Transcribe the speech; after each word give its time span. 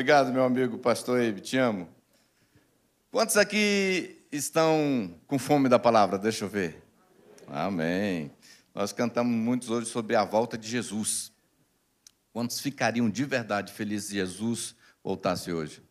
Obrigado, 0.00 0.32
meu 0.32 0.44
amigo 0.44 0.78
pastor 0.78 1.20
Eibe, 1.20 1.42
te 1.42 1.58
amo. 1.58 1.86
Quantos 3.10 3.36
aqui 3.36 4.24
estão 4.32 5.14
com 5.26 5.38
fome 5.38 5.68
da 5.68 5.78
palavra? 5.78 6.18
Deixa 6.18 6.46
eu 6.46 6.48
ver. 6.48 6.82
Amém. 7.46 8.32
Nós 8.74 8.94
cantamos 8.94 9.30
muitos 9.30 9.68
hoje 9.68 9.90
sobre 9.90 10.16
a 10.16 10.24
volta 10.24 10.56
de 10.56 10.66
Jesus. 10.66 11.30
Quantos 12.32 12.60
ficariam 12.60 13.10
de 13.10 13.26
verdade 13.26 13.74
felizes 13.74 14.08
se 14.08 14.14
Jesus 14.14 14.74
voltasse 15.04 15.52
hoje? 15.52 15.82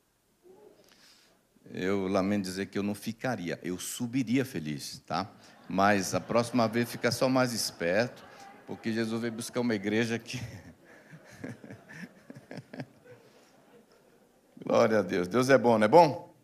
Eu 1.71 2.07
lamento 2.07 2.46
dizer 2.46 2.66
que 2.66 2.80
eu 2.80 2.84
não 2.84 2.96
ficaria, 2.96 3.60
eu 3.62 3.78
subiria 3.78 4.44
feliz, 4.44 5.04
tá? 5.05 5.32
Mas 5.70 6.16
a 6.16 6.20
próxima 6.20 6.68
vez 6.68 6.90
fica 6.90 7.12
só 7.12 7.30
mais 7.30 7.54
esperto, 7.54 8.26
porque 8.66 8.91
Jesus 8.91 9.21
veio 9.21 9.34
buscar 9.34 9.60
uma 9.60 9.76
igreja 9.76 10.18
que. 10.18 10.41
Glória 14.66 14.99
a 14.99 15.02
Deus. 15.02 15.27
Deus 15.27 15.49
é 15.49 15.58
bom, 15.58 15.77
não 15.77 15.86
é 15.86 15.88
bom? 15.88 16.36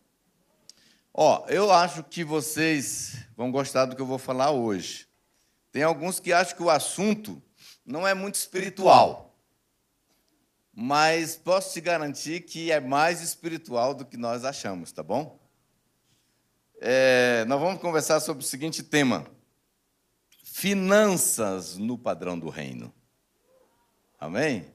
Ó, 1.14 1.46
eu 1.48 1.72
acho 1.72 2.04
que 2.04 2.24
vocês 2.24 3.18
vão 3.36 3.52
gostar 3.52 3.86
do 3.86 3.96
que 3.96 4.02
eu 4.02 4.06
vou 4.06 4.18
falar 4.18 4.52
hoje. 4.52 5.08
Tem 5.72 5.84
alguns 5.84 6.20
que 6.20 6.32
acham 6.32 6.56
que 6.56 6.64
o 6.64 6.70
assunto 6.70 7.42
não 7.86 8.08
é 8.08 8.14
muito 8.14 8.36
espiritual. 8.36 9.38
Mas 10.74 11.36
posso 11.36 11.74
te 11.74 11.82
garantir 11.82 12.42
que 12.42 12.72
é 12.72 12.80
mais 12.80 13.22
espiritual 13.22 13.94
do 13.94 14.06
que 14.06 14.18
nós 14.18 14.44
achamos, 14.46 14.92
tá 14.92 15.04
bom? 15.04 15.40
É, 16.82 17.46
nós 17.46 17.60
vamos 17.60 17.82
conversar 17.82 18.20
sobre 18.20 18.44
o 18.44 18.48
seguinte 18.48 18.82
tema: 18.84 19.26
finanças 20.44 21.78
no 21.78 21.98
padrão 21.98 22.38
do 22.38 22.50
reino. 22.50 22.94
Amém? 24.20 24.75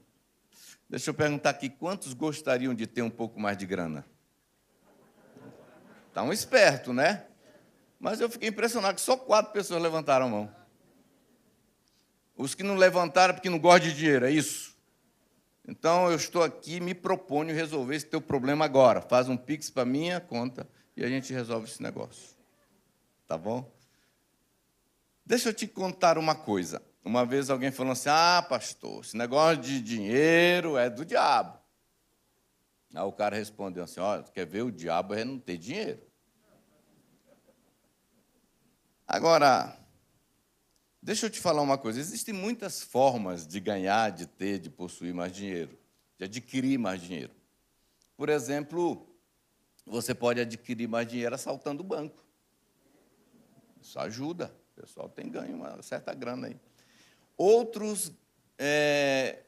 Deixa 0.91 1.09
eu 1.09 1.13
perguntar 1.13 1.51
aqui: 1.51 1.69
quantos 1.69 2.13
gostariam 2.13 2.75
de 2.75 2.85
ter 2.85 3.01
um 3.01 3.09
pouco 3.09 3.39
mais 3.39 3.57
de 3.57 3.65
grana? 3.65 4.05
Está 6.09 6.21
um 6.21 6.33
esperto, 6.33 6.91
né? 6.91 7.27
Mas 7.97 8.19
eu 8.19 8.29
fiquei 8.29 8.49
impressionado 8.49 8.95
que 8.95 9.01
só 9.01 9.15
quatro 9.15 9.53
pessoas 9.53 9.81
levantaram 9.81 10.25
a 10.25 10.29
mão. 10.29 10.55
Os 12.35 12.53
que 12.53 12.61
não 12.61 12.75
levantaram 12.75 13.33
porque 13.33 13.49
não 13.49 13.57
gostam 13.57 13.89
de 13.89 13.95
dinheiro, 13.95 14.25
é 14.25 14.31
isso. 14.31 14.75
Então 15.65 16.09
eu 16.09 16.17
estou 16.17 16.43
aqui, 16.43 16.81
me 16.81 16.93
proponho 16.93 17.55
resolver 17.55 17.95
esse 17.95 18.07
teu 18.07 18.19
problema 18.19 18.65
agora. 18.65 18.99
Faz 18.99 19.29
um 19.29 19.37
pix 19.37 19.69
para 19.69 19.85
minha 19.85 20.19
conta 20.19 20.67
e 20.97 21.05
a 21.05 21.07
gente 21.07 21.31
resolve 21.31 21.69
esse 21.69 21.81
negócio. 21.81 22.35
Tá 23.29 23.37
bom? 23.37 23.73
Deixa 25.25 25.47
eu 25.47 25.53
te 25.53 25.67
contar 25.67 26.17
uma 26.17 26.35
coisa. 26.35 26.81
Uma 27.03 27.25
vez 27.25 27.49
alguém 27.49 27.71
falou 27.71 27.93
assim: 27.93 28.09
Ah, 28.09 28.45
pastor, 28.47 29.03
esse 29.03 29.17
negócio 29.17 29.61
de 29.61 29.81
dinheiro 29.81 30.77
é 30.77 30.89
do 30.89 31.05
diabo. 31.05 31.59
Aí 32.93 33.03
o 33.03 33.11
cara 33.11 33.35
respondeu 33.35 33.83
assim: 33.83 33.99
Olha, 33.99 34.23
quer 34.23 34.45
ver 34.45 34.63
o 34.63 34.71
diabo 34.71 35.13
é 35.13 35.23
não 35.23 35.39
ter 35.39 35.57
dinheiro. 35.57 36.01
Agora, 39.07 39.77
Deixa 41.01 41.25
eu 41.25 41.29
te 41.31 41.39
falar 41.39 41.61
uma 41.61 41.77
coisa: 41.77 41.99
existem 41.99 42.33
muitas 42.33 42.83
formas 42.83 43.47
de 43.47 43.59
ganhar, 43.59 44.11
de 44.11 44.27
ter, 44.27 44.59
de 44.59 44.69
possuir 44.69 45.13
mais 45.13 45.31
dinheiro, 45.33 45.77
de 46.17 46.25
adquirir 46.25 46.77
mais 46.77 47.01
dinheiro. 47.01 47.33
Por 48.15 48.29
exemplo, 48.29 49.07
você 49.83 50.13
pode 50.13 50.39
adquirir 50.39 50.87
mais 50.87 51.07
dinheiro 51.07 51.33
assaltando 51.33 51.81
o 51.81 51.85
banco. 51.85 52.23
Isso 53.81 53.99
ajuda. 53.99 54.53
O 54.77 54.81
pessoal 54.81 55.09
tem 55.09 55.27
ganho 55.27 55.55
uma 55.55 55.81
certa 55.81 56.13
grana 56.13 56.47
aí. 56.47 56.59
Outros 57.37 58.11
é, 58.57 59.43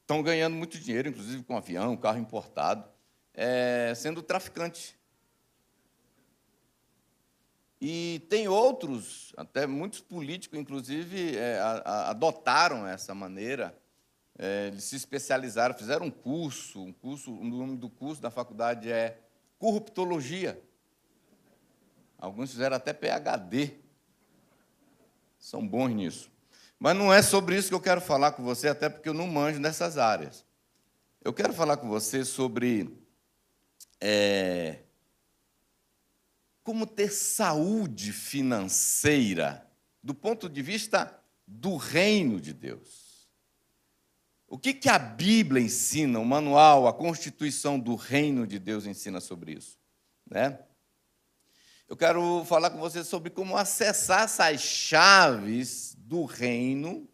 estão 0.00 0.22
ganhando 0.22 0.56
muito 0.56 0.78
dinheiro, 0.78 1.08
inclusive 1.08 1.42
com 1.44 1.56
avião, 1.56 1.96
carro 1.96 2.18
importado, 2.18 2.88
é, 3.34 3.92
sendo 3.94 4.22
traficante. 4.22 4.98
E 7.80 8.26
tem 8.28 8.48
outros, 8.48 9.32
até 9.36 9.66
muitos 9.66 10.00
políticos, 10.00 10.58
inclusive, 10.58 11.36
é, 11.36 11.58
a, 11.58 11.70
a, 11.84 12.10
adotaram 12.10 12.86
essa 12.86 13.14
maneira. 13.14 13.78
É, 14.36 14.68
eles 14.68 14.84
se 14.84 14.96
especializaram, 14.96 15.74
fizeram 15.74 16.06
um 16.06 16.10
curso, 16.10 16.82
um 16.82 16.92
curso, 16.92 17.32
o 17.32 17.44
nome 17.44 17.76
do 17.76 17.88
curso 17.88 18.20
da 18.20 18.30
faculdade 18.30 18.90
é 18.90 19.20
corruptologia. 19.58 20.60
Alguns 22.18 22.50
fizeram 22.50 22.76
até 22.76 22.92
PhD. 22.92 23.74
São 25.38 25.66
bons 25.66 25.90
nisso. 25.90 26.30
Mas 26.78 26.96
não 26.96 27.12
é 27.12 27.20
sobre 27.22 27.56
isso 27.56 27.68
que 27.68 27.74
eu 27.74 27.80
quero 27.80 28.00
falar 28.00 28.32
com 28.32 28.42
você, 28.42 28.68
até 28.68 28.88
porque 28.88 29.08
eu 29.08 29.14
não 29.14 29.26
manjo 29.26 29.58
nessas 29.58 29.98
áreas. 29.98 30.44
Eu 31.22 31.32
quero 31.32 31.52
falar 31.52 31.76
com 31.76 31.88
você 31.88 32.24
sobre 32.24 32.96
é, 34.00 34.78
como 36.62 36.86
ter 36.86 37.10
saúde 37.10 38.12
financeira 38.12 39.66
do 40.02 40.14
ponto 40.14 40.48
de 40.48 40.62
vista 40.62 41.18
do 41.46 41.76
reino 41.76 42.40
de 42.40 42.52
Deus. 42.52 43.26
O 44.46 44.58
que, 44.58 44.72
que 44.72 44.88
a 44.88 44.98
Bíblia 44.98 45.62
ensina, 45.62 46.18
o 46.18 46.24
manual, 46.24 46.86
a 46.86 46.92
constituição 46.92 47.78
do 47.78 47.94
reino 47.96 48.46
de 48.46 48.58
Deus 48.58 48.86
ensina 48.86 49.20
sobre 49.20 49.52
isso? 49.52 49.78
Né? 50.30 50.58
Eu 51.88 51.96
quero 51.96 52.44
falar 52.44 52.70
com 52.70 52.78
você 52.78 53.02
sobre 53.02 53.30
como 53.30 53.56
acessar 53.56 54.24
essas 54.24 54.60
chaves 54.60 55.87
do 56.08 56.24
reino 56.24 57.06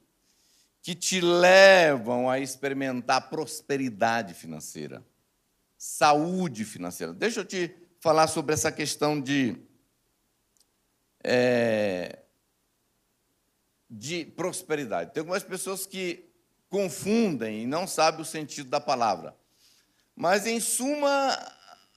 que 0.80 0.94
te 0.94 1.20
levam 1.20 2.30
a 2.30 2.38
experimentar 2.38 3.28
prosperidade 3.28 4.34
financeira, 4.34 5.04
saúde 5.76 6.64
financeira. 6.64 7.12
Deixa 7.12 7.40
eu 7.40 7.44
te 7.44 7.74
falar 7.98 8.28
sobre 8.28 8.54
essa 8.54 8.70
questão 8.70 9.20
de, 9.20 9.56
é, 11.24 12.20
de 13.90 14.26
prosperidade. 14.26 15.12
Tem 15.12 15.22
algumas 15.22 15.42
pessoas 15.42 15.86
que 15.86 16.30
confundem 16.70 17.62
e 17.62 17.66
não 17.66 17.88
sabem 17.88 18.20
o 18.20 18.24
sentido 18.24 18.70
da 18.70 18.80
palavra. 18.80 19.36
Mas, 20.14 20.46
em 20.46 20.60
suma, 20.60 21.36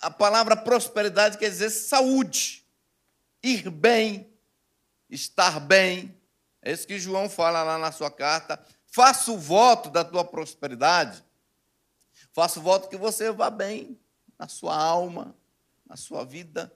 a 0.02 0.10
palavra 0.10 0.56
prosperidade 0.56 1.38
quer 1.38 1.50
dizer 1.50 1.70
saúde, 1.70 2.66
ir 3.44 3.70
bem, 3.70 4.34
estar 5.08 5.60
bem. 5.60 6.17
É 6.68 6.72
isso 6.74 6.86
que 6.86 7.00
João 7.00 7.30
fala 7.30 7.64
lá 7.64 7.78
na 7.78 7.94
sua 7.94 8.12
carta. 8.12 8.62
Faça 8.88 9.32
o 9.32 9.38
voto 9.38 9.90
da 9.90 10.04
tua 10.04 10.26
prosperidade. 10.26 11.24
Faça 12.34 12.60
o 12.60 12.62
voto 12.62 12.90
que 12.90 12.98
você 12.98 13.32
vá 13.32 13.50
bem 13.50 13.98
na 14.38 14.50
sua 14.50 14.76
alma, 14.76 15.34
na 15.86 15.96
sua 15.96 16.26
vida. 16.26 16.70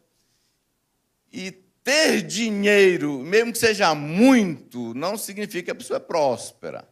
E 1.30 1.51
ter 1.84 2.22
dinheiro, 2.22 3.19
mesmo 3.19 3.51
que 3.51 3.57
seja 3.57 3.94
muito, 3.94 4.94
não 4.94 5.18
significa 5.18 5.66
que 5.66 5.72
a 5.72 5.75
pessoa 5.75 5.97
é 5.97 6.00
próspera. 6.00 6.88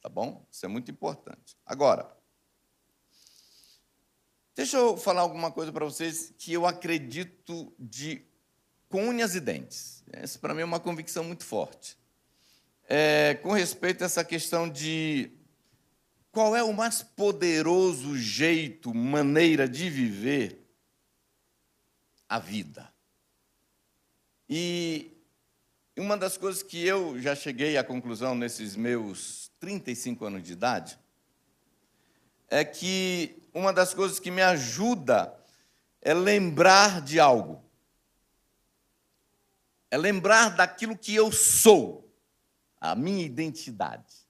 Tá 0.00 0.08
bom? 0.08 0.46
Isso 0.50 0.64
é 0.64 0.68
muito 0.68 0.90
importante. 0.90 1.58
Agora, 1.66 2.10
deixa 4.56 4.78
eu 4.78 4.96
falar 4.96 5.20
alguma 5.20 5.52
coisa 5.52 5.70
para 5.70 5.84
vocês 5.84 6.32
que 6.38 6.54
eu 6.54 6.64
acredito 6.64 7.70
de 7.78 8.26
com 8.88 9.08
unhas 9.08 9.34
e 9.34 9.40
dentes. 9.40 10.02
Essa, 10.10 10.38
para 10.38 10.54
mim, 10.54 10.62
é 10.62 10.64
uma 10.64 10.80
convicção 10.80 11.22
muito 11.22 11.44
forte. 11.44 11.97
É, 12.88 13.34
com 13.42 13.52
respeito 13.52 14.02
a 14.02 14.06
essa 14.06 14.24
questão 14.24 14.66
de 14.68 15.30
qual 16.32 16.56
é 16.56 16.62
o 16.62 16.72
mais 16.72 17.02
poderoso 17.02 18.16
jeito, 18.16 18.94
maneira 18.94 19.68
de 19.68 19.90
viver 19.90 20.66
a 22.26 22.38
vida. 22.38 22.90
E 24.48 25.12
uma 25.96 26.16
das 26.16 26.38
coisas 26.38 26.62
que 26.62 26.82
eu 26.86 27.20
já 27.20 27.34
cheguei 27.34 27.76
à 27.76 27.84
conclusão 27.84 28.34
nesses 28.34 28.74
meus 28.74 29.50
35 29.60 30.24
anos 30.24 30.42
de 30.42 30.52
idade 30.52 30.98
é 32.48 32.64
que 32.64 33.42
uma 33.52 33.72
das 33.72 33.92
coisas 33.92 34.18
que 34.18 34.30
me 34.30 34.40
ajuda 34.40 35.36
é 36.00 36.14
lembrar 36.14 37.02
de 37.02 37.20
algo. 37.20 37.62
É 39.90 39.98
lembrar 39.98 40.50
daquilo 40.50 40.96
que 40.96 41.14
eu 41.14 41.32
sou, 41.32 42.07
a 42.80 42.94
minha 42.94 43.24
identidade. 43.24 44.28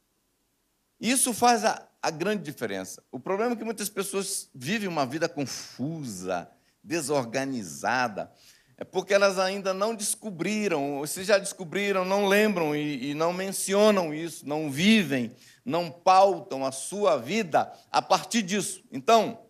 Isso 1.00 1.32
faz 1.32 1.64
a, 1.64 1.88
a 2.02 2.10
grande 2.10 2.42
diferença. 2.42 3.02
O 3.10 3.20
problema 3.20 3.52
é 3.52 3.56
que 3.56 3.64
muitas 3.64 3.88
pessoas 3.88 4.50
vivem 4.54 4.88
uma 4.88 5.06
vida 5.06 5.28
confusa, 5.28 6.50
desorganizada, 6.82 8.32
é 8.76 8.84
porque 8.84 9.12
elas 9.12 9.38
ainda 9.40 9.74
não 9.74 9.92
descobriram, 9.94 10.98
ou 10.98 11.06
se 11.06 11.24
já 11.24 11.36
descobriram, 11.36 12.04
não 12.04 12.26
lembram 12.28 12.76
e, 12.76 13.10
e 13.10 13.14
não 13.14 13.32
mencionam 13.32 14.14
isso, 14.14 14.46
não 14.46 14.70
vivem, 14.70 15.34
não 15.64 15.90
pautam 15.90 16.64
a 16.64 16.70
sua 16.70 17.16
vida 17.16 17.72
a 17.90 18.00
partir 18.00 18.40
disso. 18.42 18.84
Então, 18.92 19.46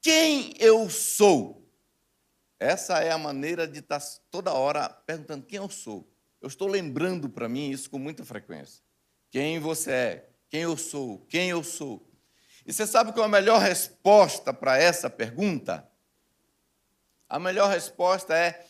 quem 0.00 0.54
eu 0.58 0.88
sou? 0.88 1.68
Essa 2.60 3.00
é 3.00 3.10
a 3.10 3.18
maneira 3.18 3.66
de 3.66 3.80
estar 3.80 4.00
toda 4.30 4.52
hora 4.52 4.88
perguntando 4.88 5.44
quem 5.44 5.58
eu 5.58 5.68
sou. 5.68 6.08
Eu 6.44 6.48
estou 6.48 6.68
lembrando 6.68 7.26
para 7.26 7.48
mim 7.48 7.70
isso 7.70 7.88
com 7.88 7.98
muita 7.98 8.22
frequência. 8.22 8.84
Quem 9.30 9.58
você 9.58 9.90
é? 9.90 10.30
Quem 10.50 10.60
eu 10.60 10.76
sou? 10.76 11.20
Quem 11.20 11.48
eu 11.48 11.64
sou? 11.64 12.06
E 12.66 12.70
você 12.70 12.86
sabe 12.86 13.14
qual 13.14 13.24
é 13.24 13.26
a 13.26 13.30
melhor 13.30 13.58
resposta 13.58 14.52
para 14.52 14.76
essa 14.76 15.08
pergunta? 15.08 15.90
A 17.30 17.38
melhor 17.38 17.70
resposta 17.70 18.36
é: 18.36 18.66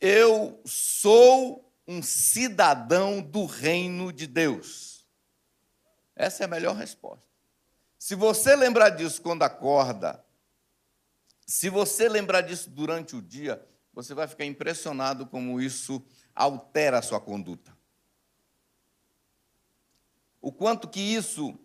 eu 0.00 0.58
sou 0.64 1.70
um 1.86 2.02
cidadão 2.02 3.20
do 3.20 3.44
reino 3.44 4.10
de 4.10 4.26
Deus. 4.26 5.06
Essa 6.16 6.44
é 6.44 6.46
a 6.46 6.48
melhor 6.48 6.74
resposta. 6.74 7.26
Se 7.98 8.14
você 8.14 8.56
lembrar 8.56 8.88
disso 8.88 9.20
quando 9.20 9.42
acorda, 9.42 10.24
se 11.46 11.68
você 11.68 12.08
lembrar 12.08 12.40
disso 12.40 12.70
durante 12.70 13.14
o 13.14 13.20
dia, 13.20 13.62
você 13.92 14.14
vai 14.14 14.26
ficar 14.26 14.46
impressionado 14.46 15.26
como 15.26 15.60
isso 15.60 16.02
altera 16.34 16.98
a 16.98 17.02
sua 17.02 17.20
conduta. 17.20 17.76
O 20.40 20.52
quanto 20.52 20.88
que 20.88 21.00
isso 21.00 21.58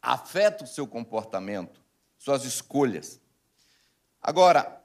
afeta 0.00 0.64
o 0.64 0.66
seu 0.66 0.86
comportamento, 0.86 1.80
suas 2.16 2.44
escolhas. 2.44 3.20
Agora, 4.22 4.82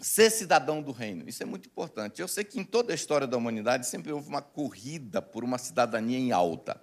ser 0.00 0.30
cidadão 0.30 0.82
do 0.82 0.92
reino, 0.92 1.28
isso 1.28 1.42
é 1.42 1.46
muito 1.46 1.68
importante. 1.68 2.20
Eu 2.20 2.28
sei 2.28 2.44
que 2.44 2.60
em 2.60 2.64
toda 2.64 2.92
a 2.92 2.94
história 2.94 3.26
da 3.26 3.36
humanidade 3.36 3.86
sempre 3.86 4.12
houve 4.12 4.28
uma 4.28 4.42
corrida 4.42 5.22
por 5.22 5.42
uma 5.42 5.58
cidadania 5.58 6.18
em 6.18 6.32
alta. 6.32 6.82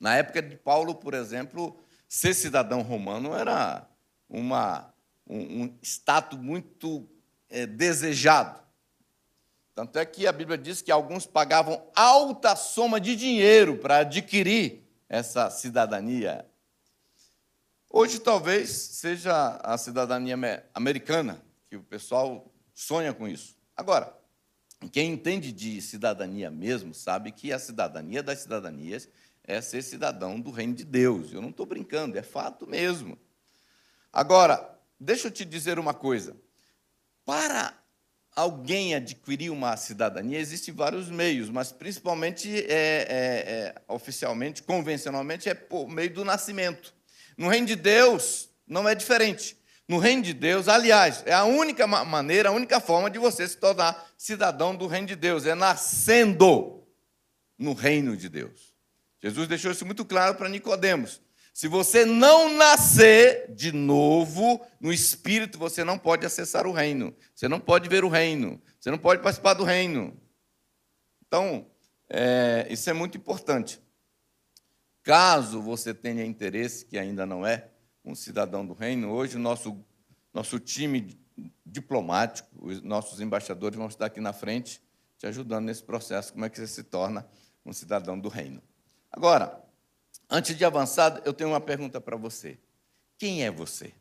Na 0.00 0.16
época 0.16 0.42
de 0.42 0.56
Paulo, 0.56 0.94
por 0.94 1.14
exemplo, 1.14 1.78
ser 2.08 2.34
cidadão 2.34 2.82
romano 2.82 3.34
era 3.34 3.88
uma, 4.28 4.92
um, 5.26 5.62
um 5.62 5.78
status 5.82 6.38
muito 6.38 7.08
é, 7.48 7.66
desejado. 7.66 8.60
Tanto 9.78 9.96
é 9.96 10.04
que 10.04 10.26
a 10.26 10.32
Bíblia 10.32 10.58
diz 10.58 10.82
que 10.82 10.90
alguns 10.90 11.24
pagavam 11.24 11.80
alta 11.94 12.56
soma 12.56 13.00
de 13.00 13.14
dinheiro 13.14 13.76
para 13.78 13.98
adquirir 13.98 14.82
essa 15.08 15.48
cidadania. 15.50 16.44
Hoje 17.88 18.18
talvez 18.18 18.70
seja 18.70 19.56
a 19.62 19.78
cidadania 19.78 20.34
americana, 20.74 21.40
que 21.70 21.76
o 21.76 21.82
pessoal 21.84 22.52
sonha 22.74 23.14
com 23.14 23.28
isso. 23.28 23.56
Agora, 23.76 24.12
quem 24.90 25.12
entende 25.12 25.52
de 25.52 25.80
cidadania 25.80 26.50
mesmo 26.50 26.92
sabe 26.92 27.30
que 27.30 27.52
a 27.52 27.58
cidadania 27.60 28.20
das 28.20 28.40
cidadanias 28.40 29.08
é 29.44 29.60
ser 29.60 29.82
cidadão 29.82 30.40
do 30.40 30.50
reino 30.50 30.74
de 30.74 30.84
Deus. 30.84 31.32
Eu 31.32 31.40
não 31.40 31.50
estou 31.50 31.64
brincando, 31.64 32.18
é 32.18 32.22
fato 32.22 32.66
mesmo. 32.66 33.16
Agora, 34.12 34.76
deixa 34.98 35.28
eu 35.28 35.30
te 35.30 35.44
dizer 35.44 35.78
uma 35.78 35.94
coisa. 35.94 36.36
Para 37.24 37.77
alguém 38.38 38.94
adquirir 38.94 39.50
uma 39.50 39.76
cidadania, 39.76 40.38
existem 40.38 40.72
vários 40.72 41.10
meios, 41.10 41.50
mas 41.50 41.72
principalmente, 41.72 42.48
é, 42.48 42.62
é, 42.68 42.74
é, 43.10 43.74
oficialmente, 43.88 44.62
convencionalmente, 44.62 45.48
é 45.48 45.54
por 45.54 45.88
meio 45.88 46.14
do 46.14 46.24
nascimento. 46.24 46.94
No 47.36 47.48
reino 47.48 47.66
de 47.66 47.74
Deus, 47.74 48.48
não 48.64 48.88
é 48.88 48.94
diferente. 48.94 49.56
No 49.88 49.98
reino 49.98 50.22
de 50.22 50.32
Deus, 50.32 50.68
aliás, 50.68 51.24
é 51.26 51.32
a 51.32 51.44
única 51.44 51.84
maneira, 51.86 52.50
a 52.50 52.52
única 52.52 52.78
forma 52.78 53.10
de 53.10 53.18
você 53.18 53.48
se 53.48 53.56
tornar 53.56 54.08
cidadão 54.16 54.76
do 54.76 54.86
reino 54.86 55.08
de 55.08 55.16
Deus, 55.16 55.44
é 55.44 55.56
nascendo 55.56 56.86
no 57.58 57.72
reino 57.72 58.16
de 58.16 58.28
Deus. 58.28 58.72
Jesus 59.20 59.48
deixou 59.48 59.72
isso 59.72 59.84
muito 59.84 60.04
claro 60.04 60.36
para 60.36 60.48
Nicodemos. 60.48 61.20
Se 61.58 61.66
você 61.66 62.04
não 62.04 62.54
nascer 62.54 63.52
de 63.52 63.72
novo 63.72 64.64
no 64.80 64.92
espírito, 64.92 65.58
você 65.58 65.82
não 65.82 65.98
pode 65.98 66.24
acessar 66.24 66.68
o 66.68 66.72
reino. 66.72 67.12
Você 67.34 67.48
não 67.48 67.58
pode 67.58 67.88
ver 67.88 68.04
o 68.04 68.08
reino. 68.08 68.62
Você 68.78 68.92
não 68.92 68.96
pode 68.96 69.20
participar 69.24 69.54
do 69.54 69.64
reino. 69.64 70.16
Então, 71.26 71.68
é, 72.08 72.64
isso 72.70 72.88
é 72.88 72.92
muito 72.92 73.18
importante. 73.18 73.80
Caso 75.02 75.60
você 75.60 75.92
tenha 75.92 76.24
interesse, 76.24 76.84
que 76.84 76.96
ainda 76.96 77.26
não 77.26 77.44
é 77.44 77.68
um 78.04 78.14
cidadão 78.14 78.64
do 78.64 78.72
reino, 78.72 79.10
hoje 79.10 79.34
o 79.34 79.40
nosso, 79.40 79.84
nosso 80.32 80.60
time 80.60 81.20
diplomático, 81.66 82.48
os 82.64 82.80
nossos 82.82 83.20
embaixadores 83.20 83.76
vão 83.76 83.88
estar 83.88 84.06
aqui 84.06 84.20
na 84.20 84.32
frente 84.32 84.80
te 85.18 85.26
ajudando 85.26 85.64
nesse 85.64 85.82
processo, 85.82 86.32
como 86.32 86.44
é 86.44 86.48
que 86.48 86.56
você 86.56 86.68
se 86.68 86.84
torna 86.84 87.28
um 87.66 87.72
cidadão 87.72 88.16
do 88.16 88.28
reino. 88.28 88.62
Agora, 89.10 89.67
Antes 90.28 90.56
de 90.56 90.64
avançar, 90.64 91.22
eu 91.24 91.32
tenho 91.32 91.50
uma 91.50 91.60
pergunta 91.60 92.00
para 92.00 92.16
você. 92.16 92.58
Quem 93.16 93.44
é 93.44 93.50
você? 93.50 93.94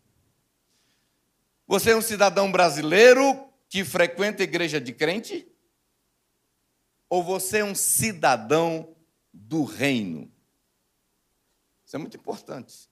Você 1.65 1.91
é 1.91 1.95
um 1.95 2.01
cidadão 2.01 2.51
brasileiro 2.51 3.50
que 3.69 3.83
frequenta 3.85 4.44
a 4.44 4.45
igreja 4.45 4.79
de 4.79 4.91
crente? 4.91 5.47
Ou 7.09 7.24
você 7.24 7.59
é 7.59 7.63
um 7.63 7.75
cidadão 7.75 8.95
do 9.33 9.63
reino? 9.63 10.29
Isso 11.85 11.95
é 11.95 12.00
muito 12.00 12.18
importante. 12.18 12.89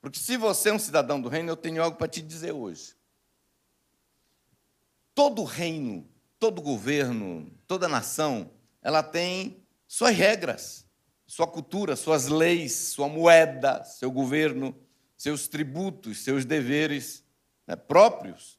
Porque 0.00 0.18
se 0.18 0.36
você 0.36 0.68
é 0.68 0.72
um 0.72 0.78
cidadão 0.78 1.20
do 1.20 1.28
reino, 1.28 1.50
eu 1.50 1.56
tenho 1.56 1.82
algo 1.82 1.96
para 1.96 2.06
te 2.06 2.22
dizer 2.22 2.52
hoje. 2.52 2.94
Todo 5.14 5.42
reino, 5.42 6.08
todo 6.38 6.62
governo, 6.62 7.50
toda 7.66 7.88
nação, 7.88 8.52
ela 8.82 9.02
tem 9.02 9.64
suas 9.88 10.14
regras 10.14 10.83
sua 11.26 11.46
cultura, 11.46 11.96
suas 11.96 12.28
leis, 12.28 12.72
sua 12.72 13.08
moeda, 13.08 13.82
seu 13.84 14.10
governo, 14.10 14.76
seus 15.16 15.48
tributos, 15.48 16.22
seus 16.22 16.44
deveres 16.44 17.24
né, 17.66 17.74
próprios 17.76 18.58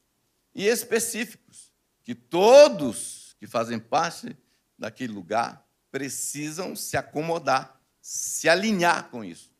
e 0.54 0.66
específicos, 0.66 1.72
que 2.02 2.14
todos 2.14 3.36
que 3.38 3.46
fazem 3.46 3.78
parte 3.78 4.36
daquele 4.78 5.12
lugar 5.12 5.66
precisam 5.90 6.74
se 6.74 6.96
acomodar, 6.96 7.80
se 8.00 8.48
alinhar 8.48 9.08
com 9.10 9.24
isso. 9.24 9.50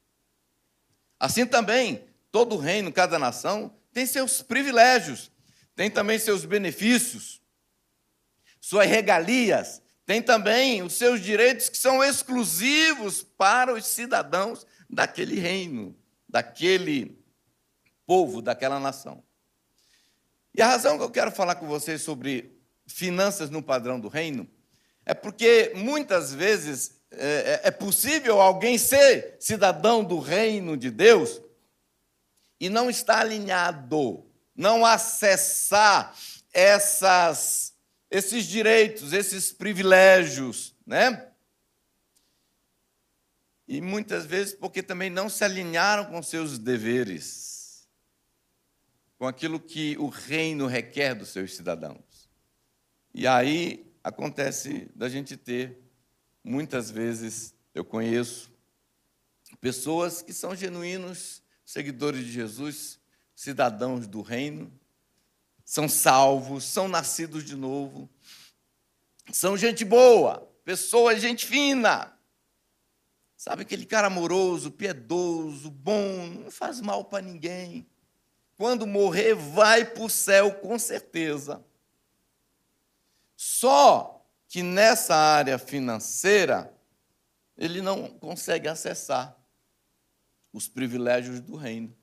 Assim 1.19 1.47
também, 1.47 2.05
todo 2.31 2.57
reino, 2.57 2.93
cada 2.93 3.19
nação, 3.19 3.75
tem 3.93 4.05
seus 4.05 4.43
privilégios, 4.43 5.31
tem 5.75 5.91
também 5.91 6.19
seus 6.19 6.45
benefícios, 6.45 7.41
suas 8.61 8.87
regalias, 8.87 9.81
tem 10.07 10.23
também 10.23 10.83
os 10.83 10.93
seus 10.93 11.21
direitos 11.21 11.69
que 11.69 11.77
são 11.77 12.03
exclusivos 12.03 13.25
para 13.25 13.75
os 13.75 13.85
cidadãos 13.87 14.65
daquele 14.89 15.41
reino, 15.41 15.95
daquele 16.29 17.19
povo, 18.07 18.41
daquela 18.41 18.79
nação. 18.79 19.23
E 20.55 20.63
a 20.63 20.69
razão 20.69 20.97
que 20.97 21.03
eu 21.03 21.11
quero 21.11 21.33
falar 21.33 21.57
com 21.57 21.67
vocês 21.67 22.03
sobre 22.03 22.57
finanças 22.87 23.51
no 23.51 23.61
padrão 23.61 23.99
do 23.99 24.07
reino 24.07 24.49
é 25.05 25.13
porque 25.13 25.73
muitas 25.75 26.33
vezes 26.33 27.01
é, 27.11 27.61
é, 27.65 27.69
é 27.69 27.71
possível 27.73 28.41
alguém 28.41 28.79
ser 28.79 29.37
cidadão 29.41 30.05
do 30.05 30.21
reino 30.21 30.77
de 30.77 30.91
Deus 30.91 31.41
e 32.61 32.69
não 32.69 32.89
estar 32.89 33.21
alinhado, 33.21 34.25
não 34.55 34.87
acessar 34.87 36.15
essas 36.53 37.66
esses 38.11 38.47
direitos, 38.47 39.13
esses 39.13 39.53
privilégios, 39.53 40.75
né? 40.87 41.33
E 43.69 43.81
muitas 43.81 44.25
vezes 44.25 44.55
porque 44.55 44.83
também 44.83 45.11
não 45.11 45.29
se 45.29 45.43
alinharam 45.43 46.07
com 46.07 46.23
seus 46.23 46.59
deveres, 46.59 47.89
com 49.19 49.27
aquilo 49.27 49.59
que 49.59 49.97
o 49.99 50.09
reino 50.09 50.67
requer 50.67 51.15
dos 51.15 51.31
seus 51.31 51.57
cidadãos. 51.57 52.31
E 53.13 53.27
aí 53.27 53.93
acontece 54.05 54.89
da 54.95 55.09
gente 55.09 55.37
ter, 55.37 55.83
muitas 56.45 56.91
vezes, 56.91 57.55
eu 57.75 57.85
conheço 57.85 58.55
pessoas 59.61 60.23
que 60.23 60.33
são 60.33 60.55
genuínos 60.55 61.43
seguidores 61.65 62.25
de 62.25 62.31
Jesus, 62.31 63.01
cidadãos 63.35 64.07
do 64.07 64.23
reino, 64.23 64.73
são 65.67 65.89
salvos, 65.89 66.63
são 66.63 66.87
nascidos 66.87 67.45
de 67.45 67.57
novo, 67.57 68.09
são 69.33 69.57
gente 69.57 69.85
boa, 69.85 70.49
pessoas, 70.65 71.21
gente 71.21 71.45
fina. 71.45 72.17
Sabe 73.37 73.63
aquele 73.63 73.85
cara 73.85 74.07
amoroso, 74.07 74.71
piedoso, 74.71 75.69
bom, 75.69 76.25
não 76.27 76.51
faz 76.53 76.81
mal 76.81 77.05
para 77.05 77.23
ninguém. 77.23 77.85
Quando 78.57 78.87
morrer, 78.87 79.35
vai 79.35 79.85
para 79.85 80.05
o 80.05 80.09
céu 80.09 80.55
com 80.55 80.79
certeza. 80.79 81.63
Só 83.37 84.25
que 84.49 84.63
nessa 84.63 85.17
área 85.17 85.59
financeira, 85.59 86.73
ele 87.59 87.83
não 87.83 88.09
consegue 88.09 88.69
acessar 88.69 89.37
os 90.53 90.69
privilégios 90.69 91.41
do 91.41 91.57
reino. 91.57 91.95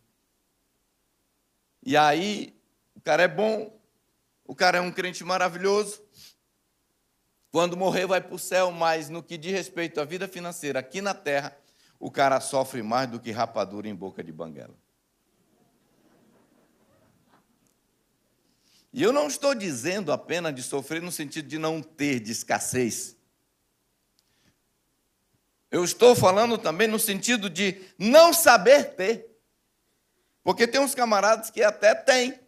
E 1.82 1.98
aí 1.98 2.54
cara 3.02 3.24
é 3.24 3.28
bom, 3.28 3.80
o 4.46 4.56
cara 4.56 4.78
é 4.78 4.82
um 4.82 4.92
crente 4.92 5.24
maravilhoso. 5.24 6.02
Quando 7.52 7.78
morrer, 7.78 8.08
vai 8.08 8.20
para 8.20 8.34
o 8.34 8.40
céu, 8.40 8.72
mas 8.72 9.10
no 9.10 9.22
que 9.22 9.38
diz 9.38 9.52
respeito 9.52 10.02
à 10.02 10.06
vida 10.06 10.28
financeira 10.28 10.80
aqui 10.80 11.02
na 11.02 11.14
terra, 11.14 11.56
o 12.00 12.10
cara 12.10 12.40
sofre 12.42 12.82
mais 12.82 13.10
do 13.10 13.20
que 13.20 13.32
rapadura 13.32 13.88
em 13.88 13.96
boca 13.96 14.24
de 14.24 14.32
banguela. 14.32 14.76
E 18.92 19.02
eu 19.02 19.12
não 19.12 19.28
estou 19.28 19.56
dizendo 19.56 20.12
apenas 20.12 20.54
de 20.54 20.62
sofrer 20.62 21.02
no 21.02 21.12
sentido 21.12 21.48
de 21.48 21.58
não 21.58 21.82
ter, 21.82 22.20
de 22.20 22.32
escassez. 22.32 23.16
Eu 25.72 25.84
estou 25.84 26.16
falando 26.16 26.60
também 26.60 26.88
no 26.88 27.00
sentido 27.00 27.50
de 27.50 27.82
não 27.98 28.32
saber 28.32 28.96
ter. 28.96 29.36
Porque 30.44 30.68
tem 30.68 30.80
uns 30.80 30.94
camaradas 30.94 31.50
que 31.50 31.64
até 31.64 31.96
têm. 31.96 32.40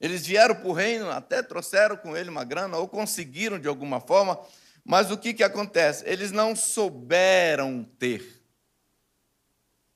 Eles 0.00 0.26
vieram 0.26 0.54
para 0.54 0.68
o 0.68 0.72
reino, 0.72 1.10
até 1.10 1.42
trouxeram 1.42 1.96
com 1.96 2.16
ele 2.16 2.30
uma 2.30 2.44
grana, 2.44 2.76
ou 2.76 2.88
conseguiram 2.88 3.58
de 3.58 3.66
alguma 3.66 4.00
forma, 4.00 4.38
mas 4.84 5.10
o 5.10 5.18
que, 5.18 5.34
que 5.34 5.42
acontece? 5.42 6.04
Eles 6.06 6.30
não 6.30 6.54
souberam 6.54 7.84
ter. 7.98 8.42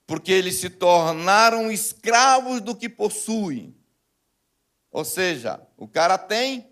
Porque 0.07 0.33
eles 0.33 0.57
se 0.57 0.69
tornaram 0.69 1.71
escravos 1.71 2.61
do 2.61 2.75
que 2.75 2.89
possuem. 2.89 3.75
Ou 4.91 5.05
seja, 5.05 5.61
o 5.77 5.89
cara 5.89 6.19
tem, 6.19 6.71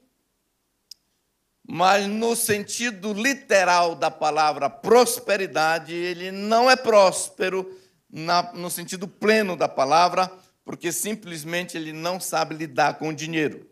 mas 1.66 2.06
no 2.06 2.34
sentido 2.34 3.14
literal 3.14 3.94
da 3.94 4.10
palavra 4.10 4.68
prosperidade, 4.68 5.94
ele 5.94 6.30
não 6.30 6.70
é 6.70 6.76
próspero 6.76 7.78
na, 8.10 8.52
no 8.52 8.68
sentido 8.68 9.06
pleno 9.06 9.56
da 9.56 9.68
palavra, 9.68 10.30
porque 10.70 10.92
simplesmente 10.92 11.76
ele 11.76 11.92
não 11.92 12.20
sabe 12.20 12.54
lidar 12.54 12.96
com 12.96 13.08
o 13.08 13.12
dinheiro. 13.12 13.68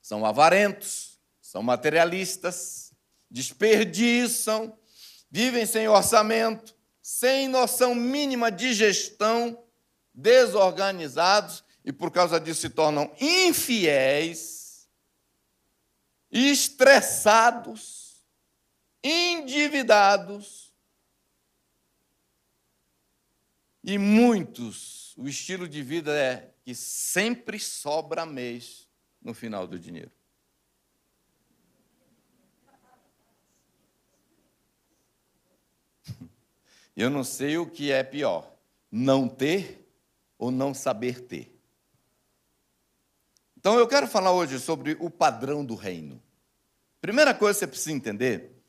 São 0.00 0.24
avarentos, 0.24 1.20
são 1.38 1.62
materialistas, 1.62 2.94
desperdiçam, 3.30 4.74
vivem 5.30 5.66
sem 5.66 5.88
orçamento, 5.88 6.74
sem 7.02 7.46
noção 7.46 7.94
mínima 7.94 8.50
de 8.50 8.72
gestão, 8.72 9.62
desorganizados 10.14 11.62
e 11.84 11.92
por 11.92 12.10
causa 12.10 12.40
disso 12.40 12.62
se 12.62 12.70
tornam 12.70 13.14
infiéis, 13.20 14.88
estressados, 16.30 18.24
endividados 19.04 20.72
e 23.84 23.98
muitos 23.98 25.01
o 25.16 25.28
estilo 25.28 25.68
de 25.68 25.82
vida 25.82 26.12
é 26.12 26.54
que 26.64 26.74
sempre 26.74 27.58
sobra 27.58 28.24
mês 28.24 28.88
no 29.20 29.34
final 29.34 29.66
do 29.66 29.78
dinheiro. 29.78 30.10
Eu 36.96 37.10
não 37.10 37.24
sei 37.24 37.58
o 37.58 37.70
que 37.70 37.92
é 37.92 38.02
pior, 38.02 38.56
não 38.90 39.28
ter 39.28 39.86
ou 40.38 40.50
não 40.50 40.72
saber 40.74 41.20
ter. 41.20 41.52
Então 43.56 43.78
eu 43.78 43.86
quero 43.86 44.08
falar 44.08 44.32
hoje 44.32 44.58
sobre 44.58 44.96
o 44.98 45.08
padrão 45.08 45.64
do 45.64 45.76
reino. 45.76 46.20
Primeira 47.00 47.32
coisa 47.32 47.54
que 47.54 47.60
você 47.60 47.66
precisa 47.68 47.92
entender 47.92 48.60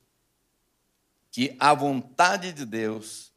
que 1.31 1.55
a 1.59 1.73
vontade 1.73 2.53
de 2.53 2.63
Deus 2.63 3.33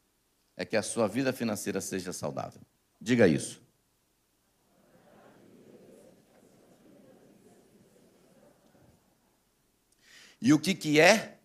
é 0.55 0.63
que 0.63 0.77
a 0.77 0.83
sua 0.83 1.07
vida 1.07 1.33
financeira 1.33 1.81
seja 1.81 2.13
saudável. 2.13 2.61
Diga 2.99 3.27
isso. 3.27 3.61
E 10.41 10.53
o 10.53 10.59
que, 10.59 10.75
que 10.75 10.99
é 10.99 11.39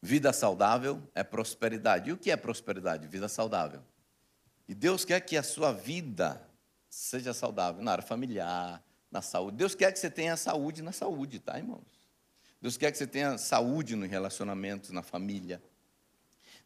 vida 0.00 0.32
saudável? 0.32 1.02
É 1.14 1.22
prosperidade. 1.22 2.10
E 2.10 2.12
o 2.12 2.16
que 2.16 2.30
é 2.30 2.36
prosperidade? 2.36 3.06
Vida 3.06 3.28
saudável. 3.28 3.82
E 4.66 4.74
Deus 4.74 5.04
quer 5.04 5.20
que 5.20 5.36
a 5.36 5.42
sua 5.42 5.72
vida 5.72 6.42
seja 6.88 7.32
saudável 7.32 7.82
na 7.82 7.92
área 7.92 8.04
familiar, 8.04 8.82
na 9.10 9.22
saúde. 9.22 9.56
Deus 9.56 9.74
quer 9.74 9.92
que 9.92 9.98
você 9.98 10.10
tenha 10.10 10.36
saúde 10.36 10.82
na 10.82 10.92
saúde, 10.92 11.38
tá, 11.38 11.58
irmãos? 11.58 11.86
Deus 12.60 12.76
quer 12.76 12.90
que 12.90 12.98
você 12.98 13.06
tenha 13.06 13.38
saúde 13.38 13.94
no 13.94 14.06
relacionamento, 14.06 14.92
na 14.92 15.02
família. 15.02 15.62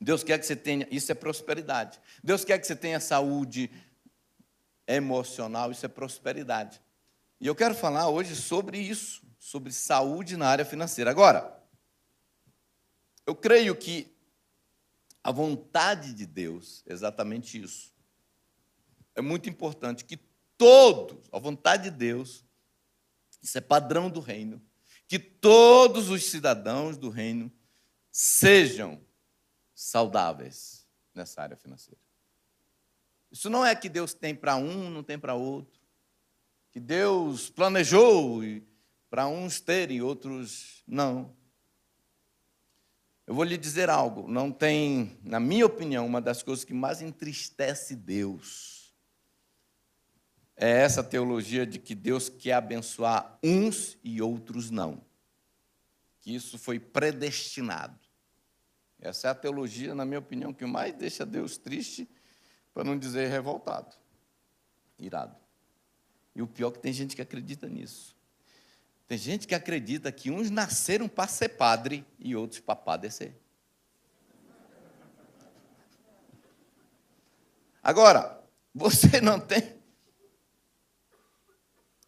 Deus 0.02 0.24
quer 0.24 0.38
que 0.38 0.44
você 0.44 0.56
tenha, 0.56 0.86
isso 0.90 1.12
é 1.12 1.14
prosperidade. 1.14 2.00
Deus 2.22 2.44
quer 2.44 2.58
que 2.58 2.66
você 2.66 2.74
tenha 2.74 2.98
saúde 2.98 3.70
emocional, 4.86 5.70
isso 5.70 5.86
é 5.86 5.88
prosperidade. 5.88 6.80
E 7.40 7.46
eu 7.46 7.54
quero 7.54 7.74
falar 7.74 8.08
hoje 8.08 8.34
sobre 8.34 8.78
isso, 8.78 9.22
sobre 9.38 9.72
saúde 9.72 10.36
na 10.36 10.48
área 10.48 10.64
financeira. 10.64 11.10
Agora, 11.10 11.56
eu 13.24 13.34
creio 13.34 13.76
que 13.76 14.12
a 15.22 15.30
vontade 15.30 16.12
de 16.12 16.26
Deus 16.26 16.82
é 16.86 16.92
exatamente 16.92 17.62
isso. 17.62 17.92
É 19.14 19.20
muito 19.20 19.48
importante 19.48 20.04
que 20.04 20.18
todos, 20.58 21.28
a 21.30 21.38
vontade 21.38 21.84
de 21.84 21.90
Deus, 21.90 22.44
isso 23.40 23.56
é 23.56 23.60
padrão 23.60 24.10
do 24.10 24.18
reino, 24.18 24.60
que 25.06 25.18
todos 25.18 26.10
os 26.10 26.24
cidadãos 26.24 26.96
do 26.96 27.08
reino 27.08 27.52
sejam 28.10 29.00
saudáveis 29.82 30.86
nessa 31.14 31.42
área 31.42 31.56
financeira. 31.56 32.00
Isso 33.30 33.48
não 33.48 33.64
é 33.64 33.74
que 33.74 33.88
Deus 33.88 34.14
tem 34.14 34.34
para 34.34 34.56
um, 34.56 34.90
não 34.90 35.02
tem 35.02 35.18
para 35.18 35.34
outro. 35.34 35.80
Que 36.70 36.80
Deus 36.80 37.50
planejou 37.50 38.42
para 39.10 39.26
uns 39.26 39.60
terem, 39.60 40.00
outros 40.02 40.82
não. 40.86 41.34
Eu 43.26 43.34
vou 43.34 43.44
lhe 43.44 43.56
dizer 43.56 43.88
algo, 43.88 44.28
não 44.28 44.50
tem, 44.50 45.18
na 45.22 45.38
minha 45.38 45.66
opinião, 45.66 46.06
uma 46.06 46.20
das 46.20 46.42
coisas 46.42 46.64
que 46.64 46.74
mais 46.74 47.00
entristece 47.00 47.94
Deus 47.94 48.82
é 50.56 50.82
essa 50.82 51.02
teologia 51.02 51.66
de 51.66 51.78
que 51.78 51.94
Deus 51.94 52.28
quer 52.28 52.52
abençoar 52.52 53.38
uns 53.42 53.98
e 54.04 54.20
outros 54.20 54.70
não. 54.70 55.04
Que 56.20 56.34
isso 56.34 56.58
foi 56.58 56.78
predestinado. 56.78 58.01
Essa 59.02 59.26
é 59.26 59.30
a 59.32 59.34
teologia, 59.34 59.96
na 59.96 60.04
minha 60.04 60.20
opinião, 60.20 60.54
que 60.54 60.64
mais 60.64 60.94
deixa 60.94 61.26
Deus 61.26 61.58
triste, 61.58 62.08
para 62.72 62.84
não 62.84 62.96
dizer 62.96 63.28
revoltado, 63.28 63.96
irado. 64.96 65.36
E 66.36 66.40
o 66.40 66.46
pior 66.46 66.68
é 66.68 66.70
que 66.70 66.78
tem 66.78 66.92
gente 66.92 67.16
que 67.16 67.20
acredita 67.20 67.68
nisso. 67.68 68.16
Tem 69.08 69.18
gente 69.18 69.46
que 69.48 69.56
acredita 69.56 70.12
que 70.12 70.30
uns 70.30 70.50
nasceram 70.50 71.08
para 71.08 71.26
ser 71.26 71.50
padre 71.50 72.06
e 72.16 72.36
outros 72.36 72.60
para 72.60 72.76
padecer. 72.76 73.36
Agora, 77.82 78.40
você 78.72 79.18
não 79.20 79.40
tem. 79.40 79.82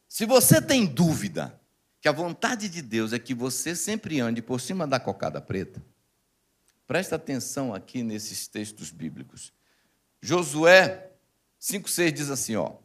Se 0.08 0.24
você 0.24 0.62
tem 0.62 0.86
dúvida 0.86 1.60
que 2.00 2.06
a 2.06 2.12
vontade 2.12 2.68
de 2.68 2.80
Deus 2.80 3.12
é 3.12 3.18
que 3.18 3.34
você 3.34 3.74
sempre 3.74 4.20
ande 4.20 4.40
por 4.40 4.60
cima 4.60 4.86
da 4.86 5.00
cocada 5.00 5.40
preta, 5.40 5.82
Presta 6.86 7.16
atenção 7.16 7.74
aqui 7.74 8.02
nesses 8.02 8.46
textos 8.46 8.90
bíblicos. 8.90 9.52
Josué 10.20 11.10
5,6 11.60 12.12
diz 12.12 12.30
assim: 12.30 12.56
ó. 12.56 12.76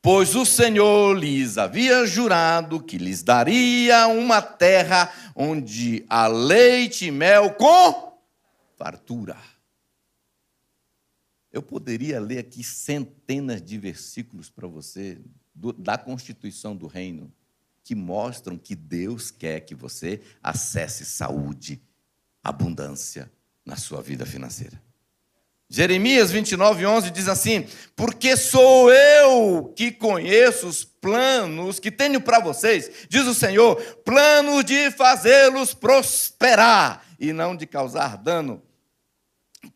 Pois 0.00 0.34
o 0.34 0.44
Senhor 0.44 1.16
lhes 1.16 1.58
havia 1.58 2.06
jurado 2.06 2.82
que 2.82 2.98
lhes 2.98 3.22
daria 3.22 4.06
uma 4.08 4.40
terra 4.40 5.12
onde 5.34 6.04
há 6.08 6.26
leite 6.26 7.06
e 7.06 7.10
mel 7.10 7.54
com 7.54 8.18
fartura. 8.76 9.36
Eu 11.52 11.62
poderia 11.62 12.20
ler 12.20 12.38
aqui 12.38 12.62
centenas 12.62 13.62
de 13.62 13.78
versículos 13.78 14.50
para 14.50 14.68
você 14.68 15.18
do, 15.54 15.72
da 15.72 15.98
constituição 15.98 16.76
do 16.76 16.86
reino 16.86 17.32
que 17.82 17.94
mostram 17.94 18.58
que 18.58 18.76
Deus 18.76 19.30
quer 19.30 19.60
que 19.60 19.74
você 19.74 20.20
acesse 20.42 21.06
saúde, 21.06 21.80
abundância 22.48 23.30
na 23.64 23.76
sua 23.76 24.02
vida 24.02 24.24
financeira. 24.26 24.80
Jeremias 25.70 26.30
29, 26.30 26.86
11 26.86 27.10
diz 27.10 27.28
assim: 27.28 27.66
Porque 27.94 28.36
sou 28.36 28.90
eu 28.90 29.72
que 29.76 29.92
conheço 29.92 30.66
os 30.66 30.82
planos 30.82 31.78
que 31.78 31.90
tenho 31.90 32.20
para 32.20 32.40
vocês, 32.40 33.06
diz 33.08 33.26
o 33.26 33.34
Senhor, 33.34 33.76
planos 34.04 34.64
de 34.64 34.90
fazê-los 34.90 35.74
prosperar 35.74 37.04
e 37.20 37.32
não 37.32 37.54
de 37.54 37.66
causar 37.66 38.16
dano, 38.16 38.62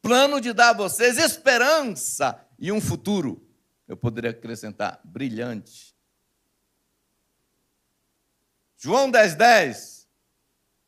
plano 0.01 0.41
de 0.41 0.53
dar 0.55 0.71
a 0.71 0.75
vocês 0.75 1.19
esperança 1.19 2.41
e 2.59 2.73
um 2.73 2.81
futuro. 2.81 3.47
Eu 3.87 3.97
poderia 3.97 4.31
acrescentar 4.31 4.99
brilhante. 5.05 5.93
João 8.79 9.11
10, 9.11 9.35
10, 9.35 10.09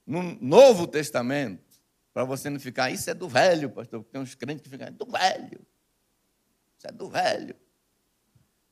no 0.07 0.23
Novo 0.41 0.87
Testamento, 0.87 1.64
para 2.15 2.25
você 2.25 2.49
não 2.49 2.61
ficar, 2.61 2.91
isso 2.91 3.11
é 3.11 3.15
do 3.15 3.29
velho, 3.29 3.69
pastor, 3.69 4.01
porque 4.01 4.13
tem 4.13 4.21
uns 4.21 4.37
crentes 4.37 4.63
que 4.63 4.71
ficam, 4.71 4.87
é 4.87 4.91
do 4.93 5.05
velho. 5.05 5.67
Isso 6.79 6.87
é 6.87 6.93
do 6.93 7.11
velho. 7.11 7.57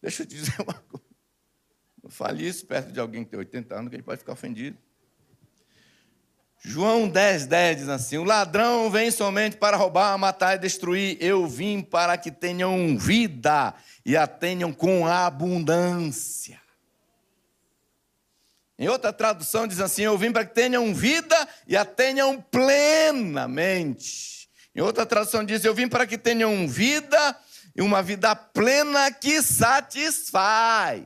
Deixa 0.00 0.22
eu 0.22 0.26
te 0.26 0.36
dizer 0.38 0.54
uma 0.60 0.74
coisa. 0.74 1.04
Não 2.00 2.08
fale 2.08 2.46
isso 2.46 2.64
perto 2.64 2.92
de 2.92 3.00
alguém 3.00 3.24
que 3.24 3.30
tem 3.30 3.38
80 3.38 3.74
anos, 3.74 3.90
que 3.90 3.96
ele 3.96 4.02
pode 4.04 4.20
ficar 4.20 4.32
ofendido. 4.32 4.78
João 6.64 7.08
10, 7.08 7.46
10 7.46 7.76
diz 7.78 7.88
assim: 7.88 8.18
O 8.18 8.24
ladrão 8.24 8.88
vem 8.88 9.10
somente 9.10 9.56
para 9.56 9.76
roubar, 9.76 10.16
matar 10.16 10.54
e 10.54 10.58
destruir. 10.58 11.16
Eu 11.20 11.48
vim 11.48 11.82
para 11.82 12.16
que 12.16 12.30
tenham 12.30 12.96
vida 12.96 13.74
e 14.06 14.16
a 14.16 14.28
tenham 14.28 14.72
com 14.72 15.04
abundância. 15.04 16.60
Em 18.82 18.88
outra 18.88 19.12
tradução 19.12 19.68
diz 19.68 19.78
assim: 19.78 20.02
Eu 20.02 20.18
vim 20.18 20.32
para 20.32 20.44
que 20.44 20.54
tenham 20.54 20.92
vida 20.92 21.48
e 21.68 21.76
a 21.76 21.84
tenham 21.84 22.42
plenamente. 22.42 24.50
Em 24.74 24.80
outra 24.80 25.06
tradução 25.06 25.44
diz: 25.44 25.64
Eu 25.64 25.72
vim 25.72 25.88
para 25.88 26.04
que 26.04 26.18
tenham 26.18 26.66
vida 26.66 27.38
e 27.76 27.82
uma 27.82 28.02
vida 28.02 28.34
plena 28.34 29.12
que 29.12 29.40
satisfaz. 29.40 31.00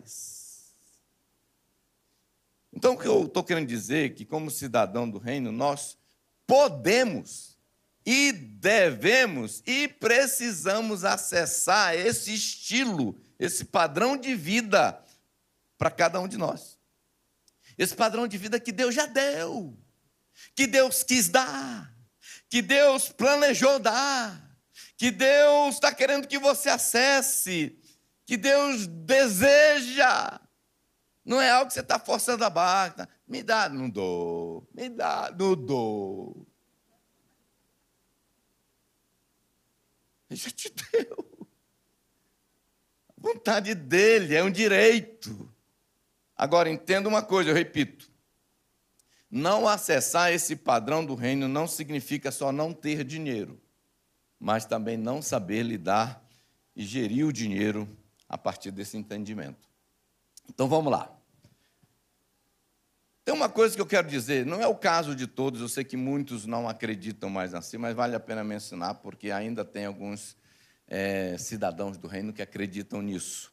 Então, 2.72 2.94
o 2.94 2.98
que 2.98 3.06
eu 3.06 3.26
estou 3.26 3.44
querendo 3.44 3.68
dizer 3.68 4.06
é 4.06 4.08
que, 4.08 4.24
como 4.24 4.50
cidadão 4.50 5.06
do 5.06 5.18
reino, 5.18 5.52
nós 5.52 5.98
podemos 6.46 7.58
e 8.06 8.32
devemos 8.32 9.62
e 9.66 9.86
precisamos 9.86 11.04
acessar 11.04 11.94
esse 11.94 12.32
estilo, 12.32 13.20
esse 13.38 13.66
padrão 13.66 14.16
de 14.16 14.34
vida 14.34 14.98
para 15.76 15.90
cada 15.90 16.18
um 16.18 16.26
de 16.26 16.38
nós. 16.38 16.75
Esse 17.76 17.94
padrão 17.94 18.26
de 18.26 18.38
vida 18.38 18.58
que 18.58 18.72
Deus 18.72 18.94
já 18.94 19.06
deu, 19.06 19.76
que 20.54 20.66
Deus 20.66 21.02
quis 21.02 21.28
dar, 21.28 21.92
que 22.48 22.62
Deus 22.62 23.08
planejou 23.08 23.78
dar 23.78 24.46
que 24.96 25.10
Deus 25.10 25.74
está 25.74 25.94
querendo 25.94 26.26
que 26.26 26.38
você 26.38 26.70
acesse, 26.70 27.78
que 28.24 28.36
Deus 28.36 28.86
deseja. 28.86 30.40
Não 31.24 31.40
é 31.40 31.50
algo 31.50 31.68
que 31.68 31.74
você 31.74 31.80
está 31.80 31.98
forçando 31.98 32.44
a 32.44 32.50
barra. 32.50 33.08
Me 33.26 33.42
dá, 33.42 33.68
não 33.68 33.90
dou. 33.90 34.66
Me 34.72 34.88
dá, 34.88 35.34
não 35.38 35.54
dou. 35.54 36.46
Ele 40.30 40.40
já 40.40 40.50
te 40.50 40.72
deu. 40.92 41.48
A 43.08 43.20
vontade 43.20 43.74
dele 43.74 44.34
é 44.34 44.42
um 44.42 44.50
direito. 44.50 45.52
Agora, 46.36 46.68
entenda 46.68 47.08
uma 47.08 47.22
coisa, 47.22 47.50
eu 47.50 47.54
repito. 47.54 48.10
Não 49.30 49.66
acessar 49.66 50.32
esse 50.32 50.54
padrão 50.54 51.04
do 51.04 51.14
reino 51.14 51.48
não 51.48 51.66
significa 51.66 52.30
só 52.30 52.52
não 52.52 52.72
ter 52.72 53.02
dinheiro 53.04 53.60
mas 54.38 54.64
também 54.64 54.96
não 54.96 55.22
saber 55.22 55.62
lidar 55.62 56.22
e 56.74 56.84
gerir 56.84 57.26
o 57.26 57.32
dinheiro 57.32 57.88
a 58.28 58.36
partir 58.36 58.70
desse 58.70 58.96
entendimento. 58.96 59.68
Então 60.48 60.68
vamos 60.68 60.92
lá. 60.92 61.12
Tem 63.24 63.34
uma 63.34 63.48
coisa 63.48 63.74
que 63.74 63.80
eu 63.80 63.86
quero 63.86 64.06
dizer, 64.06 64.46
não 64.46 64.62
é 64.62 64.68
o 64.68 64.74
caso 64.74 65.16
de 65.16 65.26
todos, 65.26 65.60
eu 65.60 65.68
sei 65.68 65.82
que 65.82 65.96
muitos 65.96 66.46
não 66.46 66.68
acreditam 66.68 67.28
mais 67.28 67.54
assim, 67.54 67.76
mas 67.76 67.94
vale 67.94 68.14
a 68.14 68.20
pena 68.20 68.44
mencionar, 68.44 68.96
porque 68.96 69.32
ainda 69.32 69.64
tem 69.64 69.86
alguns 69.86 70.36
é, 70.86 71.36
cidadãos 71.36 71.98
do 71.98 72.06
reino 72.06 72.32
que 72.32 72.42
acreditam 72.42 73.02
nisso. 73.02 73.52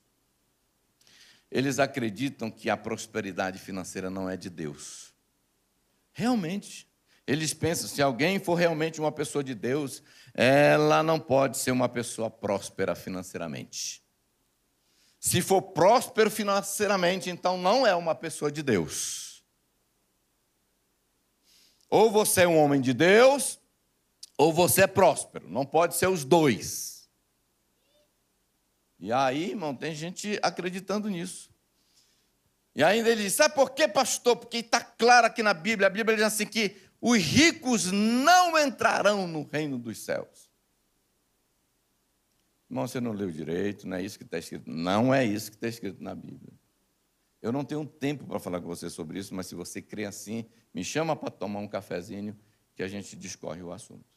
Eles 1.53 1.77
acreditam 1.77 2.50
que 2.50 2.67
a 2.67 2.75
prosperidade 2.75 3.60
financeira 3.60 4.10
não 4.10 4.27
é 4.27 4.36
de 4.36 4.50
Deus. 4.50 5.13
Realmente, 6.12 6.89
eles 7.27 7.53
pensam, 7.53 7.88
se 7.88 8.01
alguém 8.01 8.39
for 8.39 8.55
realmente 8.55 9.00
uma 9.00 9.12
pessoa 9.12 9.43
de 9.43 9.53
Deus, 9.53 10.01
ela 10.33 11.03
não 11.03 11.19
pode 11.19 11.60
ser 11.60 11.69
uma 11.69 11.88
pessoa 11.88 12.27
próspera 12.27 12.95
financeiramente. 12.95 14.03
Se 15.19 15.43
for 15.43 15.62
próspero 15.62 16.31
financeiramente, 16.31 17.29
então 17.29 17.55
não 17.55 17.86
é 17.86 17.93
uma 17.93 18.15
pessoa 18.15 18.51
de 18.51 18.63
Deus. 18.63 19.43
Ou 21.88 22.10
você 22.10 22.41
é 22.41 22.48
um 22.48 22.57
homem 22.57 22.81
de 22.81 22.95
Deus, 22.95 23.60
ou 24.36 24.51
você 24.51 24.81
é 24.81 24.88
próspero. 24.88 25.48
Não 25.48 25.67
pode 25.67 25.95
ser 25.95 26.07
os 26.07 26.25
dois. 26.25 26.92
E 29.03 29.12
aí, 29.12 29.50
irmão, 29.50 29.75
tem 29.75 29.93
gente 29.93 30.39
acreditando 30.41 31.10
nisso. 31.10 31.51
E 32.74 32.81
ainda 32.81 33.10
ele 33.10 33.24
diz: 33.24 33.33
sabe 33.33 33.53
por 33.53 33.72
quê, 33.72 33.86
pastor? 33.86 34.38
Porque 34.38 34.60
está 34.60 34.79
claro 34.79 35.27
aqui 35.27 35.43
na 35.43 35.53
Bíblia. 35.53 35.88
A 35.88 35.89
Bíblia 35.89 36.15
diz 36.15 36.25
assim 36.25 36.45
que 36.45 36.77
os 37.01 37.17
ricos 37.17 37.91
não 37.91 38.58
entrarão 38.58 39.27
no 39.27 39.43
reino 39.43 39.77
dos 39.77 39.97
céus. 39.97 40.49
Irmão, 42.69 42.88
você 42.88 43.01
não 43.01 43.12
leu 43.12 43.30
direito, 43.30 43.86
não 43.86 43.97
é 43.97 44.01
isso 44.01 44.17
que 44.17 44.23
está 44.23 44.38
escrito. 44.38 44.71
Não 44.71 45.13
é 45.13 45.25
isso 45.25 45.51
que 45.51 45.58
está 45.58 45.67
escrito 45.67 46.01
na 46.01 46.15
Bíblia. 46.15 46.54
Eu 47.41 47.51
não 47.51 47.65
tenho 47.65 47.86
tempo 47.86 48.25
para 48.25 48.39
falar 48.39 48.62
com 48.62 48.67
você 48.67 48.89
sobre 48.89 49.19
isso, 49.19 49.36
mas 49.36 49.47
se 49.47 49.54
você 49.54 49.82
crê 49.82 50.06
assim, 50.06 50.45
me 50.73 50.82
chama 50.82 51.13
para 51.13 51.30
tomar 51.30 51.60
um 51.60 51.67
cafezinho 51.67 52.39
que 52.73 52.82
a 52.82 52.88
gente 52.88 53.17
discorre 53.17 53.62
o 53.62 53.73
assunto. 53.73 54.12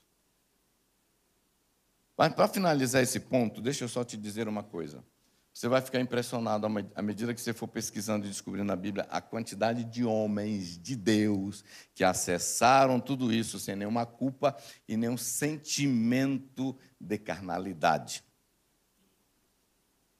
Mas 2.16 2.32
para 2.32 2.48
finalizar 2.48 3.02
esse 3.02 3.20
ponto, 3.20 3.60
deixa 3.60 3.84
eu 3.84 3.88
só 3.88 4.02
te 4.02 4.16
dizer 4.16 4.48
uma 4.48 4.62
coisa. 4.62 5.04
Você 5.52 5.68
vai 5.68 5.80
ficar 5.80 6.00
impressionado 6.00 6.66
à 6.94 7.02
medida 7.02 7.32
que 7.32 7.40
você 7.40 7.54
for 7.54 7.66
pesquisando 7.66 8.26
e 8.26 8.28
descobrindo 8.28 8.66
na 8.66 8.76
Bíblia 8.76 9.06
a 9.10 9.22
quantidade 9.22 9.84
de 9.84 10.04
homens 10.04 10.78
de 10.78 10.94
Deus 10.94 11.64
que 11.94 12.04
acessaram 12.04 13.00
tudo 13.00 13.32
isso 13.32 13.58
sem 13.58 13.74
nenhuma 13.74 14.04
culpa 14.04 14.54
e 14.86 14.98
nenhum 14.98 15.16
sentimento 15.16 16.76
de 17.00 17.16
carnalidade. 17.16 18.22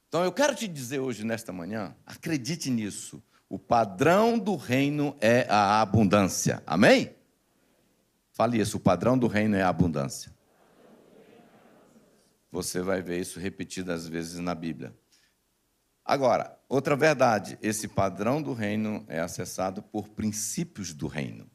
Então 0.07 0.23
eu 0.23 0.31
quero 0.31 0.55
te 0.55 0.67
dizer 0.67 0.99
hoje, 0.99 1.23
nesta 1.23 1.53
manhã, 1.53 1.95
acredite 2.03 2.71
nisso. 2.71 3.21
O 3.47 3.59
padrão 3.59 4.39
do 4.39 4.55
reino 4.55 5.15
é 5.21 5.45
a 5.49 5.81
abundância. 5.81 6.63
Amém? 6.65 7.15
Fale 8.31 8.59
isso, 8.59 8.77
o 8.77 8.79
padrão 8.79 9.17
do 9.17 9.27
reino 9.27 9.55
é 9.55 9.61
a 9.61 9.69
abundância. 9.69 10.35
Você 12.51 12.81
vai 12.81 13.01
ver 13.01 13.19
isso 13.19 13.39
repetidas 13.39 14.07
vezes 14.07 14.39
na 14.39 14.55
Bíblia. 14.55 14.95
Agora, 16.03 16.57
outra 16.69 16.95
verdade: 16.95 17.57
esse 17.61 17.87
padrão 17.87 18.41
do 18.41 18.53
reino 18.53 19.05
é 19.07 19.19
acessado 19.19 19.83
por 19.83 20.07
princípios 20.09 20.93
do 20.93 21.07
reino. 21.07 21.49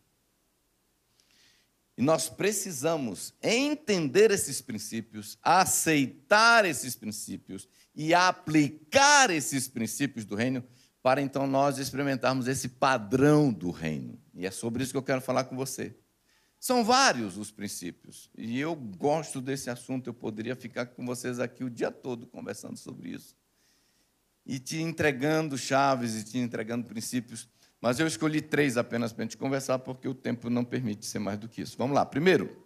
E 1.97 2.03
nós 2.03 2.29
precisamos 2.29 3.35
entender 3.43 4.31
esses 4.31 4.61
princípios, 4.61 5.39
aceitar 5.43 6.65
esses 6.65 6.95
princípios 6.95 7.69
e 7.95 8.15
aplicar 8.15 9.31
esses 9.31 9.69
princípios 9.69 10.25
do 10.25 10.35
reino 10.35 10.65
para 11.03 11.21
então 11.21 11.47
nós 11.47 11.79
experimentarmos 11.79 12.47
esse 12.49 12.69
padrão 12.69 13.53
do 13.53 13.71
reino. 13.71 14.19
E 14.35 14.47
é 14.47 14.51
sobre 14.51 14.83
isso 14.83 14.93
que 14.93 14.99
eu 14.99 15.03
quero 15.03 15.21
falar 15.21 15.45
com 15.45 15.57
você. 15.57 15.95
São 16.63 16.85
vários 16.85 17.37
os 17.37 17.51
princípios, 17.51 18.31
e 18.39 18.57
eu 18.61 18.77
gosto 18.77 19.41
desse 19.41 19.69
assunto, 19.69 20.07
eu 20.07 20.15
poderia 20.15 20.55
ficar 20.55 20.87
com 20.87 21.05
vocês 21.05 21.41
aqui 21.41 21.65
o 21.65 21.69
dia 21.69 21.91
todo 21.91 22.25
conversando 22.25 22.77
sobre 22.77 23.09
isso 23.09 23.37
e 24.47 24.61
te 24.61 24.81
entregando 24.81 25.59
chaves 25.59 26.15
e 26.15 26.23
te 26.23 26.39
entregando 26.39 26.87
princípios. 26.87 27.49
Mas 27.81 27.99
eu 27.99 28.07
escolhi 28.07 28.41
três 28.41 28.77
apenas 28.77 29.13
para 29.13 29.23
a 29.23 29.25
gente 29.25 29.37
conversar, 29.37 29.81
porque 29.81 30.07
o 30.07 30.15
tempo 30.15 30.49
não 30.49 30.65
permite 30.65 31.05
ser 31.05 31.19
mais 31.19 31.37
do 31.37 31.49
que 31.49 31.63
isso. 31.63 31.77
Vamos 31.77 31.97
lá. 31.97 32.07
Primeiro, 32.07 32.65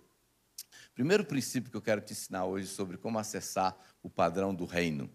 primeiro 0.95 1.25
princípio 1.25 1.71
que 1.71 1.77
eu 1.79 1.81
quero 1.81 2.03
te 2.03 2.13
ensinar 2.13 2.45
hoje 2.45 2.67
sobre 2.67 2.99
como 2.99 3.19
acessar 3.19 3.75
o 4.03 4.11
padrão 4.11 4.55
do 4.55 4.67
reino 4.67 5.11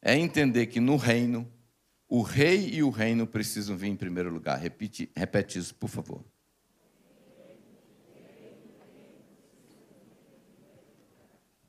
é 0.00 0.16
entender 0.16 0.66
que 0.66 0.78
no 0.78 0.94
reino, 0.94 1.52
o 2.08 2.22
rei 2.22 2.68
e 2.72 2.84
o 2.84 2.90
reino 2.90 3.26
precisam 3.26 3.76
vir 3.76 3.88
em 3.88 3.96
primeiro 3.96 4.30
lugar. 4.30 4.56
Repete, 4.60 5.10
repete 5.12 5.58
isso, 5.58 5.74
por 5.74 5.88
favor. 5.88 6.24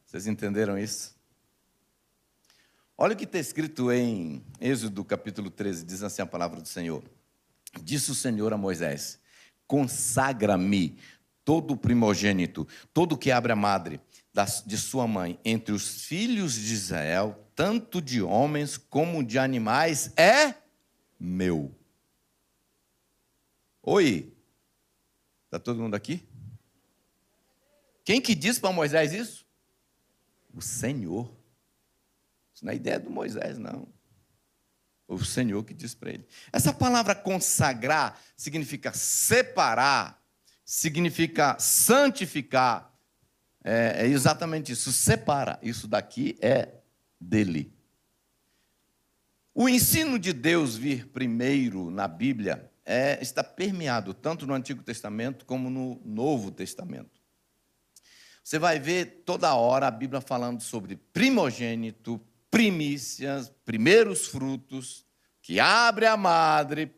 Vocês 0.07 0.25
entenderam 0.25 0.77
isso? 0.77 1.17
Olha 2.97 3.13
o 3.13 3.17
que 3.17 3.25
está 3.25 3.37
escrito 3.37 3.91
em 3.91 4.41
Êxodo 4.59 5.03
capítulo 5.03 5.49
13, 5.49 5.83
diz 5.83 6.01
assim 6.01 6.21
a 6.21 6.25
palavra 6.25 6.61
do 6.61 6.67
Senhor. 6.67 7.03
Disse 7.83 8.09
o 8.11 8.15
Senhor 8.15 8.53
a 8.53 8.57
Moisés: 8.57 9.19
Consagra-me 9.67 10.97
todo 11.43 11.73
o 11.73 11.77
primogênito, 11.77 12.65
todo 12.93 13.17
que 13.17 13.31
abre 13.31 13.51
a 13.51 13.55
madre 13.55 13.99
de 14.65 14.77
sua 14.77 15.05
mãe, 15.05 15.37
entre 15.43 15.73
os 15.73 16.05
filhos 16.05 16.53
de 16.53 16.73
Israel, 16.73 17.45
tanto 17.53 18.01
de 18.01 18.21
homens 18.21 18.77
como 18.77 19.21
de 19.21 19.37
animais, 19.37 20.13
é 20.15 20.55
meu. 21.19 21.75
Oi, 23.83 24.33
está 25.45 25.59
todo 25.59 25.81
mundo 25.81 25.95
aqui? 25.95 26.25
Quem 28.05 28.21
que 28.21 28.33
disse 28.33 28.61
para 28.61 28.71
Moisés 28.71 29.11
isso? 29.11 29.46
O 30.57 30.61
Senhor. 30.61 31.31
Isso 32.51 32.65
não 32.65 32.73
é 32.73 32.75
ideia 32.75 32.99
do 32.99 33.11
Moisés, 33.11 33.59
não. 33.59 33.87
O 35.07 35.23
Senhor 35.23 35.63
que 35.63 35.71
diz 35.71 35.93
para 35.93 36.09
ele. 36.09 36.27
Essa 36.51 36.73
palavra 36.73 37.13
consagrar 37.13 38.19
significa 38.35 38.91
separar, 38.91 40.19
significa 40.65 41.55
santificar. 41.59 42.91
É, 43.63 44.05
é 44.05 44.07
exatamente 44.07 44.71
isso. 44.71 44.91
Separa. 44.91 45.59
Isso 45.61 45.87
daqui 45.87 46.35
é 46.41 46.81
dele. 47.21 47.71
O 49.53 49.69
ensino 49.69 50.17
de 50.17 50.33
Deus 50.33 50.75
vir 50.75 51.07
primeiro 51.09 51.91
na 51.91 52.07
Bíblia 52.07 52.71
é, 52.83 53.21
está 53.21 53.43
permeado 53.43 54.11
tanto 54.11 54.47
no 54.47 54.55
Antigo 54.55 54.81
Testamento 54.81 55.45
como 55.45 55.69
no 55.69 56.01
Novo 56.03 56.49
Testamento. 56.49 57.16
Você 58.47 58.57
vai 58.57 58.79
ver 58.79 59.23
toda 59.25 59.53
hora 59.55 59.87
a 59.87 59.91
Bíblia 59.91 60.21
falando 60.21 60.61
sobre 60.61 60.95
primogênito, 60.95 62.17
primícias, 62.49 63.51
primeiros 63.65 64.27
frutos, 64.27 65.05
que 65.41 65.59
abre 65.59 66.05
a 66.05 66.15
madre. 66.15 66.95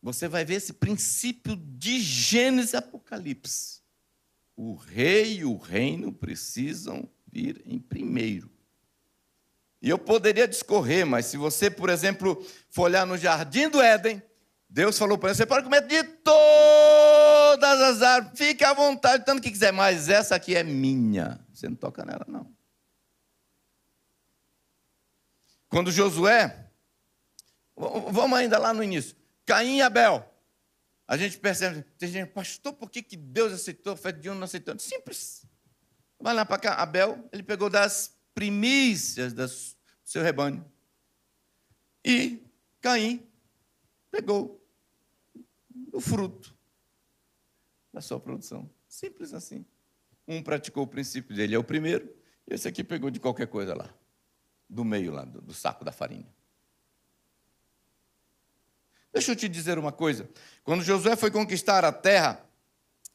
você 0.00 0.26
vai 0.28 0.46
ver 0.46 0.54
esse 0.54 0.72
princípio 0.72 1.56
de 1.56 2.00
Gênesis 2.00 2.72
e 2.72 2.78
Apocalipse. 2.78 3.82
O 4.56 4.76
rei 4.76 5.40
e 5.40 5.44
o 5.44 5.58
reino 5.58 6.10
precisam 6.10 7.06
vir 7.30 7.60
em 7.66 7.78
primeiro. 7.78 8.50
E 9.82 9.90
eu 9.90 9.98
poderia 9.98 10.48
discorrer, 10.48 11.04
mas 11.04 11.26
se 11.26 11.36
você, 11.36 11.70
por 11.70 11.90
exemplo, 11.90 12.42
for 12.70 12.84
olhar 12.84 13.06
no 13.06 13.18
jardim 13.18 13.68
do 13.68 13.78
Éden, 13.78 14.22
Deus 14.70 14.96
falou 14.96 15.18
para 15.18 15.30
ele: 15.30 15.36
você 15.36 15.44
pode 15.44 15.64
comer 15.64 15.84
de 15.86 16.04
todas 16.04 17.80
as 17.80 18.02
árvores, 18.02 18.38
fique 18.38 18.64
à 18.64 18.72
vontade, 18.72 19.24
tanto 19.24 19.42
que 19.42 19.50
quiser, 19.50 19.72
mas 19.72 20.08
essa 20.08 20.36
aqui 20.36 20.54
é 20.54 20.62
minha. 20.62 21.44
Você 21.52 21.68
não 21.68 21.74
toca 21.74 22.04
nela, 22.04 22.24
não. 22.28 22.54
Quando 25.68 25.90
Josué, 25.90 26.70
vamos 27.76 28.38
ainda 28.38 28.58
lá 28.58 28.72
no 28.72 28.82
início, 28.82 29.16
Caim 29.44 29.78
e 29.78 29.82
Abel. 29.82 30.26
A 31.06 31.16
gente 31.16 31.36
percebe, 31.38 31.84
tem 31.98 32.08
gente, 32.08 32.30
pastor, 32.30 32.72
por 32.72 32.88
que, 32.88 33.02
que 33.02 33.16
Deus 33.16 33.52
aceitou 33.52 33.96
fé 33.96 34.12
de 34.12 34.30
um 34.30 34.34
não 34.34 34.44
aceitou? 34.44 34.78
Simples. 34.78 35.44
Vai 36.20 36.32
lá 36.32 36.44
para 36.44 36.58
cá, 36.58 36.74
Abel, 36.74 37.28
ele 37.32 37.42
pegou 37.42 37.68
das 37.68 38.16
primícias 38.32 39.32
do 39.32 39.48
seu 40.04 40.22
rebanho. 40.22 40.64
E 42.04 42.40
Caim 42.80 43.26
pegou 44.10 44.59
o 45.92 46.00
fruto 46.00 46.54
da 47.92 48.00
sua 48.00 48.20
produção. 48.20 48.70
Simples 48.88 49.32
assim. 49.34 49.64
Um 50.26 50.42
praticou 50.42 50.84
o 50.84 50.86
princípio 50.86 51.34
dele, 51.34 51.54
é 51.54 51.58
o 51.58 51.64
primeiro, 51.64 52.08
e 52.46 52.54
esse 52.54 52.68
aqui 52.68 52.84
pegou 52.84 53.10
de 53.10 53.18
qualquer 53.18 53.46
coisa 53.46 53.74
lá, 53.74 53.92
do 54.68 54.84
meio 54.84 55.12
lá, 55.12 55.24
do, 55.24 55.40
do 55.40 55.52
saco 55.52 55.84
da 55.84 55.90
farinha. 55.90 56.28
Deixa 59.12 59.32
eu 59.32 59.36
te 59.36 59.48
dizer 59.48 59.78
uma 59.78 59.90
coisa. 59.90 60.28
Quando 60.62 60.84
Josué 60.84 61.16
foi 61.16 61.30
conquistar 61.30 61.84
a 61.84 61.92
terra, 61.92 62.48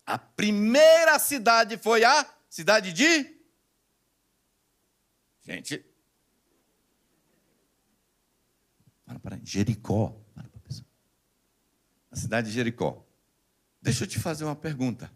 a 0.06 0.18
primeira 0.18 1.18
cidade 1.20 1.78
foi 1.78 2.04
a 2.04 2.30
cidade 2.50 2.92
de. 2.92 3.34
Gente. 5.42 5.86
Para, 9.06 9.20
para, 9.20 9.40
Jericó. 9.44 10.25
A 12.16 12.18
cidade 12.18 12.48
de 12.48 12.54
Jericó. 12.54 13.06
Deixa 13.82 14.06
eu 14.06 14.08
te 14.08 14.20
fazer 14.20 14.46
uma 14.46 14.56
pergunta. 14.56 15.12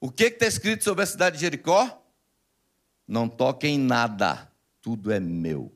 O 0.00 0.10
que 0.10 0.24
está 0.24 0.46
escrito 0.46 0.82
sobre 0.82 1.04
a 1.04 1.06
cidade 1.06 1.36
de 1.36 1.42
Jericó? 1.42 2.02
Não 3.06 3.28
toquem 3.28 3.74
em 3.74 3.78
nada, 3.78 4.50
tudo 4.80 5.12
é 5.12 5.20
meu. 5.20 5.70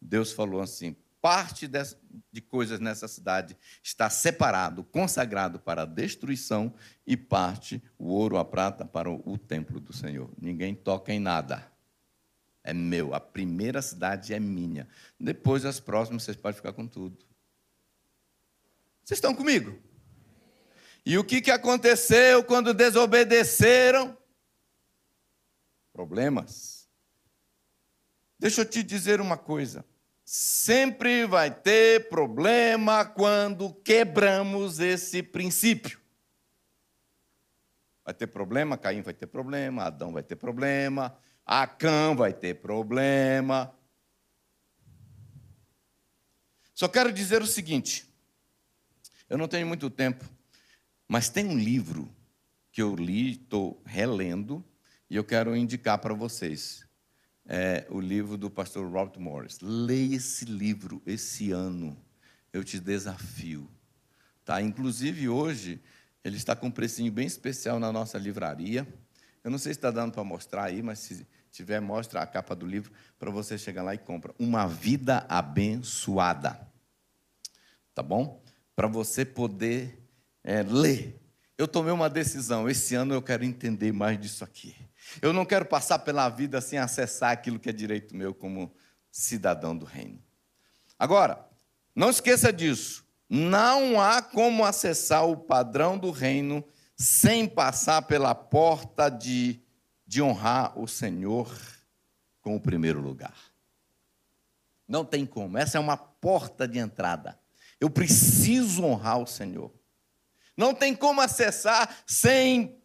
Deus 0.00 0.32
falou 0.32 0.62
assim: 0.62 0.96
parte 1.20 1.68
de 2.32 2.40
coisas 2.40 2.80
nessa 2.80 3.06
cidade 3.06 3.54
está 3.82 4.08
separado, 4.08 4.82
consagrado 4.82 5.60
para 5.60 5.82
a 5.82 5.86
destruição, 5.86 6.72
e 7.06 7.14
parte, 7.14 7.82
o 7.98 8.06
ouro, 8.06 8.38
a 8.38 8.46
prata, 8.46 8.86
para 8.86 9.10
o 9.10 9.36
templo 9.36 9.78
do 9.78 9.92
Senhor. 9.92 10.30
Ninguém 10.40 10.74
toca 10.74 11.12
em 11.12 11.20
nada. 11.20 11.70
É 12.64 12.72
meu. 12.72 13.14
A 13.14 13.20
primeira 13.20 13.82
cidade 13.82 14.32
é 14.32 14.40
minha. 14.40 14.88
Depois, 15.20 15.66
as 15.66 15.78
próximas, 15.78 16.22
vocês 16.22 16.36
podem 16.36 16.56
ficar 16.56 16.72
com 16.72 16.86
tudo. 16.86 17.26
Vocês 19.06 19.18
estão 19.18 19.32
comigo? 19.32 19.80
E 21.04 21.16
o 21.16 21.22
que, 21.22 21.40
que 21.40 21.52
aconteceu 21.52 22.42
quando 22.42 22.74
desobedeceram? 22.74 24.18
Problemas. 25.92 26.88
Deixa 28.36 28.62
eu 28.62 28.64
te 28.64 28.82
dizer 28.82 29.20
uma 29.20 29.38
coisa. 29.38 29.86
Sempre 30.24 31.24
vai 31.24 31.54
ter 31.54 32.08
problema 32.08 33.04
quando 33.04 33.72
quebramos 33.72 34.80
esse 34.80 35.22
princípio. 35.22 36.00
Vai 38.04 38.12
ter 38.12 38.26
problema, 38.26 38.76
Caim 38.76 39.02
vai 39.02 39.14
ter 39.14 39.28
problema, 39.28 39.84
Adão 39.84 40.12
vai 40.12 40.24
ter 40.24 40.34
problema, 40.34 41.16
Acã 41.46 42.12
vai 42.12 42.32
ter 42.32 42.54
problema. 42.54 43.72
Só 46.74 46.88
quero 46.88 47.12
dizer 47.12 47.40
o 47.40 47.46
seguinte: 47.46 48.15
eu 49.28 49.36
não 49.36 49.48
tenho 49.48 49.66
muito 49.66 49.90
tempo, 49.90 50.24
mas 51.08 51.28
tem 51.28 51.46
um 51.46 51.58
livro 51.58 52.08
que 52.72 52.82
eu 52.82 52.94
li, 52.94 53.32
estou 53.32 53.82
relendo, 53.84 54.64
e 55.08 55.16
eu 55.16 55.24
quero 55.24 55.56
indicar 55.56 55.98
para 55.98 56.14
vocês 56.14 56.86
é, 57.46 57.86
o 57.88 58.00
livro 58.00 58.36
do 58.36 58.50
pastor 58.50 58.90
Robert 58.90 59.20
Morris. 59.20 59.60
Leia 59.60 60.16
esse 60.16 60.44
livro 60.44 61.00
esse 61.06 61.52
ano. 61.52 61.96
Eu 62.52 62.64
te 62.64 62.80
desafio. 62.80 63.70
Tá? 64.44 64.60
Inclusive, 64.60 65.28
hoje, 65.28 65.80
ele 66.24 66.36
está 66.36 66.56
com 66.56 66.66
um 66.66 66.70
precinho 66.70 67.12
bem 67.12 67.26
especial 67.26 67.78
na 67.78 67.92
nossa 67.92 68.18
livraria. 68.18 68.86
Eu 69.44 69.50
não 69.50 69.58
sei 69.58 69.72
se 69.72 69.78
está 69.78 69.90
dando 69.90 70.12
para 70.12 70.24
mostrar 70.24 70.64
aí, 70.64 70.82
mas 70.82 70.98
se 70.98 71.26
tiver, 71.50 71.80
mostra 71.80 72.20
a 72.20 72.26
capa 72.26 72.54
do 72.54 72.66
livro 72.66 72.92
para 73.18 73.30
você 73.30 73.56
chegar 73.56 73.82
lá 73.82 73.94
e 73.94 73.98
compra. 73.98 74.34
Uma 74.38 74.66
vida 74.66 75.24
abençoada. 75.28 76.60
Tá 77.94 78.02
bom? 78.02 78.42
Para 78.76 78.86
você 78.86 79.24
poder 79.24 79.98
é, 80.44 80.62
ler. 80.62 81.20
Eu 81.58 81.66
tomei 81.66 81.92
uma 81.92 82.08
decisão. 82.08 82.68
Esse 82.68 82.94
ano 82.94 83.14
eu 83.14 83.22
quero 83.22 83.44
entender 83.44 83.90
mais 83.92 84.20
disso 84.20 84.44
aqui. 84.44 84.76
Eu 85.20 85.32
não 85.32 85.44
quero 85.44 85.64
passar 85.64 85.98
pela 86.00 86.28
vida 86.28 86.60
sem 86.60 86.78
acessar 86.78 87.32
aquilo 87.32 87.58
que 87.58 87.70
é 87.70 87.72
direito 87.72 88.14
meu 88.14 88.34
como 88.34 88.72
cidadão 89.10 89.76
do 89.76 89.86
reino. 89.86 90.22
Agora, 90.98 91.44
não 91.94 92.10
esqueça 92.10 92.52
disso. 92.52 93.04
Não 93.28 94.00
há 94.00 94.22
como 94.22 94.64
acessar 94.64 95.26
o 95.26 95.36
padrão 95.36 95.98
do 95.98 96.10
reino 96.10 96.62
sem 96.96 97.48
passar 97.48 98.02
pela 98.02 98.34
porta 98.34 99.08
de, 99.08 99.60
de 100.06 100.22
honrar 100.22 100.78
o 100.78 100.86
Senhor 100.86 101.50
com 102.40 102.54
o 102.54 102.60
primeiro 102.60 103.00
lugar. 103.00 103.36
Não 104.86 105.04
tem 105.04 105.26
como. 105.26 105.58
Essa 105.58 105.78
é 105.78 105.80
uma 105.80 105.96
porta 105.96 106.68
de 106.68 106.78
entrada. 106.78 107.38
Eu 107.80 107.90
preciso 107.90 108.84
honrar 108.84 109.20
o 109.20 109.26
Senhor. 109.26 109.72
Não 110.56 110.74
tem 110.74 110.94
como 110.94 111.20
acessar 111.20 112.02
sem 112.06 112.80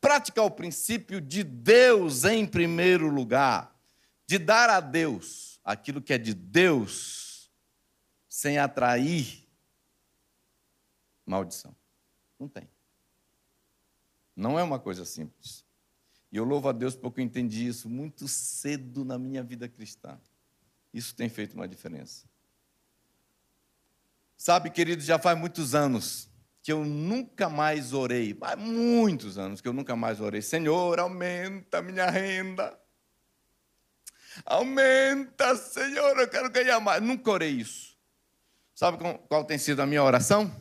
praticar 0.00 0.44
o 0.44 0.50
princípio 0.50 1.20
de 1.20 1.42
Deus 1.42 2.24
em 2.24 2.46
primeiro 2.46 3.08
lugar, 3.08 3.76
de 4.26 4.38
dar 4.38 4.70
a 4.70 4.80
Deus 4.80 5.60
aquilo 5.64 6.00
que 6.00 6.12
é 6.12 6.18
de 6.18 6.32
Deus, 6.32 7.50
sem 8.28 8.58
atrair 8.58 9.46
maldição. 11.26 11.74
Não 12.38 12.48
tem. 12.48 12.68
Não 14.34 14.58
é 14.58 14.62
uma 14.62 14.78
coisa 14.78 15.04
simples. 15.04 15.64
E 16.30 16.36
eu 16.36 16.44
louvo 16.44 16.68
a 16.68 16.72
Deus 16.72 16.94
porque 16.94 17.20
eu 17.20 17.24
entendi 17.24 17.66
isso 17.66 17.88
muito 17.88 18.28
cedo 18.28 19.04
na 19.04 19.18
minha 19.18 19.42
vida 19.42 19.68
cristã. 19.68 20.20
Isso 20.92 21.14
tem 21.14 21.28
feito 21.28 21.54
uma 21.54 21.66
diferença. 21.66 22.26
Sabe, 24.36 24.70
querido, 24.70 25.02
já 25.02 25.18
faz 25.18 25.38
muitos 25.38 25.74
anos 25.74 26.28
que 26.62 26.72
eu 26.72 26.84
nunca 26.84 27.48
mais 27.48 27.92
orei, 27.92 28.36
há 28.40 28.56
muitos 28.56 29.38
anos 29.38 29.60
que 29.60 29.68
eu 29.68 29.72
nunca 29.72 29.94
mais 29.94 30.20
orei, 30.20 30.42
Senhor, 30.42 30.98
aumenta 30.98 31.78
a 31.78 31.82
minha 31.82 32.10
renda. 32.10 32.76
Aumenta, 34.44 35.56
Senhor, 35.56 36.18
eu 36.18 36.28
quero 36.28 36.50
ganhar 36.50 36.80
mais. 36.80 37.02
Nunca 37.02 37.30
orei 37.30 37.52
isso. 37.52 37.96
Sabe 38.74 38.98
qual 39.28 39.44
tem 39.44 39.56
sido 39.56 39.80
a 39.80 39.86
minha 39.86 40.02
oração? 40.02 40.54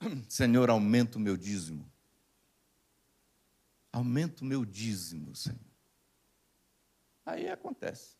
Senhor, 0.28 0.70
aumenta 0.70 1.18
o 1.18 1.20
meu 1.20 1.36
dízimo. 1.36 1.90
Aumenta 3.92 4.42
o 4.42 4.46
meu 4.46 4.64
dízimo, 4.64 5.34
Senhor. 5.34 5.58
Aí 7.26 7.48
acontece. 7.48 8.15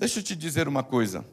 Deixa 0.00 0.20
eu 0.20 0.22
te 0.22 0.34
dizer 0.34 0.66
uma 0.66 0.82
coisa. 0.82 1.26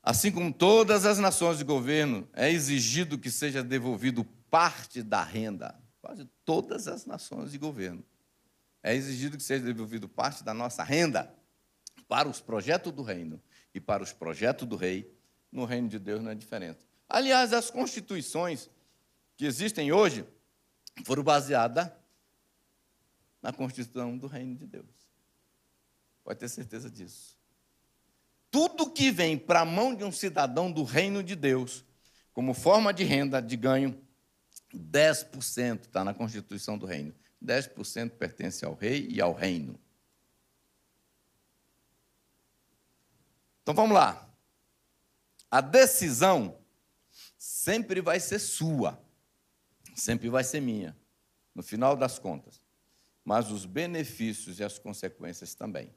Assim 0.00 0.30
como 0.30 0.52
todas 0.52 1.04
as 1.04 1.18
nações 1.18 1.58
de 1.58 1.64
governo, 1.64 2.28
é 2.32 2.52
exigido 2.52 3.18
que 3.18 3.32
seja 3.32 3.64
devolvido 3.64 4.22
parte 4.48 5.02
da 5.02 5.20
renda. 5.20 5.76
Quase 6.00 6.24
todas 6.44 6.86
as 6.86 7.04
nações 7.04 7.50
de 7.50 7.58
governo. 7.58 8.04
É 8.80 8.94
exigido 8.94 9.36
que 9.36 9.42
seja 9.42 9.64
devolvido 9.64 10.08
parte 10.08 10.44
da 10.44 10.54
nossa 10.54 10.84
renda 10.84 11.34
para 12.06 12.28
os 12.28 12.40
projetos 12.40 12.92
do 12.92 13.02
reino 13.02 13.42
e 13.74 13.80
para 13.80 14.00
os 14.00 14.12
projetos 14.12 14.68
do 14.68 14.76
rei. 14.76 15.12
No 15.50 15.64
reino 15.64 15.88
de 15.88 15.98
Deus 15.98 16.22
não 16.22 16.30
é 16.30 16.34
diferente. 16.36 16.86
Aliás, 17.08 17.52
as 17.52 17.72
constituições 17.72 18.70
que 19.36 19.46
existem 19.46 19.90
hoje 19.90 20.24
foram 21.04 21.24
baseadas 21.24 21.90
na 23.42 23.52
Constituição 23.52 24.16
do 24.16 24.28
reino 24.28 24.54
de 24.54 24.64
Deus. 24.64 24.97
Pode 26.28 26.40
ter 26.40 26.48
certeza 26.48 26.90
disso 26.90 27.38
tudo 28.50 28.90
que 28.90 29.10
vem 29.10 29.38
para 29.38 29.60
a 29.60 29.64
mão 29.64 29.94
de 29.94 30.04
um 30.04 30.12
cidadão 30.12 30.70
do 30.70 30.82
reino 30.82 31.22
de 31.22 31.36
Deus, 31.36 31.84
como 32.32 32.54
forma 32.54 32.92
de 32.92 33.04
renda, 33.04 33.40
de 33.40 33.56
ganho, 33.56 34.00
10% 34.74 35.82
está 35.82 36.04
na 36.04 36.14
Constituição 36.14 36.78
do 36.78 36.86
reino. 36.86 37.14
10% 37.44 38.10
pertence 38.10 38.64
ao 38.64 38.74
rei 38.74 39.06
e 39.08 39.20
ao 39.20 39.32
reino. 39.32 39.78
Então 43.62 43.74
vamos 43.74 43.94
lá. 43.94 44.28
A 45.50 45.60
decisão 45.60 46.58
sempre 47.36 48.00
vai 48.00 48.18
ser 48.18 48.38
sua, 48.38 49.00
sempre 49.94 50.28
vai 50.28 50.42
ser 50.42 50.60
minha, 50.60 50.96
no 51.54 51.62
final 51.62 51.96
das 51.96 52.18
contas. 52.18 52.60
Mas 53.24 53.50
os 53.50 53.64
benefícios 53.64 54.58
e 54.58 54.64
as 54.64 54.78
consequências 54.78 55.54
também. 55.54 55.94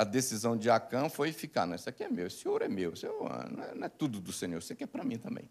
A 0.00 0.04
decisão 0.04 0.56
de 0.56 0.70
Acã 0.70 1.10
foi 1.10 1.30
ficar, 1.30 1.66
não, 1.66 1.74
isso 1.74 1.86
aqui 1.86 2.02
é 2.02 2.08
meu, 2.08 2.26
esse 2.26 2.48
ouro 2.48 2.64
é 2.64 2.68
meu, 2.68 2.94
isso 2.94 3.04
não, 3.06 3.26
é, 3.26 3.74
não 3.74 3.84
é 3.84 3.88
tudo 3.90 4.18
do 4.18 4.32
Senhor, 4.32 4.56
isso 4.56 4.72
aqui 4.72 4.84
é 4.84 4.86
para 4.86 5.04
mim 5.04 5.18
também. 5.18 5.46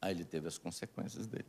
Aí 0.00 0.12
ele 0.12 0.24
teve 0.24 0.48
as 0.48 0.58
consequências 0.58 1.28
dele. 1.28 1.46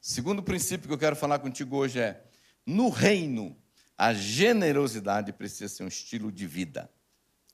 Segundo 0.00 0.40
princípio 0.40 0.86
que 0.86 0.94
eu 0.94 0.98
quero 0.98 1.16
falar 1.16 1.40
contigo 1.40 1.76
hoje 1.76 1.98
é: 1.98 2.24
no 2.64 2.90
reino, 2.90 3.60
a 3.98 4.14
generosidade 4.14 5.32
precisa 5.32 5.66
ser 5.74 5.82
um 5.82 5.88
estilo 5.88 6.30
de 6.30 6.46
vida. 6.46 6.88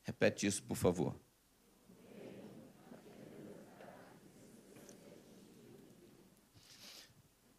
Repete 0.02 0.46
isso, 0.46 0.62
por 0.62 0.76
favor. 0.76 1.18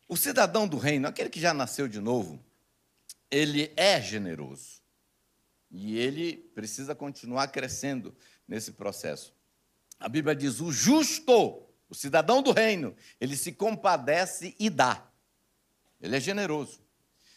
O 0.07 0.15
cidadão 0.15 0.67
do 0.67 0.77
reino, 0.77 1.07
aquele 1.07 1.31
que 1.31 1.39
já 1.39 1.55
nasceu 1.55 1.87
de 1.87 1.99
novo, 1.99 2.39
ele 3.31 3.73
é 3.75 3.99
generoso. 3.99 4.80
E 5.71 5.97
ele 5.97 6.37
precisa 6.53 6.93
continuar 6.93 7.47
crescendo 7.47 8.13
nesse 8.47 8.73
processo. 8.73 9.33
A 9.99 10.09
Bíblia 10.09 10.35
diz: 10.35 10.59
o 10.59 10.71
justo, 10.71 11.63
o 11.89 11.95
cidadão 11.95 12.41
do 12.41 12.51
reino, 12.51 12.95
ele 13.19 13.37
se 13.37 13.53
compadece 13.53 14.55
e 14.59 14.69
dá. 14.69 15.09
Ele 16.01 16.17
é 16.17 16.19
generoso. 16.19 16.81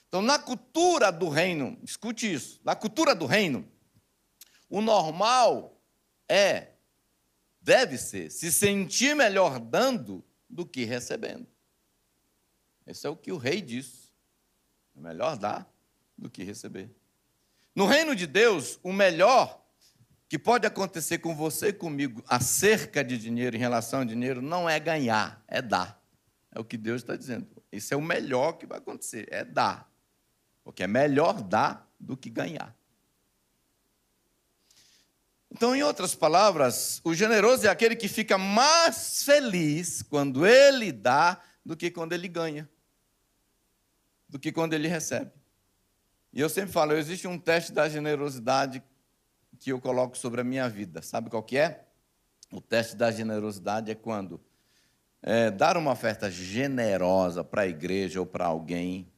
Então, 0.08 0.20
na 0.20 0.38
cultura 0.38 1.12
do 1.12 1.28
reino, 1.28 1.78
escute 1.82 2.32
isso: 2.32 2.60
na 2.64 2.74
cultura 2.74 3.14
do 3.14 3.26
reino, 3.26 3.68
o 4.68 4.80
normal 4.80 5.80
é, 6.28 6.72
deve 7.60 7.96
ser, 7.98 8.30
se 8.30 8.50
sentir 8.50 9.14
melhor 9.14 9.60
dando 9.60 10.24
do 10.48 10.66
que 10.66 10.84
recebendo. 10.84 11.46
Esse 12.86 13.06
é 13.06 13.10
o 13.10 13.16
que 13.16 13.32
o 13.32 13.36
rei 13.36 13.60
diz. 13.60 14.12
É 14.96 15.00
melhor 15.00 15.36
dar 15.36 15.68
do 16.16 16.30
que 16.30 16.44
receber. 16.44 16.90
No 17.74 17.86
reino 17.86 18.14
de 18.14 18.26
Deus, 18.26 18.78
o 18.82 18.92
melhor 18.92 19.64
que 20.28 20.38
pode 20.38 20.66
acontecer 20.66 21.18
com 21.18 21.34
você 21.34 21.68
e 21.68 21.72
comigo 21.72 22.22
acerca 22.28 23.04
de 23.04 23.18
dinheiro, 23.18 23.56
em 23.56 23.58
relação 23.58 24.00
ao 24.00 24.04
dinheiro, 24.04 24.40
não 24.40 24.68
é 24.68 24.78
ganhar, 24.78 25.42
é 25.48 25.60
dar. 25.60 26.00
É 26.52 26.60
o 26.60 26.64
que 26.64 26.76
Deus 26.76 27.02
está 27.02 27.16
dizendo. 27.16 27.46
Isso 27.70 27.92
é 27.92 27.96
o 27.96 28.02
melhor 28.02 28.52
que 28.52 28.66
vai 28.66 28.78
acontecer, 28.78 29.28
é 29.30 29.44
dar. 29.44 29.90
Porque 30.62 30.84
é 30.84 30.86
melhor 30.86 31.42
dar 31.42 31.88
do 31.98 32.16
que 32.16 32.30
ganhar. 32.30 32.74
Então, 35.50 35.74
em 35.74 35.82
outras 35.82 36.14
palavras, 36.14 37.00
o 37.04 37.14
generoso 37.14 37.66
é 37.66 37.70
aquele 37.70 37.94
que 37.94 38.08
fica 38.08 38.36
mais 38.36 39.22
feliz 39.22 40.02
quando 40.02 40.46
ele 40.46 40.90
dá 40.90 41.40
do 41.64 41.76
que 41.76 41.90
quando 41.90 42.12
ele 42.12 42.26
ganha, 42.26 42.68
do 44.28 44.38
que 44.38 44.50
quando 44.50 44.74
ele 44.74 44.88
recebe. 44.88 45.30
E 46.34 46.40
eu 46.40 46.48
sempre 46.48 46.72
falo, 46.72 46.94
existe 46.94 47.28
um 47.28 47.38
teste 47.38 47.70
da 47.70 47.88
generosidade 47.88 48.82
que 49.60 49.70
eu 49.70 49.80
coloco 49.80 50.18
sobre 50.18 50.40
a 50.40 50.44
minha 50.44 50.68
vida. 50.68 51.00
Sabe 51.00 51.30
qual 51.30 51.44
que 51.44 51.56
é? 51.56 51.86
O 52.50 52.60
teste 52.60 52.96
da 52.96 53.08
generosidade 53.12 53.88
é 53.88 53.94
quando 53.94 54.40
é, 55.22 55.48
dar 55.48 55.76
uma 55.76 55.92
oferta 55.92 56.28
generosa 56.28 57.44
para 57.44 57.62
a 57.62 57.68
igreja 57.68 58.18
ou 58.18 58.26
para 58.26 58.46
alguém 58.46 59.12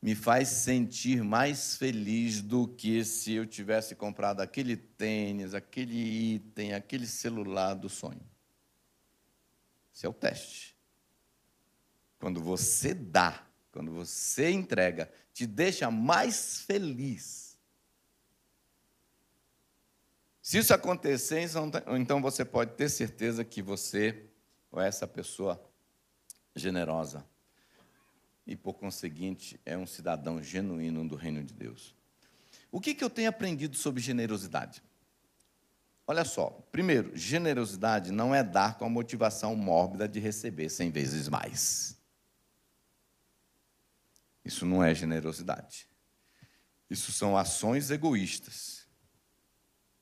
me 0.00 0.14
faz 0.14 0.48
sentir 0.48 1.22
mais 1.22 1.76
feliz 1.76 2.40
do 2.40 2.66
que 2.66 3.04
se 3.04 3.34
eu 3.34 3.46
tivesse 3.46 3.94
comprado 3.94 4.40
aquele 4.40 4.76
tênis, 4.76 5.52
aquele 5.52 6.36
item, 6.36 6.72
aquele 6.72 7.06
celular 7.06 7.74
do 7.74 7.90
sonho. 7.90 8.26
Esse 9.94 10.06
é 10.06 10.08
o 10.08 10.12
teste. 10.14 10.74
Quando 12.18 12.40
você 12.40 12.94
dá, 12.94 13.45
quando 13.76 13.92
você 13.92 14.50
entrega, 14.50 15.12
te 15.34 15.46
deixa 15.46 15.90
mais 15.90 16.60
feliz. 16.60 17.58
Se 20.40 20.56
isso 20.56 20.72
acontecer, 20.72 21.42
então, 21.42 21.70
então 21.98 22.22
você 22.22 22.42
pode 22.42 22.72
ter 22.72 22.88
certeza 22.88 23.44
que 23.44 23.60
você 23.60 24.30
ou 24.72 24.80
essa 24.80 25.06
pessoa 25.06 25.62
generosa 26.54 27.22
e, 28.46 28.56
por 28.56 28.72
conseguinte, 28.72 29.60
é 29.66 29.76
um 29.76 29.86
cidadão 29.86 30.42
genuíno 30.42 31.06
do 31.06 31.14
reino 31.14 31.44
de 31.44 31.52
Deus. 31.52 31.94
O 32.72 32.80
que, 32.80 32.94
que 32.94 33.04
eu 33.04 33.10
tenho 33.10 33.28
aprendido 33.28 33.76
sobre 33.76 34.00
generosidade? 34.00 34.82
Olha 36.06 36.24
só, 36.24 36.48
primeiro, 36.72 37.14
generosidade 37.14 38.10
não 38.10 38.34
é 38.34 38.42
dar 38.42 38.78
com 38.78 38.86
a 38.86 38.88
motivação 38.88 39.54
mórbida 39.54 40.08
de 40.08 40.18
receber 40.18 40.70
cem 40.70 40.90
vezes 40.90 41.28
mais. 41.28 41.95
Isso 44.46 44.64
não 44.64 44.80
é 44.80 44.94
generosidade. 44.94 45.88
Isso 46.88 47.10
são 47.10 47.36
ações 47.36 47.90
egoístas. 47.90 48.86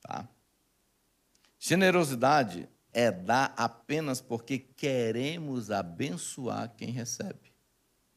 Tá? 0.03 0.29
Generosidade 1.59 2.69
é 2.93 3.11
dar 3.11 3.55
apenas 3.57 4.21
porque 4.21 4.59
queremos 4.59 5.71
abençoar 5.71 6.71
quem 6.77 6.91
recebe. 6.91 7.55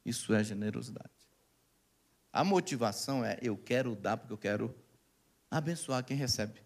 Isso 0.05 0.33
é 0.33 0.43
generosidade. 0.43 1.09
A 2.33 2.43
motivação 2.43 3.23
é 3.23 3.39
eu 3.41 3.55
quero 3.55 3.95
dar 3.95 4.17
porque 4.17 4.33
eu 4.33 4.37
quero 4.37 4.75
abençoar 5.49 6.03
quem 6.03 6.17
recebe. 6.17 6.61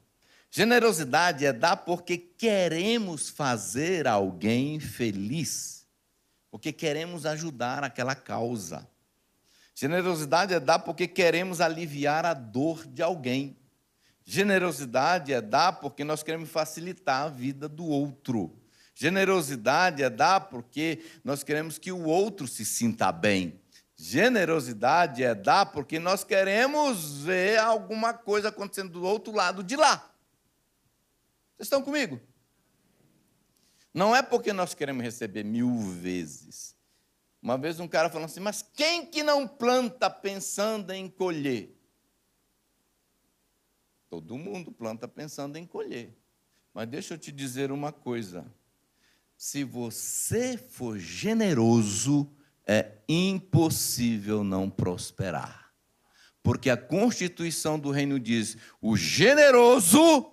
Generosidade 0.50 1.46
é 1.46 1.54
dar 1.54 1.78
porque 1.78 2.18
queremos 2.18 3.30
fazer 3.30 4.08
alguém 4.08 4.80
feliz, 4.80 5.88
porque 6.50 6.74
queremos 6.74 7.28
ajudar 7.28 7.84
aquela 7.84 8.16
causa. 8.16 8.90
Generosidade 9.82 10.54
é 10.54 10.60
dar 10.60 10.78
porque 10.78 11.08
queremos 11.08 11.60
aliviar 11.60 12.24
a 12.24 12.36
dor 12.36 12.86
de 12.86 13.02
alguém. 13.02 13.58
Generosidade 14.24 15.34
é 15.34 15.42
dar 15.42 15.80
porque 15.80 16.04
nós 16.04 16.22
queremos 16.22 16.52
facilitar 16.52 17.24
a 17.24 17.30
vida 17.30 17.68
do 17.68 17.88
outro. 17.88 18.56
Generosidade 18.94 20.04
é 20.04 20.10
dar 20.12 20.42
porque 20.42 21.04
nós 21.24 21.42
queremos 21.42 21.80
que 21.80 21.92
o 21.92 22.04
outro 22.04 22.48
se 22.48 22.64
sinta 22.64 23.12
bem. 23.12 23.60
Generosidade 23.98 25.24
é 25.24 25.34
dar 25.34 25.66
porque 25.66 25.98
nós 25.98 26.24
queremos 26.24 27.24
ver 27.24 27.58
alguma 27.58 28.14
coisa 28.14 28.50
acontecendo 28.50 28.92
do 28.92 29.04
outro 29.04 29.34
lado 29.34 29.64
de 29.64 29.76
lá. 29.76 29.98
Vocês 31.58 31.66
estão 31.66 31.82
comigo? 31.82 32.22
Não 33.92 34.16
é 34.16 34.22
porque 34.22 34.54
nós 34.54 34.76
queremos 34.76 35.04
receber 35.04 35.44
mil 35.44 35.76
vezes. 35.80 36.80
Uma 37.42 37.58
vez 37.58 37.80
um 37.80 37.88
cara 37.88 38.10
falou 38.10 38.26
assim: 38.26 38.40
Mas 38.40 38.62
quem 38.62 39.06
que 39.06 39.24
não 39.24 39.48
planta 39.48 40.10
pensando 40.10 40.92
em 40.92 41.10
colher? 41.10 41.76
Todo 44.10 44.38
mundo 44.38 44.72
planta 44.72 45.08
pensando 45.08 45.58
em 45.58 45.66
colher. 45.66 46.16
Mas 46.74 46.88
deixa 46.88 47.14
eu 47.14 47.18
te 47.18 47.32
dizer 47.32 47.72
uma 47.72 47.92
coisa: 47.92 48.46
se 49.36 49.64
você 49.64 50.58
for 50.58 51.00
generoso, 51.00 52.32
é 52.68 53.00
impossível 53.10 54.44
não 54.44 54.70
prosperar. 54.70 55.74
Porque 56.44 56.70
a 56.70 56.78
constituição 56.78 57.80
do 57.80 57.90
reino 57.90 58.20
diz: 58.20 58.58
o 58.80 58.96
generoso 58.96 60.32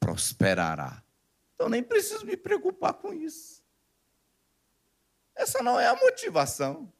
prosperará. 0.00 1.02
Então 1.54 1.68
nem 1.68 1.82
preciso 1.82 2.24
me 2.24 2.36
preocupar 2.36 2.94
com 2.94 3.12
isso. 3.12 3.57
Essa 5.38 5.62
não 5.62 5.78
é 5.78 5.86
a 5.86 5.94
motivação. 5.94 6.92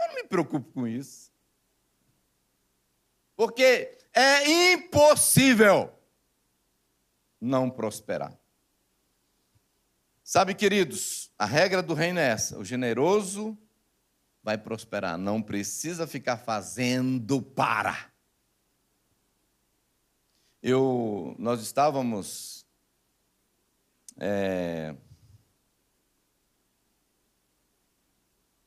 Eu 0.00 0.06
não 0.06 0.14
me 0.14 0.24
preocupo 0.24 0.70
com 0.72 0.86
isso. 0.86 1.32
Porque 3.34 3.98
é 4.14 4.72
impossível 4.72 5.92
não 7.40 7.68
prosperar. 7.68 8.38
Sabe, 10.22 10.54
queridos, 10.54 11.32
a 11.36 11.44
regra 11.44 11.82
do 11.82 11.92
reino 11.92 12.20
é 12.20 12.28
essa: 12.28 12.56
o 12.56 12.64
generoso 12.64 13.58
vai 14.44 14.56
prosperar, 14.56 15.18
não 15.18 15.42
precisa 15.42 16.06
ficar 16.06 16.36
fazendo 16.36 17.42
para. 17.42 18.12
Eu, 20.62 21.34
nós 21.36 21.60
estávamos 21.60 22.64
é, 24.20 24.94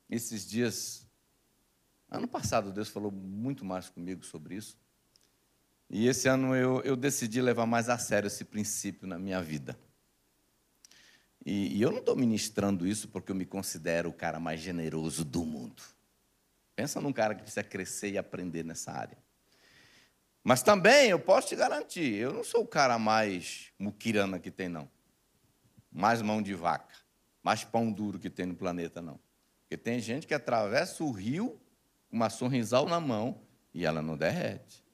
Esses 0.09 0.47
dias, 0.47 1.07
ano 2.09 2.27
passado, 2.27 2.71
Deus 2.71 2.89
falou 2.89 3.11
muito 3.11 3.65
mais 3.65 3.89
comigo 3.89 4.25
sobre 4.25 4.55
isso. 4.55 4.77
E 5.89 6.07
esse 6.07 6.27
ano 6.27 6.55
eu, 6.55 6.81
eu 6.81 6.95
decidi 6.95 7.41
levar 7.41 7.65
mais 7.65 7.89
a 7.89 7.97
sério 7.97 8.27
esse 8.27 8.43
princípio 8.43 9.07
na 9.07 9.19
minha 9.19 9.41
vida. 9.41 9.77
E, 11.45 11.77
e 11.77 11.81
eu 11.81 11.91
não 11.91 11.99
estou 11.99 12.15
ministrando 12.15 12.87
isso 12.87 13.07
porque 13.07 13.31
eu 13.31 13.35
me 13.35 13.45
considero 13.45 14.09
o 14.09 14.13
cara 14.13 14.39
mais 14.39 14.59
generoso 14.59 15.23
do 15.23 15.45
mundo. 15.45 15.83
Pensa 16.75 16.99
num 16.99 17.13
cara 17.13 17.35
que 17.35 17.41
precisa 17.41 17.63
crescer 17.63 18.11
e 18.11 18.17
aprender 18.17 18.63
nessa 18.63 18.91
área. 18.91 19.17
Mas 20.43 20.61
também 20.61 21.09
eu 21.09 21.19
posso 21.19 21.47
te 21.47 21.55
garantir, 21.55 22.13
eu 22.15 22.33
não 22.33 22.43
sou 22.43 22.61
o 22.61 22.67
cara 22.67 22.99
mais 22.99 23.71
muquirana 23.79 24.39
que 24.39 24.51
tem, 24.51 24.69
não. 24.69 24.89
Mais 25.91 26.21
mão 26.21 26.41
de 26.41 26.53
vaca, 26.53 26.93
mais 27.41 27.63
pão 27.63 27.91
duro 27.91 28.19
que 28.19 28.29
tem 28.29 28.45
no 28.45 28.55
planeta, 28.55 29.01
não. 29.01 29.19
Porque 29.65 29.77
tem 29.77 29.99
gente 29.99 30.27
que 30.27 30.33
atravessa 30.33 31.03
o 31.03 31.11
rio 31.11 31.59
com 32.09 32.15
uma 32.15 32.29
sorrisal 32.29 32.85
na 32.85 32.99
mão 32.99 33.41
e 33.73 33.83
ela 33.83 34.01
não 34.01 34.15
derrete. 34.15 34.85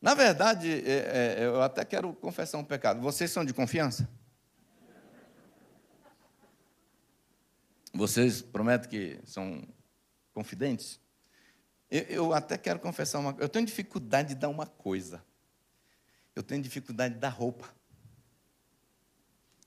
Na 0.00 0.14
verdade, 0.14 0.68
é, 0.68 1.38
é, 1.38 1.46
eu 1.46 1.62
até 1.62 1.84
quero 1.84 2.12
confessar 2.14 2.58
um 2.58 2.64
pecado. 2.64 3.00
Vocês 3.00 3.30
são 3.30 3.44
de 3.44 3.54
confiança? 3.54 4.10
Vocês 7.94 8.42
prometem 8.42 8.90
que 8.90 9.20
são 9.24 9.62
confidentes? 10.34 11.00
Eu, 11.88 12.02
eu 12.02 12.32
até 12.32 12.58
quero 12.58 12.80
confessar 12.80 13.20
uma 13.20 13.32
coisa. 13.32 13.44
Eu 13.44 13.48
tenho 13.48 13.64
dificuldade 13.64 14.30
de 14.30 14.34
dar 14.34 14.48
uma 14.48 14.66
coisa. 14.66 15.24
Eu 16.34 16.42
tenho 16.42 16.60
dificuldade 16.60 17.14
de 17.14 17.20
dar 17.20 17.28
roupa. 17.28 17.72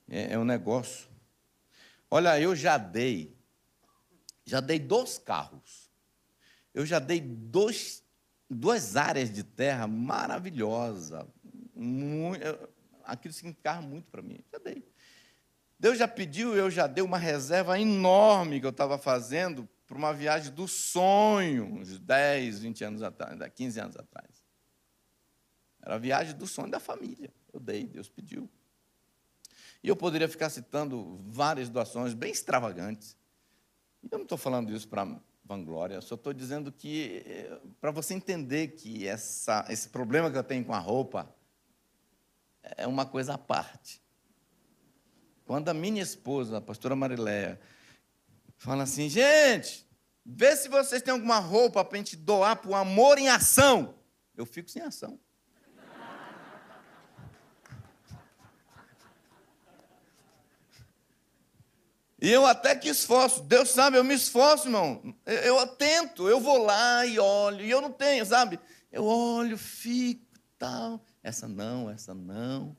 É, 0.07 0.33
é 0.33 0.39
um 0.39 0.45
negócio. 0.45 1.07
Olha, 2.09 2.39
eu 2.39 2.55
já 2.55 2.77
dei, 2.77 3.35
já 4.45 4.59
dei 4.59 4.79
dois 4.79 5.17
carros. 5.17 5.91
Eu 6.73 6.85
já 6.85 6.99
dei 6.99 7.19
dois 7.21 8.05
duas 8.49 8.95
áreas 8.95 9.31
de 9.31 9.43
terra 9.43 9.87
maravilhosa. 9.87 11.27
Muito, 11.73 12.41
aquilo 13.03 13.33
significava 13.33 13.81
muito 13.81 14.09
para 14.09 14.21
mim. 14.21 14.39
Já 14.51 14.59
dei. 14.59 14.87
Deus 15.77 15.97
já 15.97 16.07
pediu, 16.07 16.55
eu 16.55 16.71
já 16.71 16.87
dei 16.87 17.03
uma 17.03 17.17
reserva 17.17 17.79
enorme 17.79 18.59
que 18.59 18.65
eu 18.65 18.71
estava 18.71 18.97
fazendo 18.97 19.67
para 19.85 19.97
uma 19.97 20.13
viagem 20.13 20.51
do 20.53 20.67
sonho, 20.67 21.65
uns 21.65 21.99
10, 21.99 22.59
20 22.59 22.83
anos 22.83 23.03
atrás, 23.03 23.37
15 23.53 23.79
anos 23.79 23.97
atrás. 23.97 24.43
Era 25.81 25.95
a 25.95 25.99
viagem 25.99 26.35
do 26.35 26.47
sonho 26.47 26.71
da 26.71 26.79
família. 26.79 27.31
Eu 27.53 27.59
dei, 27.59 27.85
Deus 27.85 28.09
pediu. 28.09 28.49
E 29.85 29.87
eu 29.87 29.95
poderia 29.95 30.27
ficar 30.27 30.49
citando 30.49 31.21
várias 31.27 31.69
doações 31.69 32.15
bem 32.15 32.31
extravagantes. 32.31 33.15
Eu 34.09 34.17
não 34.17 34.23
estou 34.23 34.35
falando 34.35 34.73
isso 34.73 34.87
para 34.87 35.07
vanglória. 35.43 36.01
Só 36.01 36.15
estou 36.15 36.33
dizendo 36.33 36.71
que, 36.71 37.21
eh, 37.23 37.59
para 37.79 37.91
você 37.91 38.15
entender 38.15 38.69
que 38.69 39.07
essa, 39.07 39.63
esse 39.69 39.89
problema 39.89 40.31
que 40.31 40.37
eu 40.39 40.43
tenho 40.43 40.65
com 40.65 40.73
a 40.73 40.79
roupa 40.79 41.31
é 42.63 42.87
uma 42.87 43.05
coisa 43.05 43.35
à 43.35 43.37
parte. 43.37 44.01
Quando 45.45 45.69
a 45.69 45.73
minha 45.75 46.01
esposa, 46.01 46.57
a 46.57 46.61
pastora 46.61 46.95
Mariléia, 46.95 47.61
fala 48.57 48.81
assim, 48.81 49.07
gente, 49.07 49.87
vê 50.25 50.55
se 50.55 50.67
vocês 50.67 51.03
têm 51.03 51.13
alguma 51.13 51.37
roupa 51.37 51.85
para 51.85 51.93
a 51.93 51.99
gente 51.99 52.15
doar 52.15 52.55
para 52.55 52.71
o 52.71 52.75
amor 52.75 53.19
em 53.19 53.29
ação. 53.29 53.93
Eu 54.35 54.47
fico 54.47 54.67
sem 54.67 54.81
ação. 54.81 55.19
E 62.25 62.31
eu 62.31 62.43
até 62.43 62.75
que 62.75 62.89
esforço, 62.89 63.43
Deus 63.43 63.69
sabe, 63.69 63.97
eu 63.97 64.03
me 64.03 64.15
esforço, 64.15 64.67
irmão. 64.67 65.13
Eu, 65.27 65.59
eu 65.59 66.27
eu 66.27 66.39
vou 66.39 66.57
lá 66.57 67.05
e 67.05 67.19
olho, 67.19 67.63
e 67.63 67.69
eu 67.69 67.79
não 67.79 67.91
tenho, 67.91 68.25
sabe? 68.25 68.59
Eu 68.91 69.05
olho, 69.05 69.55
fico, 69.59 70.25
tal. 70.57 70.99
Essa 71.21 71.47
não, 71.47 71.87
essa 71.87 72.15
não, 72.15 72.75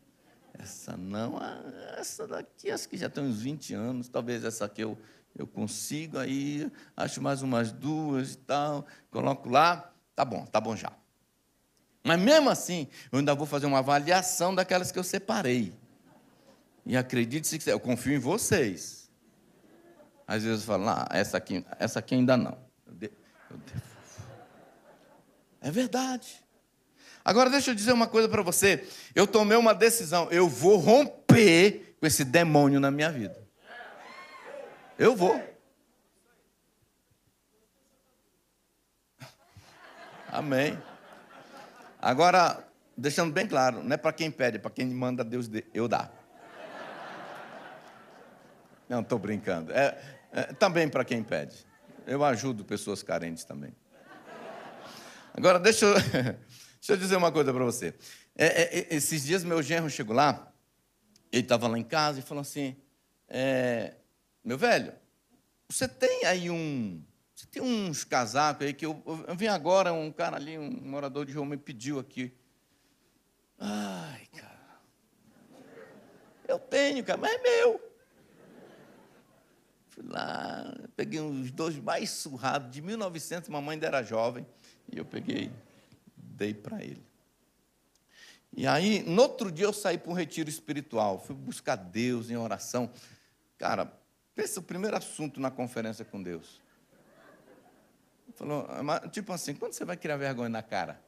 essa 0.59 0.97
não. 0.97 1.39
Ah, 1.39 1.63
essa 1.97 2.27
daqui, 2.27 2.73
acho 2.73 2.89
que 2.89 2.97
já 2.97 3.09
tem 3.09 3.23
uns 3.23 3.41
20 3.41 3.73
anos, 3.73 4.09
talvez 4.09 4.43
essa 4.43 4.65
aqui 4.65 4.81
eu, 4.83 4.99
eu 5.39 5.47
consigo, 5.47 6.19
aí 6.19 6.69
acho 6.97 7.23
mais 7.23 7.41
umas 7.41 7.71
duas 7.71 8.33
e 8.33 8.39
tal, 8.39 8.85
coloco 9.13 9.49
lá, 9.49 9.93
tá 10.17 10.25
bom, 10.25 10.45
tá 10.45 10.61
bom 10.61 10.75
já. 10.75 10.91
Mas 12.03 12.19
mesmo 12.19 12.51
assim, 12.51 12.89
eu 13.13 13.21
ainda 13.21 13.33
vou 13.33 13.47
fazer 13.47 13.67
uma 13.67 13.79
avaliação 13.79 14.53
daquelas 14.53 14.91
que 14.91 14.99
eu 14.99 15.05
separei. 15.05 15.73
E 16.85 16.97
acredite 16.97 17.47
se 17.47 17.57
quiser, 17.57 17.75
eu 17.75 17.81
confio 17.81 18.13
em 18.13 18.19
vocês. 18.19 19.06
Às 20.27 20.43
vezes 20.43 20.65
falo, 20.65 20.89
ah, 20.89 21.07
essa 21.11 21.37
aqui, 21.37 21.65
essa 21.79 22.01
aqui 22.01 22.15
ainda 22.15 22.37
não. 22.37 22.59
É 25.61 25.71
verdade. 25.71 26.45
Agora 27.25 27.51
deixa 27.51 27.71
eu 27.71 27.75
dizer 27.75 27.93
uma 27.93 28.07
coisa 28.07 28.29
para 28.29 28.43
você. 28.43 28.87
Eu 29.15 29.27
tomei 29.27 29.57
uma 29.57 29.75
decisão. 29.75 30.29
Eu 30.31 30.49
vou 30.49 30.77
romper 30.77 31.97
com 31.99 32.07
esse 32.07 32.25
demônio 32.25 32.79
na 32.79 32.91
minha 32.91 33.11
vida. 33.11 33.37
Eu 34.99 35.15
vou. 35.17 35.43
Amém. 40.29 40.79
Agora, 42.01 42.65
deixando 42.97 43.33
bem 43.33 43.47
claro, 43.47 43.83
não 43.83 43.95
é 43.95 43.97
para 43.97 44.13
quem 44.13 44.31
pede, 44.31 44.59
é 44.59 44.61
para 44.61 44.71
quem 44.71 44.87
manda 44.87 45.25
Deus 45.25 45.51
eu 45.75 45.89
dar. 45.89 46.13
Não, 48.89 49.01
estou 49.01 49.19
brincando. 49.19 49.73
É, 49.73 50.01
é, 50.33 50.43
também 50.55 50.89
para 50.89 51.05
quem 51.05 51.23
pede. 51.23 51.67
Eu 52.07 52.25
ajudo 52.25 52.65
pessoas 52.65 53.03
carentes 53.03 53.45
também. 53.45 53.75
Agora, 55.35 55.59
deixa 55.59 55.87
eu, 55.87 55.95
deixa 56.81 56.93
eu 56.93 56.97
dizer 56.97 57.17
uma 57.17 57.33
coisa 57.33 57.53
para 57.53 57.65
você. 57.65 57.95
É, 58.35 58.47
é, 58.47 58.79
é, 58.79 58.95
esses 58.95 59.25
dias 59.25 59.43
meu 59.43 59.63
genro 59.63 59.91
chegou 59.91 60.15
lá, 60.15 60.53
ele 61.33 61.43
estava 61.43 61.67
lá 61.67 61.79
em 61.79 61.85
casa 61.85 62.21
e 62.21 62.23
falou 62.23 62.43
assim: 62.43 62.77
é, 63.29 63.95
Meu 64.45 64.57
velho, 64.57 64.93
você 65.69 65.89
tem 65.89 66.25
aí 66.25 66.51
um. 66.51 67.03
Você 67.35 67.47
tem 67.47 67.63
uns 67.63 68.03
casacos 68.05 68.67
aí 68.67 68.73
que 68.73 68.87
eu, 68.87 69.03
eu, 69.29 69.35
vim 69.35 69.47
agora, 69.47 69.93
um 69.93 70.11
cara 70.11 70.37
ali, 70.37 70.57
um 70.57 70.71
morador 70.71 71.27
de 71.27 71.33
rua, 71.33 71.45
me 71.45 71.59
pediu 71.59 71.99
aqui. 71.99 72.35
Ai, 73.59 74.27
cara. 74.35 74.81
Eu 76.49 76.59
tenho, 76.59 77.05
cara, 77.05 77.19
mas 77.19 77.35
é 77.35 77.43
meu. 77.43 77.86
Fui 79.97 80.05
lá, 80.07 80.75
peguei 80.95 81.23
uns 81.23 81.51
dois 81.51 81.75
mais 81.79 82.11
surrados, 82.11 82.71
de 82.71 82.83
1900, 82.83 83.49
mamãe 83.49 83.77
ainda 83.77 83.87
era 83.87 84.03
jovem, 84.03 84.47
e 84.93 84.99
eu 84.99 85.07
peguei, 85.07 85.51
dei 86.15 86.53
para 86.53 86.85
ele. 86.85 87.03
E 88.55 88.67
aí, 88.67 89.03
no 89.05 89.23
outro 89.23 89.51
dia, 89.51 89.65
eu 89.65 89.73
saí 89.73 89.97
para 89.97 90.11
um 90.11 90.15
retiro 90.15 90.51
espiritual, 90.51 91.19
fui 91.19 91.35
buscar 91.35 91.77
Deus 91.77 92.29
em 92.29 92.37
oração. 92.37 92.91
Cara, 93.57 93.91
pensa 94.35 94.61
o 94.61 94.63
primeiro 94.63 94.99
assunto 94.99 95.41
na 95.41 95.51
conferência 95.51 96.05
com 96.05 96.23
Deus. 96.23 96.61
Falou, 98.35 98.69
tipo 99.11 99.33
assim, 99.33 99.55
quando 99.55 99.73
você 99.73 99.85
vai 99.87 99.97
criar 99.97 100.19
vergonha 100.19 100.51
na 100.51 100.63
cara? 100.63 101.01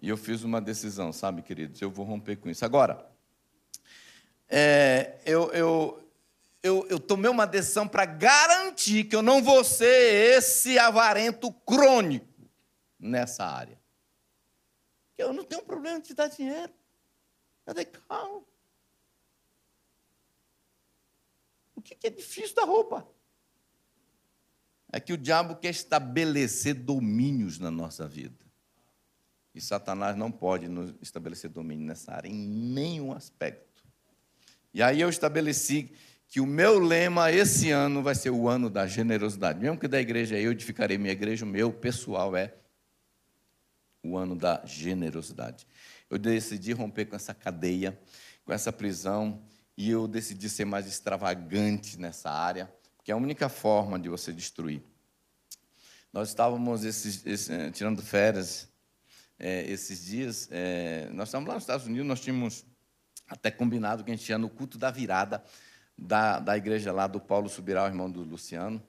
E 0.00 0.08
eu 0.08 0.16
fiz 0.16 0.44
uma 0.44 0.62
decisão, 0.62 1.12
sabe, 1.12 1.42
queridos? 1.42 1.80
Eu 1.82 1.90
vou 1.90 2.06
romper 2.06 2.36
com 2.36 2.48
isso. 2.48 2.64
Agora, 2.64 3.06
é, 4.48 5.18
eu, 5.26 5.50
eu, 5.52 6.01
eu, 6.62 6.86
eu 6.88 7.00
tomei 7.00 7.30
uma 7.30 7.46
decisão 7.46 7.88
para 7.88 8.04
garantir 8.04 9.04
que 9.04 9.16
eu 9.16 9.22
não 9.22 9.42
vou 9.42 9.64
ser 9.64 10.36
esse 10.36 10.78
avarento 10.78 11.52
crônico 11.52 12.48
nessa 12.98 13.44
área. 13.44 13.80
Eu 15.18 15.32
não 15.32 15.44
tenho 15.44 15.62
problema 15.62 16.00
de 16.00 16.08
te 16.08 16.14
dar 16.14 16.28
dinheiro. 16.28 16.72
Cadê 17.64 17.84
calma? 17.84 18.42
O 21.74 21.82
que 21.82 22.06
é 22.06 22.10
difícil 22.10 22.54
da 22.54 22.64
roupa? 22.64 23.06
É 24.92 25.00
que 25.00 25.12
o 25.12 25.18
diabo 25.18 25.56
quer 25.56 25.70
estabelecer 25.70 26.74
domínios 26.74 27.58
na 27.58 27.70
nossa 27.70 28.06
vida. 28.06 28.44
E 29.54 29.60
Satanás 29.60 30.16
não 30.16 30.30
pode 30.30 30.68
nos 30.68 30.94
estabelecer 31.00 31.50
domínio 31.50 31.86
nessa 31.86 32.12
área, 32.12 32.28
em 32.28 32.34
nenhum 32.34 33.12
aspecto. 33.12 33.84
E 34.72 34.82
aí 34.82 35.00
eu 35.00 35.08
estabeleci 35.08 35.92
que 36.32 36.40
o 36.40 36.46
meu 36.46 36.78
lema 36.78 37.30
esse 37.30 37.70
ano 37.70 38.02
vai 38.02 38.14
ser 38.14 38.30
o 38.30 38.48
ano 38.48 38.70
da 38.70 38.86
generosidade. 38.86 39.60
Mesmo 39.60 39.76
que 39.76 39.86
da 39.86 40.00
igreja 40.00 40.34
eu 40.38 40.52
edificarei 40.52 40.96
minha 40.96 41.12
igreja, 41.12 41.44
o 41.44 41.48
meu 41.48 41.70
pessoal 41.70 42.34
é 42.34 42.54
o 44.02 44.16
ano 44.16 44.34
da 44.34 44.64
generosidade. 44.64 45.66
Eu 46.08 46.16
decidi 46.16 46.72
romper 46.72 47.04
com 47.04 47.14
essa 47.14 47.34
cadeia, 47.34 48.00
com 48.46 48.50
essa 48.50 48.72
prisão, 48.72 49.42
e 49.76 49.90
eu 49.90 50.08
decidi 50.08 50.48
ser 50.48 50.64
mais 50.64 50.86
extravagante 50.86 52.00
nessa 52.00 52.30
área, 52.30 52.72
porque 52.96 53.10
é 53.10 53.14
a 53.14 53.18
única 53.18 53.50
forma 53.50 53.98
de 53.98 54.08
você 54.08 54.32
destruir. 54.32 54.82
Nós 56.14 56.30
estávamos 56.30 56.82
esses, 56.82 57.50
eh, 57.50 57.70
tirando 57.72 58.00
férias 58.00 58.70
é, 59.38 59.70
esses 59.70 60.02
dias, 60.02 60.48
é, 60.50 61.10
nós 61.12 61.28
estávamos 61.28 61.48
lá 61.48 61.54
nos 61.56 61.64
Estados 61.64 61.86
Unidos, 61.86 62.06
nós 62.06 62.20
tínhamos 62.22 62.64
até 63.28 63.50
combinado 63.50 64.02
que 64.02 64.10
a 64.10 64.16
gente 64.16 64.26
ia 64.30 64.38
no 64.38 64.48
culto 64.48 64.78
da 64.78 64.90
virada, 64.90 65.44
da, 65.96 66.38
da 66.38 66.56
igreja 66.56 66.92
lá 66.92 67.06
do 67.06 67.20
Paulo 67.20 67.48
Subirá, 67.48 67.84
o 67.84 67.86
irmão 67.86 68.10
do 68.10 68.22
Luciano. 68.22 68.82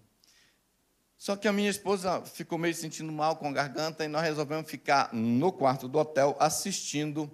Só 1.24 1.38
que 1.38 1.48
a 1.48 1.54
minha 1.54 1.70
esposa 1.70 2.22
ficou 2.26 2.58
meio 2.58 2.76
sentindo 2.76 3.10
mal 3.10 3.38
com 3.38 3.48
a 3.48 3.52
garganta 3.52 4.04
e 4.04 4.10
nós 4.10 4.24
resolvemos 4.24 4.70
ficar 4.70 5.14
no 5.14 5.54
quarto 5.54 5.88
do 5.88 5.98
hotel 5.98 6.36
assistindo 6.40 7.32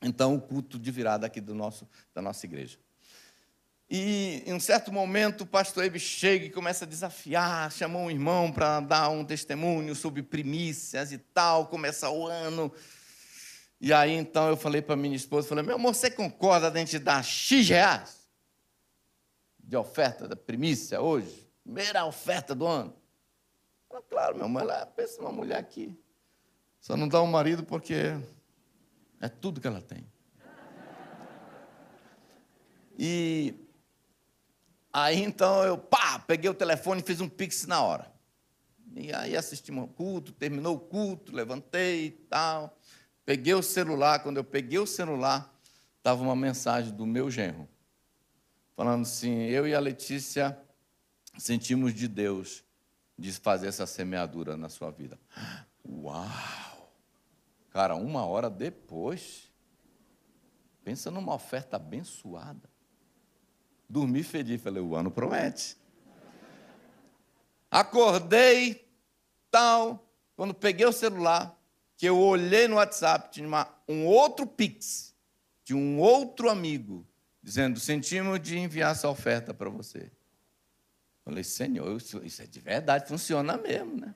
então 0.00 0.34
o 0.34 0.40
culto 0.40 0.78
de 0.78 0.90
virada 0.90 1.26
aqui 1.26 1.38
do 1.38 1.54
nosso, 1.54 1.86
da 2.14 2.22
nossa 2.22 2.46
igreja. 2.46 2.78
E 3.90 4.42
em 4.46 4.54
um 4.54 4.60
certo 4.60 4.90
momento 4.90 5.42
o 5.42 5.46
pastor 5.46 5.84
Ebe 5.84 5.98
chega 5.98 6.46
e 6.46 6.50
começa 6.50 6.86
a 6.86 6.88
desafiar, 6.88 7.70
chamou 7.70 8.04
um 8.04 8.10
irmão 8.10 8.50
para 8.50 8.80
dar 8.80 9.10
um 9.10 9.22
testemunho 9.22 9.94
sobre 9.94 10.22
primícias 10.22 11.12
e 11.12 11.18
tal, 11.18 11.66
começa 11.66 12.08
o 12.08 12.26
ano. 12.26 12.72
E 13.78 13.92
aí 13.92 14.12
então 14.12 14.48
eu 14.48 14.56
falei 14.56 14.80
para 14.80 14.96
minha 14.96 15.16
esposa, 15.16 15.46
falei, 15.46 15.62
meu 15.62 15.74
amor, 15.74 15.94
você 15.94 16.10
concorda 16.10 16.70
a 16.70 16.78
gente 16.78 16.98
dar 16.98 17.22
X 17.22 17.68
reais 17.68 18.19
de 19.70 19.76
oferta 19.76 20.26
da 20.26 20.34
primícia 20.34 21.00
hoje? 21.00 21.48
Primeira 21.62 22.04
oferta 22.04 22.56
do 22.56 22.66
ano. 22.66 22.92
Claro, 24.08 24.34
meu 24.34 24.46
amor, 24.46 24.62
ela 24.62 24.84
pensa 24.84 25.22
numa 25.22 25.30
mulher 25.30 25.58
aqui. 25.58 25.96
Só 26.80 26.96
não 26.96 27.06
dá 27.06 27.22
um 27.22 27.26
marido 27.28 27.62
porque 27.62 27.94
é 29.20 29.28
tudo 29.28 29.60
que 29.60 29.68
ela 29.68 29.80
tem. 29.80 30.04
E 32.98 33.54
Aí 34.92 35.22
então 35.22 35.62
eu, 35.62 35.78
pá, 35.78 36.18
peguei 36.18 36.50
o 36.50 36.54
telefone 36.54 37.00
e 37.00 37.04
fiz 37.04 37.20
um 37.20 37.28
pix 37.28 37.64
na 37.64 37.80
hora. 37.80 38.12
E 38.96 39.12
aí 39.12 39.36
assistimos 39.36 39.84
o 39.84 39.86
culto, 39.86 40.32
terminou 40.32 40.74
o 40.74 40.80
culto, 40.80 41.32
levantei 41.32 42.06
e 42.06 42.10
tal. 42.10 42.76
Peguei 43.24 43.54
o 43.54 43.62
celular, 43.62 44.18
quando 44.20 44.38
eu 44.38 44.44
peguei 44.44 44.80
o 44.80 44.86
celular, 44.86 45.56
estava 45.96 46.20
uma 46.20 46.34
mensagem 46.34 46.92
do 46.92 47.06
meu 47.06 47.30
genro, 47.30 47.68
falando 48.80 49.02
assim: 49.02 49.42
eu 49.42 49.68
e 49.68 49.74
a 49.74 49.78
Letícia 49.78 50.58
sentimos 51.36 51.92
de 51.92 52.08
Deus 52.08 52.64
de 53.18 53.30
fazer 53.30 53.66
essa 53.66 53.86
semeadura 53.86 54.56
na 54.56 54.70
sua 54.70 54.90
vida. 54.90 55.20
Uau! 55.86 56.90
Cara, 57.68 57.94
uma 57.94 58.24
hora 58.24 58.48
depois, 58.48 59.52
pensa 60.82 61.10
numa 61.10 61.34
oferta 61.34 61.76
abençoada. 61.76 62.70
Dormi 63.86 64.22
feliz, 64.22 64.62
falei, 64.62 64.82
o 64.82 64.96
ano 64.96 65.10
promete. 65.10 65.76
Acordei, 67.70 68.88
tal, 69.50 70.10
quando 70.34 70.54
peguei 70.54 70.86
o 70.86 70.92
celular, 70.92 71.54
que 71.98 72.06
eu 72.06 72.18
olhei 72.18 72.66
no 72.66 72.76
WhatsApp, 72.76 73.30
tinha 73.30 73.46
uma, 73.46 73.68
um 73.86 74.06
outro 74.06 74.46
Pix, 74.46 75.14
de 75.64 75.74
um 75.74 76.00
outro 76.00 76.48
amigo, 76.48 77.06
dizendo, 77.42 77.80
sentimos 77.80 78.40
de 78.40 78.58
enviar 78.58 78.92
essa 78.92 79.08
oferta 79.08 79.54
para 79.54 79.70
você. 79.70 80.10
Falei, 81.24 81.44
Senhor, 81.44 81.96
isso, 81.96 82.42
é 82.42 82.46
de 82.46 82.60
verdade, 82.60 83.08
funciona 83.08 83.56
mesmo, 83.56 83.96
né? 83.96 84.14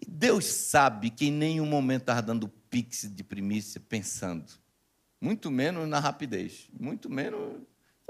E 0.00 0.06
Deus 0.06 0.46
sabe 0.46 1.10
que 1.10 1.26
em 1.26 1.32
nenhum 1.32 1.66
momento 1.66 2.02
estava 2.02 2.22
dando 2.22 2.48
pix 2.48 3.08
de 3.08 3.22
primícia 3.22 3.80
pensando. 3.80 4.50
Muito 5.20 5.50
menos 5.50 5.88
na 5.88 6.00
rapidez. 6.00 6.68
Muito 6.72 7.08
menos 7.08 7.62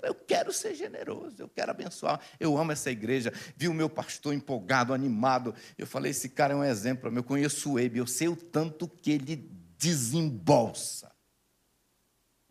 eu 0.02 0.14
quero 0.14 0.52
ser 0.52 0.74
generoso, 0.74 1.36
eu 1.38 1.48
quero 1.48 1.70
abençoar. 1.70 2.20
Eu 2.40 2.58
amo 2.58 2.72
essa 2.72 2.90
igreja. 2.90 3.32
Vi 3.56 3.68
o 3.68 3.74
meu 3.74 3.88
pastor 3.88 4.34
empolgado, 4.34 4.92
animado. 4.92 5.54
Eu 5.78 5.86
falei: 5.86 6.10
esse 6.10 6.28
cara 6.28 6.54
é 6.54 6.56
um 6.56 6.64
exemplo. 6.64 7.14
Eu 7.14 7.22
conheço 7.22 7.72
o 7.72 7.78
Ebe, 7.78 7.98
eu 7.98 8.06
sei 8.06 8.28
o 8.28 8.36
tanto 8.36 8.88
que 8.88 9.12
ele 9.12 9.36
desembolsa. 9.78 11.11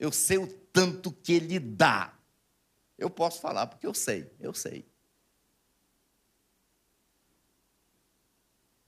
Eu 0.02 0.12
sei 0.12 0.40
o 0.40 0.48
tanto 0.48 1.12
que 1.12 1.34
ele 1.34 1.60
dá. 1.60 2.12
Eu 2.98 3.08
posso 3.08 3.40
falar 3.40 3.68
porque 3.68 3.86
eu 3.86 3.94
sei, 3.94 4.32
eu 4.40 4.52
sei. 4.52 4.84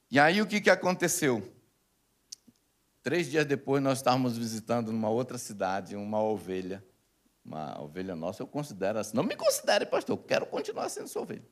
E 0.09 0.19
aí 0.19 0.41
o 0.41 0.47
que, 0.47 0.59
que 0.59 0.71
aconteceu? 0.71 1.47
Três 3.03 3.29
dias 3.29 3.45
depois 3.45 3.81
nós 3.83 3.99
estávamos 3.99 4.35
visitando 4.35 4.91
numa 4.91 5.09
outra 5.09 5.37
cidade 5.37 5.95
uma 5.95 6.19
ovelha 6.19 6.83
uma 7.45 7.79
ovelha 7.81 8.15
nossa, 8.15 8.41
eu 8.41 8.47
considero 8.47 8.97
assim. 8.99 9.15
Não 9.15 9.23
me 9.23 9.35
considere 9.35 9.85
pastor, 9.85 10.17
eu 10.17 10.23
quero 10.23 10.45
continuar 10.45 10.89
sendo 10.89 11.07
sua 11.07 11.23
ovelha. 11.23 11.45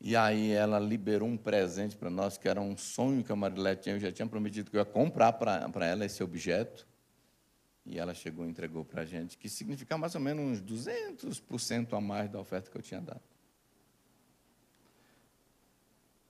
E 0.00 0.16
aí 0.16 0.50
ela 0.50 0.78
liberou 0.78 1.28
um 1.28 1.36
presente 1.36 1.96
para 1.96 2.10
nós, 2.10 2.36
que 2.36 2.48
era 2.48 2.60
um 2.60 2.76
sonho 2.76 3.22
que 3.22 3.30
a 3.30 3.36
Marilete 3.36 3.82
tinha. 3.82 3.94
Eu 3.94 4.00
já 4.00 4.10
tinha 4.10 4.26
prometido 4.26 4.70
que 4.70 4.76
eu 4.76 4.80
ia 4.80 4.84
comprar 4.84 5.32
para 5.34 5.86
ela 5.86 6.04
esse 6.04 6.22
objeto. 6.22 6.86
E 7.86 7.98
ela 7.98 8.12
chegou 8.12 8.44
e 8.44 8.48
entregou 8.48 8.84
para 8.84 9.02
a 9.02 9.04
gente, 9.04 9.38
que 9.38 9.48
significa 9.48 9.96
mais 9.96 10.14
ou 10.16 10.20
menos 10.20 10.60
uns 10.60 10.62
200% 10.62 11.96
a 11.96 12.00
mais 12.00 12.28
da 12.28 12.40
oferta 12.40 12.68
que 12.68 12.76
eu 12.76 12.82
tinha 12.82 13.00
dado. 13.00 13.22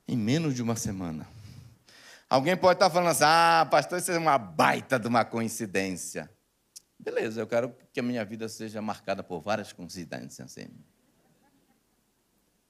Em 0.06 0.16
menos 0.16 0.54
de 0.54 0.62
uma 0.62 0.76
semana. 0.76 1.26
Alguém 2.28 2.56
pode 2.56 2.76
estar 2.76 2.90
falando 2.90 3.08
assim, 3.08 3.24
ah, 3.24 3.66
pastor, 3.70 3.98
isso 3.98 4.12
é 4.12 4.18
uma 4.18 4.36
baita 4.36 4.98
de 4.98 5.08
uma 5.08 5.24
coincidência. 5.24 6.30
Beleza, 6.98 7.40
eu 7.40 7.46
quero 7.46 7.74
que 7.90 8.00
a 8.00 8.02
minha 8.02 8.24
vida 8.24 8.48
seja 8.48 8.82
marcada 8.82 9.22
por 9.22 9.40
várias 9.40 9.72
coincidências. 9.72 10.40
Assim. 10.40 10.68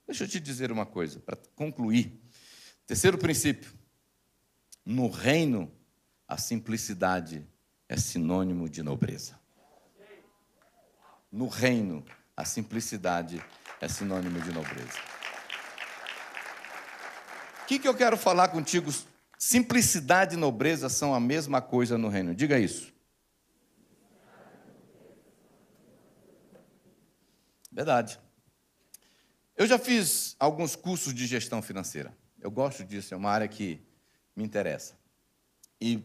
Deixa 0.06 0.24
eu 0.24 0.28
te 0.28 0.38
dizer 0.38 0.70
uma 0.70 0.86
coisa, 0.86 1.18
para 1.18 1.36
concluir. 1.56 2.20
Terceiro 2.86 3.18
princípio. 3.18 3.72
No 4.84 5.08
reino, 5.08 5.72
a 6.28 6.38
simplicidade 6.38 7.44
é 7.88 7.96
sinônimo 7.96 8.68
de 8.68 8.82
nobreza. 8.82 9.38
No 11.30 11.48
reino, 11.48 12.04
a 12.36 12.44
simplicidade 12.44 13.42
é 13.80 13.88
sinônimo 13.88 14.40
de 14.40 14.52
nobreza. 14.52 14.98
O 17.62 17.66
que, 17.66 17.78
que 17.78 17.88
eu 17.88 17.94
quero 17.94 18.16
falar 18.16 18.48
contigo? 18.48 18.92
Simplicidade 19.38 20.34
e 20.34 20.38
nobreza 20.38 20.88
são 20.88 21.14
a 21.14 21.20
mesma 21.20 21.60
coisa 21.60 21.98
no 21.98 22.08
reino. 22.08 22.34
Diga 22.34 22.58
isso. 22.58 22.92
Verdade. 27.70 28.18
Eu 29.56 29.66
já 29.66 29.78
fiz 29.78 30.34
alguns 30.38 30.76
cursos 30.76 31.12
de 31.12 31.26
gestão 31.26 31.60
financeira. 31.60 32.16
Eu 32.40 32.50
gosto 32.50 32.84
disso, 32.84 33.12
é 33.12 33.16
uma 33.16 33.30
área 33.30 33.48
que 33.48 33.82
me 34.34 34.44
interessa. 34.44 34.98
E 35.80 36.02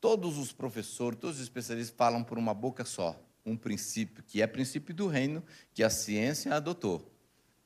todos 0.00 0.38
os 0.38 0.52
professores, 0.52 1.18
todos 1.18 1.36
os 1.36 1.42
especialistas 1.42 1.96
falam 1.96 2.22
por 2.22 2.38
uma 2.38 2.54
boca 2.54 2.84
só, 2.84 3.20
um 3.44 3.56
princípio, 3.56 4.22
que 4.22 4.42
é 4.42 4.46
princípio 4.46 4.94
do 4.94 5.06
reino, 5.06 5.42
que 5.72 5.82
a 5.82 5.90
ciência 5.90 6.54
adotou. 6.54 7.12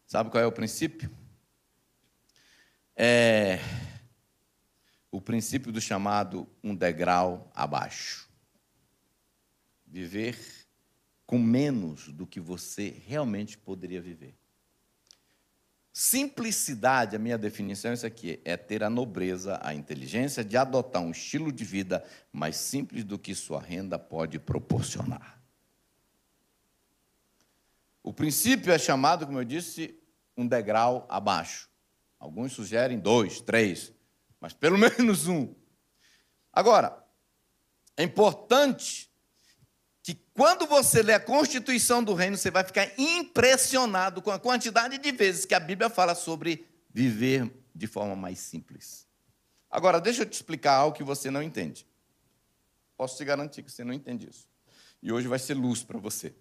Sabe 0.07 0.31
qual 0.31 0.43
é 0.43 0.47
o 0.47 0.53
princípio? 0.53 1.11
É 2.97 3.59
o 5.11 5.21
princípio 5.21 5.73
do 5.73 5.81
chamado 5.81 6.49
um 6.63 6.75
degrau 6.75 7.51
abaixo. 7.55 8.29
Viver 9.87 10.39
com 11.27 11.39
menos 11.39 12.09
do 12.13 12.27
que 12.27 12.41
você 12.41 13.03
realmente 13.07 13.59
poderia 13.59 14.01
viver. 14.01 14.40
Simplicidade, 16.03 17.15
a 17.15 17.19
minha 17.19 17.37
definição 17.37 17.91
é 17.91 17.95
isso 17.95 18.07
aqui, 18.07 18.41
é 18.43 18.57
ter 18.57 18.83
a 18.83 18.89
nobreza, 18.89 19.61
a 19.63 19.75
inteligência 19.75 20.43
de 20.43 20.57
adotar 20.57 21.03
um 21.03 21.11
estilo 21.11 21.53
de 21.53 21.63
vida 21.63 22.03
mais 22.33 22.57
simples 22.57 23.05
do 23.05 23.19
que 23.19 23.35
sua 23.35 23.61
renda 23.61 23.99
pode 23.99 24.39
proporcionar. 24.39 25.39
O 28.03 28.15
princípio 28.15 28.73
é 28.73 28.79
chamado, 28.79 29.27
como 29.27 29.41
eu 29.41 29.45
disse, 29.45 29.95
um 30.35 30.47
degrau 30.47 31.07
abaixo. 31.07 31.69
Alguns 32.19 32.55
sugerem 32.55 32.99
dois, 32.99 33.43
três, 33.43 33.93
mas 34.41 34.55
pelo 34.55 34.79
menos 34.97 35.27
um. 35.29 35.55
Agora, 36.51 37.05
é 37.95 38.03
importante 38.03 39.10
que 40.15 40.21
quando 40.35 40.67
você 40.67 41.03
lê 41.03 41.15
a 41.15 41.21
constituição 41.21 42.03
do 42.03 42.15
reino, 42.15 42.37
você 42.37 42.51
vai 42.51 42.65
ficar 42.65 42.91
impressionado 42.99 44.21
com 44.21 44.33
a 44.33 44.41
quantidade 44.41 44.99
de 44.99 45.13
vezes 45.13 45.45
que 45.45 45.55
a 45.55 45.61
Bíblia 45.61 45.89
fala 45.89 46.17
sobre 46.17 46.67
viver 46.93 47.49
de 47.73 47.87
forma 47.87 48.17
mais 48.17 48.41
simples. 48.41 49.07
Agora, 49.71 50.01
deixa 50.01 50.23
eu 50.23 50.27
te 50.27 50.33
explicar 50.33 50.75
algo 50.75 50.97
que 50.97 51.05
você 51.05 51.31
não 51.31 51.41
entende. 51.41 51.87
Posso 52.97 53.17
te 53.17 53.25
garantir 53.25 53.63
que 53.63 53.71
você 53.71 53.85
não 53.85 53.93
entende 53.93 54.29
isso. 54.29 54.49
E 55.01 55.13
hoje 55.13 55.29
vai 55.29 55.39
ser 55.39 55.55
luz 55.55 55.85
para 55.85 55.99
você. 55.99 56.35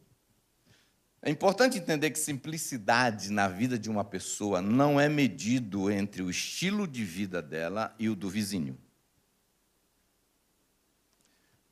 É 1.22 1.30
importante 1.30 1.78
entender 1.78 2.09
que 2.09 2.17
simplicidade 2.17 3.30
na 3.30 3.47
vida 3.47 3.78
de 3.78 3.89
uma 3.89 4.03
pessoa 4.03 4.63
não 4.63 4.99
é 4.99 5.07
medido 5.07 5.91
entre 5.91 6.24
o 6.24 6.30
estilo 6.30 6.88
de 6.88 7.03
vida 7.03 7.39
dela 7.39 7.93
e 7.99 8.09
o 8.09 8.15
do 8.15 8.30
vizinho. 8.30 8.80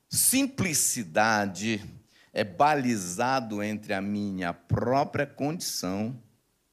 Simplicidade 0.08 1.84
é 2.32 2.42
balizado 2.44 3.62
entre 3.62 3.92
a 3.92 4.00
minha 4.00 4.52
própria 4.54 5.26
condição 5.26 6.18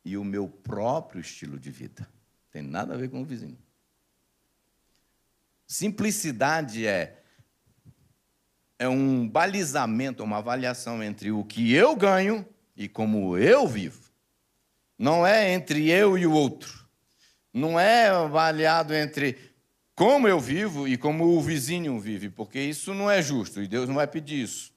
e 0.04 0.18
o 0.18 0.24
meu 0.24 0.48
próprio 0.48 1.20
estilo 1.20 1.60
de 1.60 1.72
vida. 1.72 2.08
Tem 2.52 2.62
nada 2.62 2.94
a 2.94 2.98
ver 2.98 3.10
com 3.10 3.22
o 3.22 3.26
vizinho. 3.26 3.58
Simplicidade 5.68 6.86
é 6.88 7.22
é 8.78 8.88
um 8.88 9.28
balizamento, 9.28 10.24
uma 10.24 10.38
avaliação 10.38 11.02
entre 11.02 11.32
o 11.32 11.44
que 11.44 11.74
eu 11.74 11.96
ganho 11.96 12.46
e 12.76 12.88
como 12.88 13.38
eu 13.38 13.68
vivo. 13.68 14.02
Não 14.98 15.26
é 15.26 15.54
entre 15.54 15.90
eu 15.90 16.18
e 16.18 16.26
o 16.26 16.32
outro. 16.32 16.86
Não 17.54 17.80
é 17.80 18.10
avaliado 18.10 18.94
entre 18.94 19.55
como 19.96 20.28
eu 20.28 20.40
vivo 20.40 20.88
e 20.88 20.98
como 20.98 21.24
o 21.24 21.42
vizinho 21.42 21.98
vive, 22.00 22.30
porque 22.30 22.60
isso 22.60 22.94
não 22.94 23.10
é 23.10 23.22
justo 23.22 23.62
e 23.62 23.68
Deus 23.68 23.88
não 23.88 23.96
vai 23.96 24.06
pedir 24.06 24.44
isso. 24.44 24.74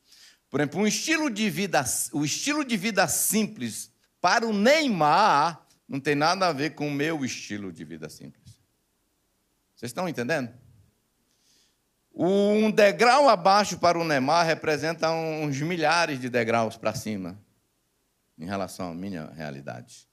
Por 0.49 0.61
exemplo, 0.61 0.81
um 0.81 0.87
estilo 0.87 1.29
de 1.29 1.51
vida, 1.51 1.85
o 2.13 2.25
estilo 2.25 2.65
de 2.65 2.77
vida 2.77 3.07
simples 3.09 3.93
para 4.21 4.47
o 4.47 4.53
Neymar 4.53 5.67
não 5.89 5.99
tem 5.99 6.15
nada 6.15 6.47
a 6.47 6.53
ver 6.53 6.71
com 6.75 6.87
o 6.87 6.93
meu 6.93 7.25
estilo 7.25 7.73
de 7.73 7.85
vida 7.85 8.09
simples. 8.09 8.61
Vocês 9.75 9.91
estão 9.91 10.09
entendendo? 10.09 10.53
Um 12.15 12.71
degrau 12.71 13.29
abaixo 13.29 13.79
para 13.79 13.99
o 13.99 14.05
Neymar 14.05 14.47
representa 14.47 15.11
uns 15.11 15.61
milhares 15.61 16.21
de 16.21 16.29
degraus 16.29 16.77
para 16.77 16.95
cima, 16.95 17.39
em 18.39 18.45
relação 18.45 18.91
à 18.91 18.95
minha 18.95 19.27
realidade. 19.31 20.09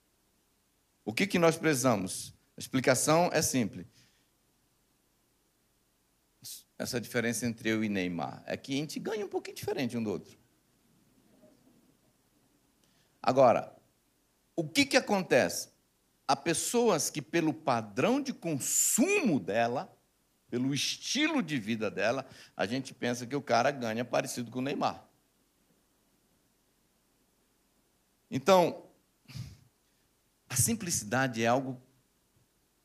O 1.04 1.14
que, 1.14 1.28
que 1.28 1.40
nós 1.40 1.58
precisamos? 1.58 2.34
A 2.58 2.60
explicação 2.60 3.30
é 3.32 3.42
simples. 3.42 3.95
Essa 6.78 7.00
diferença 7.00 7.46
entre 7.46 7.70
eu 7.70 7.84
e 7.84 7.90
Neymar 7.90 8.44
é 8.46 8.58
que 8.58 8.74
a 8.74 8.78
gente 8.78 9.00
ganha 9.00 9.26
um 9.26 9.30
pouquinho 9.30 9.56
diferente 9.56 9.98
um 9.98 10.04
do 10.04 10.10
outro. 10.12 10.38
Agora, 13.22 13.76
o 14.56 14.68
que, 14.68 14.86
que 14.86 14.98
acontece? 14.98 15.70
Há 16.28 16.36
pessoas 16.36 17.10
que, 17.10 17.22
pelo 17.22 17.54
padrão 17.54 18.22
de 18.22 18.34
consumo 18.34 19.40
dela, 19.40 19.92
pelo 20.50 20.74
estilo 20.74 21.42
de 21.42 21.58
vida 21.58 21.90
dela, 21.90 22.26
a 22.56 22.66
gente 22.66 22.94
pensa 22.94 23.26
que 23.26 23.36
o 23.36 23.42
cara 23.42 23.72
ganha 23.72 24.04
parecido 24.04 24.52
com 24.52 24.60
o 24.60 24.62
Neymar. 24.62 25.04
Então, 28.30 28.86
a 30.50 30.56
simplicidade 30.56 31.44
é 31.44 31.48
algo 31.48 31.82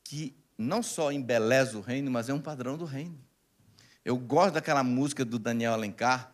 que 0.03 0.35
não 0.57 0.81
só 0.81 1.11
embeleza 1.11 1.77
o 1.77 1.81
reino, 1.81 2.09
mas 2.09 2.29
é 2.29 2.33
um 2.33 2.41
padrão 2.41 2.77
do 2.77 2.85
reino. 2.85 3.19
Eu 4.03 4.17
gosto 4.17 4.55
daquela 4.55 4.83
música 4.83 5.23
do 5.23 5.37
Daniel 5.37 5.73
Alencar, 5.73 6.33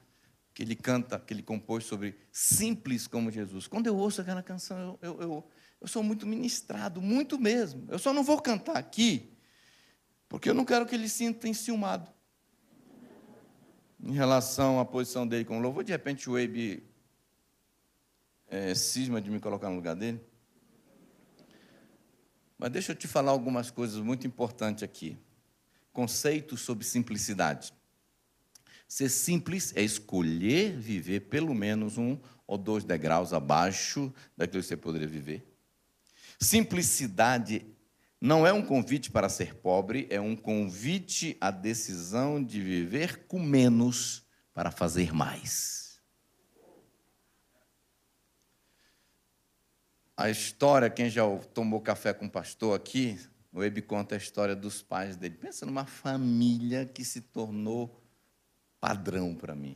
que 0.54 0.64
ele 0.64 0.76
canta, 0.76 1.20
que 1.20 1.34
ele 1.34 1.44
compôs 1.44 1.86
sobre 1.86 2.18
simples 2.32 3.08
como 3.08 3.30
Jesus. 3.30 3.68
Quando 3.68 3.88
eu 3.88 3.96
ouço 3.96 4.22
aquela 4.22 4.42
canção, 4.42 4.98
eu, 5.02 5.14
eu, 5.14 5.22
eu, 5.22 5.50
eu 5.82 5.88
sou 5.88 6.02
muito 6.02 6.26
ministrado, 6.26 7.02
muito 7.02 7.38
mesmo. 7.38 7.86
Eu 7.90 8.00
só 8.00 8.14
não 8.14 8.24
vou 8.24 8.42
cantar 8.42 8.78
aqui, 8.78 9.32
porque 10.28 10.50
eu 10.50 10.54
não 10.54 10.66
quero 10.66 10.86
que 10.86 10.96
ele 10.96 11.10
sinta 11.10 11.48
enciumado 11.48 12.10
em 14.04 14.14
relação 14.14 14.80
à 14.80 14.86
posição 14.86 15.28
dele 15.28 15.46
como 15.46 15.60
louvor. 15.60 15.84
De 15.84 15.92
repente 15.92 16.30
o 16.30 16.34
Webe 16.34 16.84
é, 18.48 18.74
cisma 18.74 19.22
de 19.22 19.30
me 19.30 19.40
colocar 19.40 19.70
no 19.70 19.76
lugar 19.76 19.96
dele. 19.96 20.22
Mas 22.58 22.72
deixa 22.72 22.94
eu 22.94 22.96
te 22.96 23.08
falar 23.08 23.32
algumas 23.32 23.70
coisas 23.70 24.02
muito 24.02 24.26
importantes 24.26 24.84
aqui. 24.84 25.18
Conceitos 25.98 26.62
sobre 26.62 26.86
simplicidade. 26.86 27.74
Ser 28.88 29.10
simples 29.10 29.74
é 29.76 29.82
escolher 29.82 30.78
viver 30.78 31.22
pelo 31.22 31.56
menos 31.56 31.98
um 31.98 32.20
ou 32.46 32.56
dois 32.56 32.84
degraus 32.84 33.34
abaixo 33.34 34.14
daquilo 34.38 34.62
que 34.62 34.68
você 34.68 34.78
poderia 34.78 35.08
viver. 35.08 35.52
Simplicidade 36.40 37.66
não 38.22 38.46
é 38.46 38.54
um 38.54 38.64
convite 38.64 39.10
para 39.10 39.28
ser 39.28 39.56
pobre, 39.56 40.06
é 40.12 40.22
um 40.22 40.36
convite 40.36 41.36
à 41.42 41.50
decisão 41.50 42.44
de 42.44 42.62
viver 42.62 43.26
com 43.26 43.40
menos 43.40 44.24
para 44.54 44.70
fazer 44.70 45.12
mais. 45.12 46.00
A 50.16 50.30
história, 50.30 50.92
quem 50.92 51.10
já 51.10 51.24
tomou 51.56 51.82
café 51.82 52.14
com 52.14 52.28
o 52.28 52.32
pastor 52.32 52.76
aqui, 52.76 53.20
o 53.58 53.64
Ebi 53.64 53.82
conta 53.82 54.14
a 54.14 54.20
história 54.20 54.56
dos 54.56 54.84
pais 54.84 55.18
dele. 55.18 55.34
Pensa 55.34 55.66
numa 55.66 55.86
família 55.86 56.86
que 56.86 57.04
se 57.04 57.22
tornou 57.22 58.00
padrão 58.80 59.34
para 59.34 59.56
mim. 59.56 59.76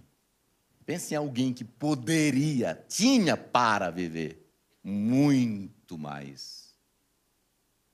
Pense 0.85 1.15
em 1.15 1.17
alguém 1.17 1.51
que 1.51 1.65
poderia, 1.65 2.75
tinha 2.87 3.35
para 3.35 3.89
viver 3.89 4.47
muito 4.83 5.97
mais, 5.97 6.75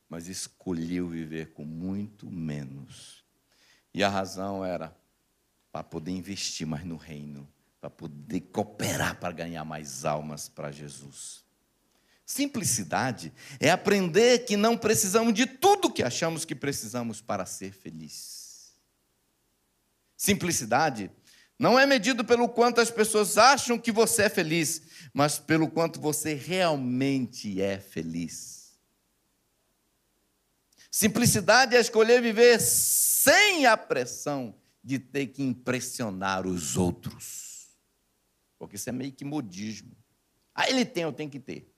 mas 0.09 0.27
escolheu 0.27 1.07
viver 1.07 1.53
com 1.53 1.63
muito 1.63 2.29
menos. 2.29 3.23
E 3.93 4.03
a 4.03 4.09
razão 4.09 4.65
era 4.65 4.93
para 5.71 5.85
poder 5.85 6.11
investir 6.11 6.67
mais 6.67 6.83
no 6.83 6.97
reino, 6.97 7.47
para 7.79 7.89
poder 7.89 8.41
cooperar 8.41 9.17
para 9.21 9.31
ganhar 9.31 9.63
mais 9.63 10.03
almas 10.03 10.49
para 10.49 10.69
Jesus. 10.69 11.46
Simplicidade 12.28 13.32
é 13.57 13.71
aprender 13.71 14.39
que 14.39 14.57
não 14.57 14.78
precisamos 14.78 15.34
de 15.34 15.45
tudo 15.45 15.89
que 15.89 16.03
achamos 16.03 16.43
que 16.43 16.53
precisamos 16.53 17.21
para 17.21 17.45
ser 17.45 17.71
felizes. 17.71 18.73
Simplicidade 20.17 21.09
não 21.57 21.80
é 21.80 21.86
medido 21.86 22.25
pelo 22.25 22.49
quanto 22.49 22.82
as 22.82 22.91
pessoas 22.91 23.38
acham 23.38 23.80
que 23.80 23.93
você 23.93 24.23
é 24.23 24.30
feliz, 24.30 24.82
mas 25.13 25.39
pelo 25.39 25.69
quanto 25.71 26.01
você 26.01 26.34
realmente 26.34 27.61
é 27.61 27.80
feliz. 27.80 28.78
Simplicidade 30.91 31.78
é 31.78 31.80
escolher 31.80 32.21
viver 32.21 32.59
sem 32.59 33.65
a 33.65 33.78
pressão 33.78 34.53
de 34.84 34.99
ter 34.99 35.28
que 35.28 35.43
impressionar 35.43 36.45
os 36.45 36.75
outros. 36.75 37.69
Porque 38.59 38.75
isso 38.75 38.89
é 38.89 38.91
meio 38.91 39.13
que 39.13 39.23
modismo. 39.23 39.95
Ah, 40.53 40.69
ele 40.69 40.84
tem, 40.84 41.03
eu 41.03 41.13
tenho 41.13 41.30
que 41.30 41.39
ter. 41.39 41.73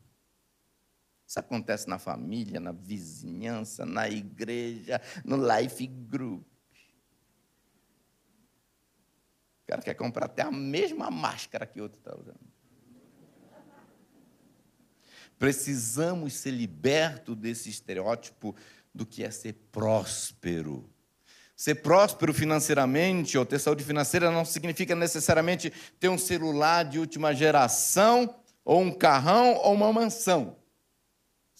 Isso 1.29 1.39
acontece 1.39 1.87
na 1.87 1.99
família, 1.99 2.59
na 2.59 2.71
vizinhança, 2.71 3.85
na 3.85 4.09
igreja, 4.09 4.99
no 5.23 5.37
life 5.37 5.85
group. 5.85 6.43
cara 9.67 9.83
quer 9.83 9.93
comprar 9.93 10.25
até 10.25 10.41
a 10.41 10.51
mesma 10.51 11.11
máscara 11.11 11.67
que 11.67 11.79
o 11.79 11.83
outro 11.83 11.99
está 11.99 12.17
usando. 12.17 12.39
Precisamos 15.37 16.33
ser 16.33 16.49
libertos 16.49 17.35
desse 17.35 17.69
estereótipo 17.69 18.55
do 18.91 19.05
que 19.05 19.23
é 19.23 19.29
ser 19.29 19.53
próspero. 19.71 20.89
Ser 21.55 21.75
próspero 21.75 22.33
financeiramente 22.33 23.37
ou 23.37 23.45
ter 23.45 23.59
saúde 23.59 23.83
financeira 23.83 24.31
não 24.31 24.43
significa 24.43 24.95
necessariamente 24.95 25.71
ter 25.99 26.09
um 26.09 26.17
celular 26.17 26.83
de 26.83 26.97
última 26.97 27.35
geração, 27.35 28.35
ou 28.65 28.81
um 28.81 28.91
carrão, 28.91 29.53
ou 29.57 29.75
uma 29.75 29.93
mansão. 29.93 30.58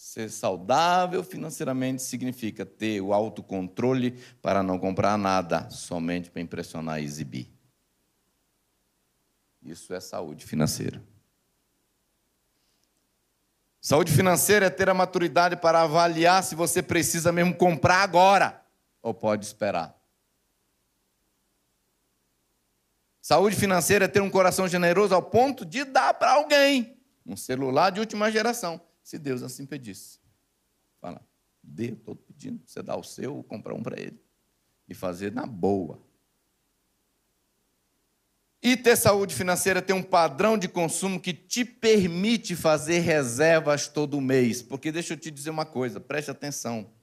Ser 0.02 0.30
saudável 0.30 1.22
financeiramente 1.26 2.02
significa 2.02 2.66
ter 2.66 3.02
o 3.02 3.14
autocontrole 3.14 4.12
para 4.42 4.64
não 4.64 4.80
comprar 4.80 5.18
nada, 5.18 5.70
somente 5.70 6.32
para 6.32 6.42
impressionar 6.42 7.02
e 7.02 7.04
exibir. 7.04 7.52
Isso 9.62 9.94
é 9.94 10.00
saúde 10.00 10.46
financeira. 10.46 11.04
Saúde 13.82 14.14
financeira 14.14 14.68
é 14.68 14.70
ter 14.70 14.90
a 14.90 14.94
maturidade 14.94 15.58
para 15.58 15.82
avaliar 15.82 16.44
se 16.44 16.56
você 16.56 16.82
precisa 16.82 17.34
mesmo 17.34 17.54
comprar 17.54 18.02
agora 18.02 18.66
ou 19.02 19.14
pode 19.14 19.46
esperar. 19.46 19.94
Saúde 23.22 23.58
financeira 23.58 24.06
é 24.06 24.08
ter 24.08 24.22
um 24.22 24.30
coração 24.30 24.66
generoso 24.66 25.14
ao 25.14 25.22
ponto 25.22 25.66
de 25.66 25.84
dar 25.84 26.14
para 26.14 26.32
alguém 26.32 26.98
um 27.26 27.36
celular 27.36 27.92
de 27.92 28.00
última 28.00 28.32
geração, 28.32 28.82
se 29.10 29.18
Deus 29.18 29.42
assim 29.42 29.66
pedisse. 29.66 30.20
Fala, 31.02 31.28
dê, 31.64 31.94
estou 31.94 32.16
pedindo, 32.16 32.62
você 32.64 32.84
dá 32.84 32.96
o 32.96 33.02
seu, 33.04 33.42
comprar 33.42 33.74
um 33.74 33.82
para 33.82 34.00
ele. 34.00 34.22
E 34.88 34.94
fazer 34.94 35.32
na 35.32 35.48
boa. 35.48 36.00
E 38.62 38.78
ter 38.78 38.96
saúde 38.96 39.34
financeira 39.34 39.82
tem 39.82 39.96
um 39.96 40.04
padrão 40.04 40.60
de 40.60 40.68
consumo 40.68 41.20
que 41.20 41.34
te 41.34 41.66
permite 41.66 42.56
fazer 42.56 43.00
reservas 43.00 43.88
todo 43.88 44.22
mês. 44.22 44.62
Porque 44.62 44.92
deixa 44.92 45.16
eu 45.16 45.18
te 45.18 45.32
dizer 45.32 45.50
uma 45.50 45.66
coisa, 45.66 46.00
preste 46.00 46.30
atenção. 46.30 46.94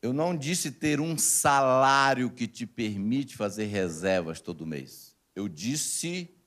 Eu 0.00 0.14
não 0.14 0.34
disse 0.34 0.70
ter 0.70 0.98
um 0.98 1.18
salário 1.18 2.30
que 2.30 2.46
te 2.46 2.64
permite 2.64 3.36
fazer 3.36 3.66
reservas 3.66 4.40
todo 4.40 4.64
mês. 4.64 5.14
Eu 5.36 5.46
disse 5.46 6.39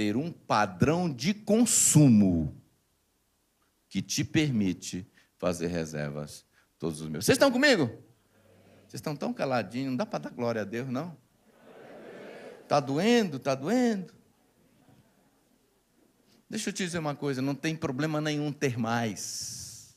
ter 0.00 0.16
um 0.16 0.32
padrão 0.32 1.12
de 1.12 1.34
consumo 1.34 2.58
que 3.86 4.00
te 4.00 4.24
permite 4.24 5.06
fazer 5.36 5.66
reservas 5.66 6.42
todos 6.78 7.02
os 7.02 7.08
meses. 7.10 7.26
Vocês 7.26 7.36
estão 7.36 7.52
comigo? 7.52 7.84
Vocês 8.88 8.94
estão 8.94 9.14
tão 9.14 9.30
caladinhos, 9.30 9.90
não 9.90 9.96
dá 9.98 10.06
para 10.06 10.20
dar 10.20 10.30
glória 10.30 10.62
a 10.62 10.64
Deus, 10.64 10.88
não? 10.88 11.14
Está 12.62 12.80
doendo, 12.80 13.36
está 13.36 13.54
doendo. 13.54 14.14
Deixa 16.48 16.70
eu 16.70 16.72
te 16.72 16.82
dizer 16.82 16.98
uma 16.98 17.14
coisa: 17.14 17.42
não 17.42 17.54
tem 17.54 17.76
problema 17.76 18.22
nenhum 18.22 18.50
ter 18.50 18.78
mais. 18.78 19.94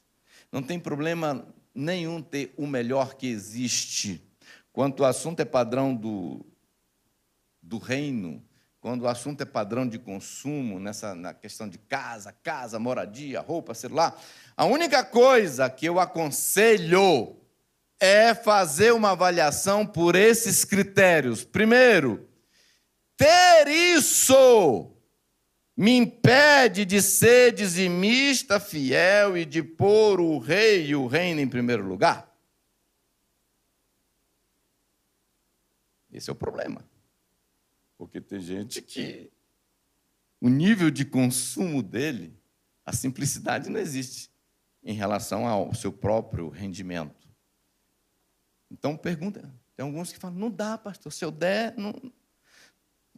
Não 0.52 0.62
tem 0.62 0.82
problema 0.82 1.48
nenhum 1.74 2.22
ter 2.22 2.54
o 2.58 2.68
melhor 2.68 3.16
que 3.16 3.28
existe. 3.28 4.22
Quando 4.74 5.00
o 5.00 5.06
assunto 5.06 5.40
é 5.40 5.46
padrão 5.46 5.96
do, 5.96 6.46
do 7.62 7.78
reino, 7.78 8.44
quando 8.84 9.04
o 9.04 9.08
assunto 9.08 9.40
é 9.40 9.46
padrão 9.46 9.88
de 9.88 9.98
consumo, 9.98 10.78
nessa 10.78 11.16
na 11.16 11.34
questão 11.34 11.70
de 11.70 11.78
casa, 11.78 12.34
casa, 12.34 12.78
moradia, 12.78 13.40
roupa, 13.40 13.74
celular, 13.74 14.22
a 14.58 14.66
única 14.66 15.06
coisa 15.06 15.70
que 15.70 15.86
eu 15.86 16.02
aconselho 16.02 17.38
é 17.98 18.36
fazer 18.36 18.92
uma 18.92 19.12
avaliação 19.12 19.86
por 19.86 20.18
esses 20.18 20.66
critérios. 20.66 21.46
Primeiro, 21.46 22.28
ter 23.16 23.70
isso 23.70 24.92
me 25.78 25.96
impede 25.96 26.84
de 26.84 27.02
ser 27.02 27.54
dizimista 27.54 28.60
fiel 28.60 29.38
e 29.38 29.46
de 29.46 29.64
pôr 29.64 30.20
o 30.20 30.38
rei 30.38 30.88
e 30.88 30.94
o 30.94 31.08
reino 31.08 31.40
em 31.40 31.48
primeiro 31.48 31.88
lugar? 31.88 32.30
Esse 36.12 36.30
é 36.30 36.34
o 36.34 36.36
problema. 36.36 36.93
Porque 38.04 38.20
tem 38.20 38.42
gente 38.42 38.82
que 38.82 39.32
o 40.42 40.50
nível 40.50 40.92
de 40.92 41.06
consumo 41.06 41.82
dele, 41.82 42.38
a 42.86 42.92
simplicidade 42.92 43.70
não 43.70 43.80
existe 43.80 44.30
em 44.84 44.94
relação 44.94 45.48
ao 45.48 45.74
seu 45.74 45.90
próprio 45.90 46.50
rendimento. 46.50 47.30
Então 48.70 48.98
pergunta, 48.98 49.50
tem 49.74 49.86
alguns 49.86 50.12
que 50.12 50.20
falam, 50.20 50.38
não 50.38 50.52
dá, 50.52 50.78
pastor, 50.78 51.14
se 51.14 51.24
eu 51.24 51.32
der, 51.32 51.74
não, 51.78 51.94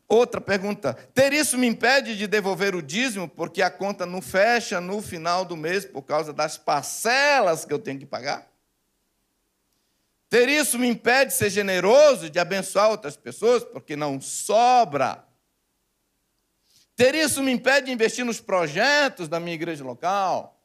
Outra 0.07 0.39
pergunta: 0.39 0.93
ter 1.15 1.33
isso 1.33 1.57
me 1.57 1.65
impede 1.65 2.15
de 2.15 2.27
devolver 2.27 2.75
o 2.75 2.81
dízimo, 2.81 3.27
porque 3.27 3.63
a 3.63 3.71
conta 3.71 4.05
não 4.05 4.21
fecha 4.21 4.79
no 4.79 5.01
final 5.01 5.43
do 5.43 5.57
mês 5.57 5.83
por 5.83 6.03
causa 6.03 6.31
das 6.31 6.59
parcelas 6.59 7.65
que 7.65 7.73
eu 7.73 7.79
tenho 7.79 7.97
que 7.97 8.05
pagar? 8.05 8.54
Ter 10.29 10.49
isso 10.49 10.79
me 10.79 10.87
impede 10.87 11.31
de 11.31 11.37
ser 11.37 11.49
generoso, 11.49 12.29
de 12.29 12.39
abençoar 12.39 12.89
outras 12.89 13.15
pessoas, 13.15 13.63
porque 13.63 13.95
não 13.95 14.19
sobra? 14.19 15.25
Ter 16.95 17.13
isso 17.13 17.43
me 17.43 17.51
impede 17.51 17.87
de 17.87 17.91
investir 17.91 18.25
nos 18.25 18.39
projetos 18.39 19.27
da 19.27 19.39
minha 19.39 19.53
igreja 19.53 19.83
local? 19.83 20.59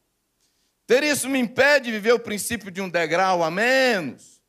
Ter 0.87 1.03
isso 1.03 1.29
me 1.29 1.39
impede 1.39 1.87
de 1.87 1.93
viver 1.93 2.13
o 2.13 2.21
princípio 2.21 2.71
de 2.71 2.81
um 2.81 2.89
degrau 2.89 3.43
a 3.43 3.51
menos? 3.51 4.41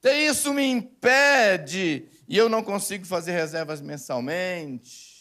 Ter 0.00 0.14
isso 0.14 0.54
me 0.54 0.64
impede 0.64 2.08
e 2.26 2.36
eu 2.36 2.48
não 2.48 2.62
consigo 2.62 3.04
fazer 3.04 3.32
reservas 3.32 3.80
mensalmente. 3.80 5.18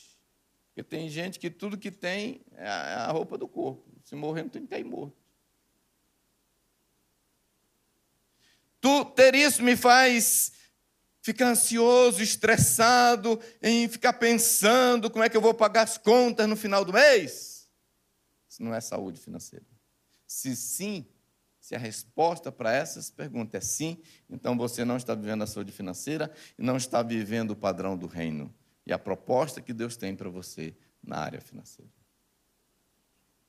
Porque 0.68 0.84
tem 0.84 1.10
gente 1.10 1.40
que 1.40 1.50
tudo 1.50 1.78
que 1.78 1.90
tem 1.90 2.42
é 2.56 2.68
a 2.68 3.12
roupa 3.12 3.38
do 3.38 3.48
corpo. 3.48 3.84
Se 4.04 4.16
morrer, 4.16 4.44
não 4.44 4.50
tem 4.50 4.62
que 4.62 4.68
cair 4.68 4.84
morto. 4.84 5.27
Tu, 8.80 9.06
ter 9.06 9.36
isso 9.36 9.64
me 9.64 9.76
faz 9.76 10.52
ficar 11.22 11.50
ansioso, 11.50 12.24
estressado, 12.24 13.38
em 13.62 13.88
ficar 13.90 14.14
pensando 14.14 15.12
como 15.12 15.26
é 15.26 15.30
que 15.30 15.36
eu 15.36 15.42
vou 15.42 15.54
pagar 15.54 15.82
as 15.82 15.98
contas 15.98 16.48
no 16.48 16.56
final 16.56 16.86
do 16.86 16.94
mês. 16.94 17.70
Isso 18.48 18.64
não 18.64 18.74
é 18.74 18.80
saúde 18.80 19.20
financeira. 19.20 19.66
Se 20.26 20.56
sim, 20.56 21.06
se 21.60 21.76
a 21.76 21.78
resposta 21.78 22.50
para 22.50 22.72
essas 22.72 23.10
perguntas 23.10 23.62
é 23.62 23.66
sim, 23.66 24.02
então 24.30 24.58
você 24.58 24.86
não 24.86 24.96
está 24.96 25.14
vivendo 25.14 25.44
a 25.44 25.48
saúde 25.48 25.74
financeira 25.74 26.32
e 26.58 26.64
não 26.64 26.78
está 26.78 27.04
vivendo 27.04 27.52
o 27.52 27.56
padrão 27.58 27.98
do 27.98 28.08
reino 28.08 28.56
e 28.86 28.94
a 28.94 28.98
proposta 28.98 29.62
que 29.62 29.74
Deus 29.74 29.98
tem 29.98 30.16
para 30.16 30.30
você 30.30 30.74
na 31.04 31.18
área 31.18 31.42
financeira. 31.42 31.92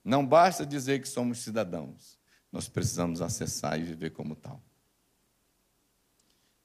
Não 0.02 0.26
basta 0.26 0.66
dizer 0.66 1.00
que 1.00 1.08
somos 1.08 1.38
cidadãos, 1.38 2.18
nós 2.50 2.68
precisamos 2.68 3.22
acessar 3.22 3.78
e 3.78 3.84
viver 3.84 4.10
como 4.10 4.34
tal. 4.34 4.60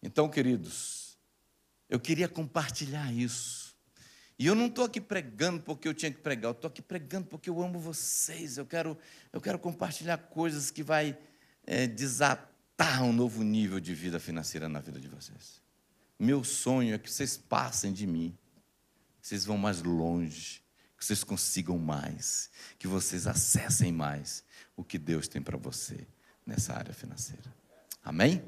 Então, 0.03 0.27
queridos, 0.29 1.17
eu 1.89 1.97
queria 1.97 2.27
compartilhar 2.27 3.11
isso. 3.13 3.73
E 4.37 4.45
eu 4.45 4.53
não 4.53 4.67
estou 4.67 4.83
aqui 4.83 4.99
pregando 4.99 5.61
porque 5.61 5.87
eu 5.87 5.93
tinha 5.93 6.11
que 6.11 6.19
pregar, 6.19 6.49
eu 6.49 6.51
estou 6.51 6.67
aqui 6.67 6.81
pregando 6.81 7.27
porque 7.27 7.49
eu 7.49 7.63
amo 7.63 7.79
vocês. 7.79 8.57
Eu 8.57 8.65
quero, 8.65 8.97
eu 9.31 9.39
quero 9.39 9.57
compartilhar 9.57 10.17
coisas 10.17 10.69
que 10.69 10.83
vai 10.83 11.17
é, 11.65 11.87
desatar 11.87 13.03
um 13.03 13.13
novo 13.13 13.43
nível 13.43 13.79
de 13.79 13.95
vida 13.95 14.19
financeira 14.19 14.67
na 14.67 14.81
vida 14.81 14.99
de 14.99 15.07
vocês. 15.07 15.61
Meu 16.19 16.43
sonho 16.43 16.93
é 16.93 16.97
que 16.97 17.09
vocês 17.09 17.37
passem 17.37 17.93
de 17.93 18.05
mim, 18.05 18.37
que 19.21 19.27
vocês 19.27 19.45
vão 19.45 19.57
mais 19.57 19.81
longe, 19.81 20.61
que 20.97 21.05
vocês 21.05 21.23
consigam 21.23 21.77
mais, 21.77 22.49
que 22.77 22.87
vocês 22.87 23.25
acessem 23.25 23.93
mais 23.93 24.43
o 24.75 24.83
que 24.83 24.97
Deus 24.97 25.29
tem 25.29 25.41
para 25.41 25.57
você 25.57 26.05
nessa 26.45 26.73
área 26.73 26.93
financeira. 26.93 27.53
Amém? 28.03 28.43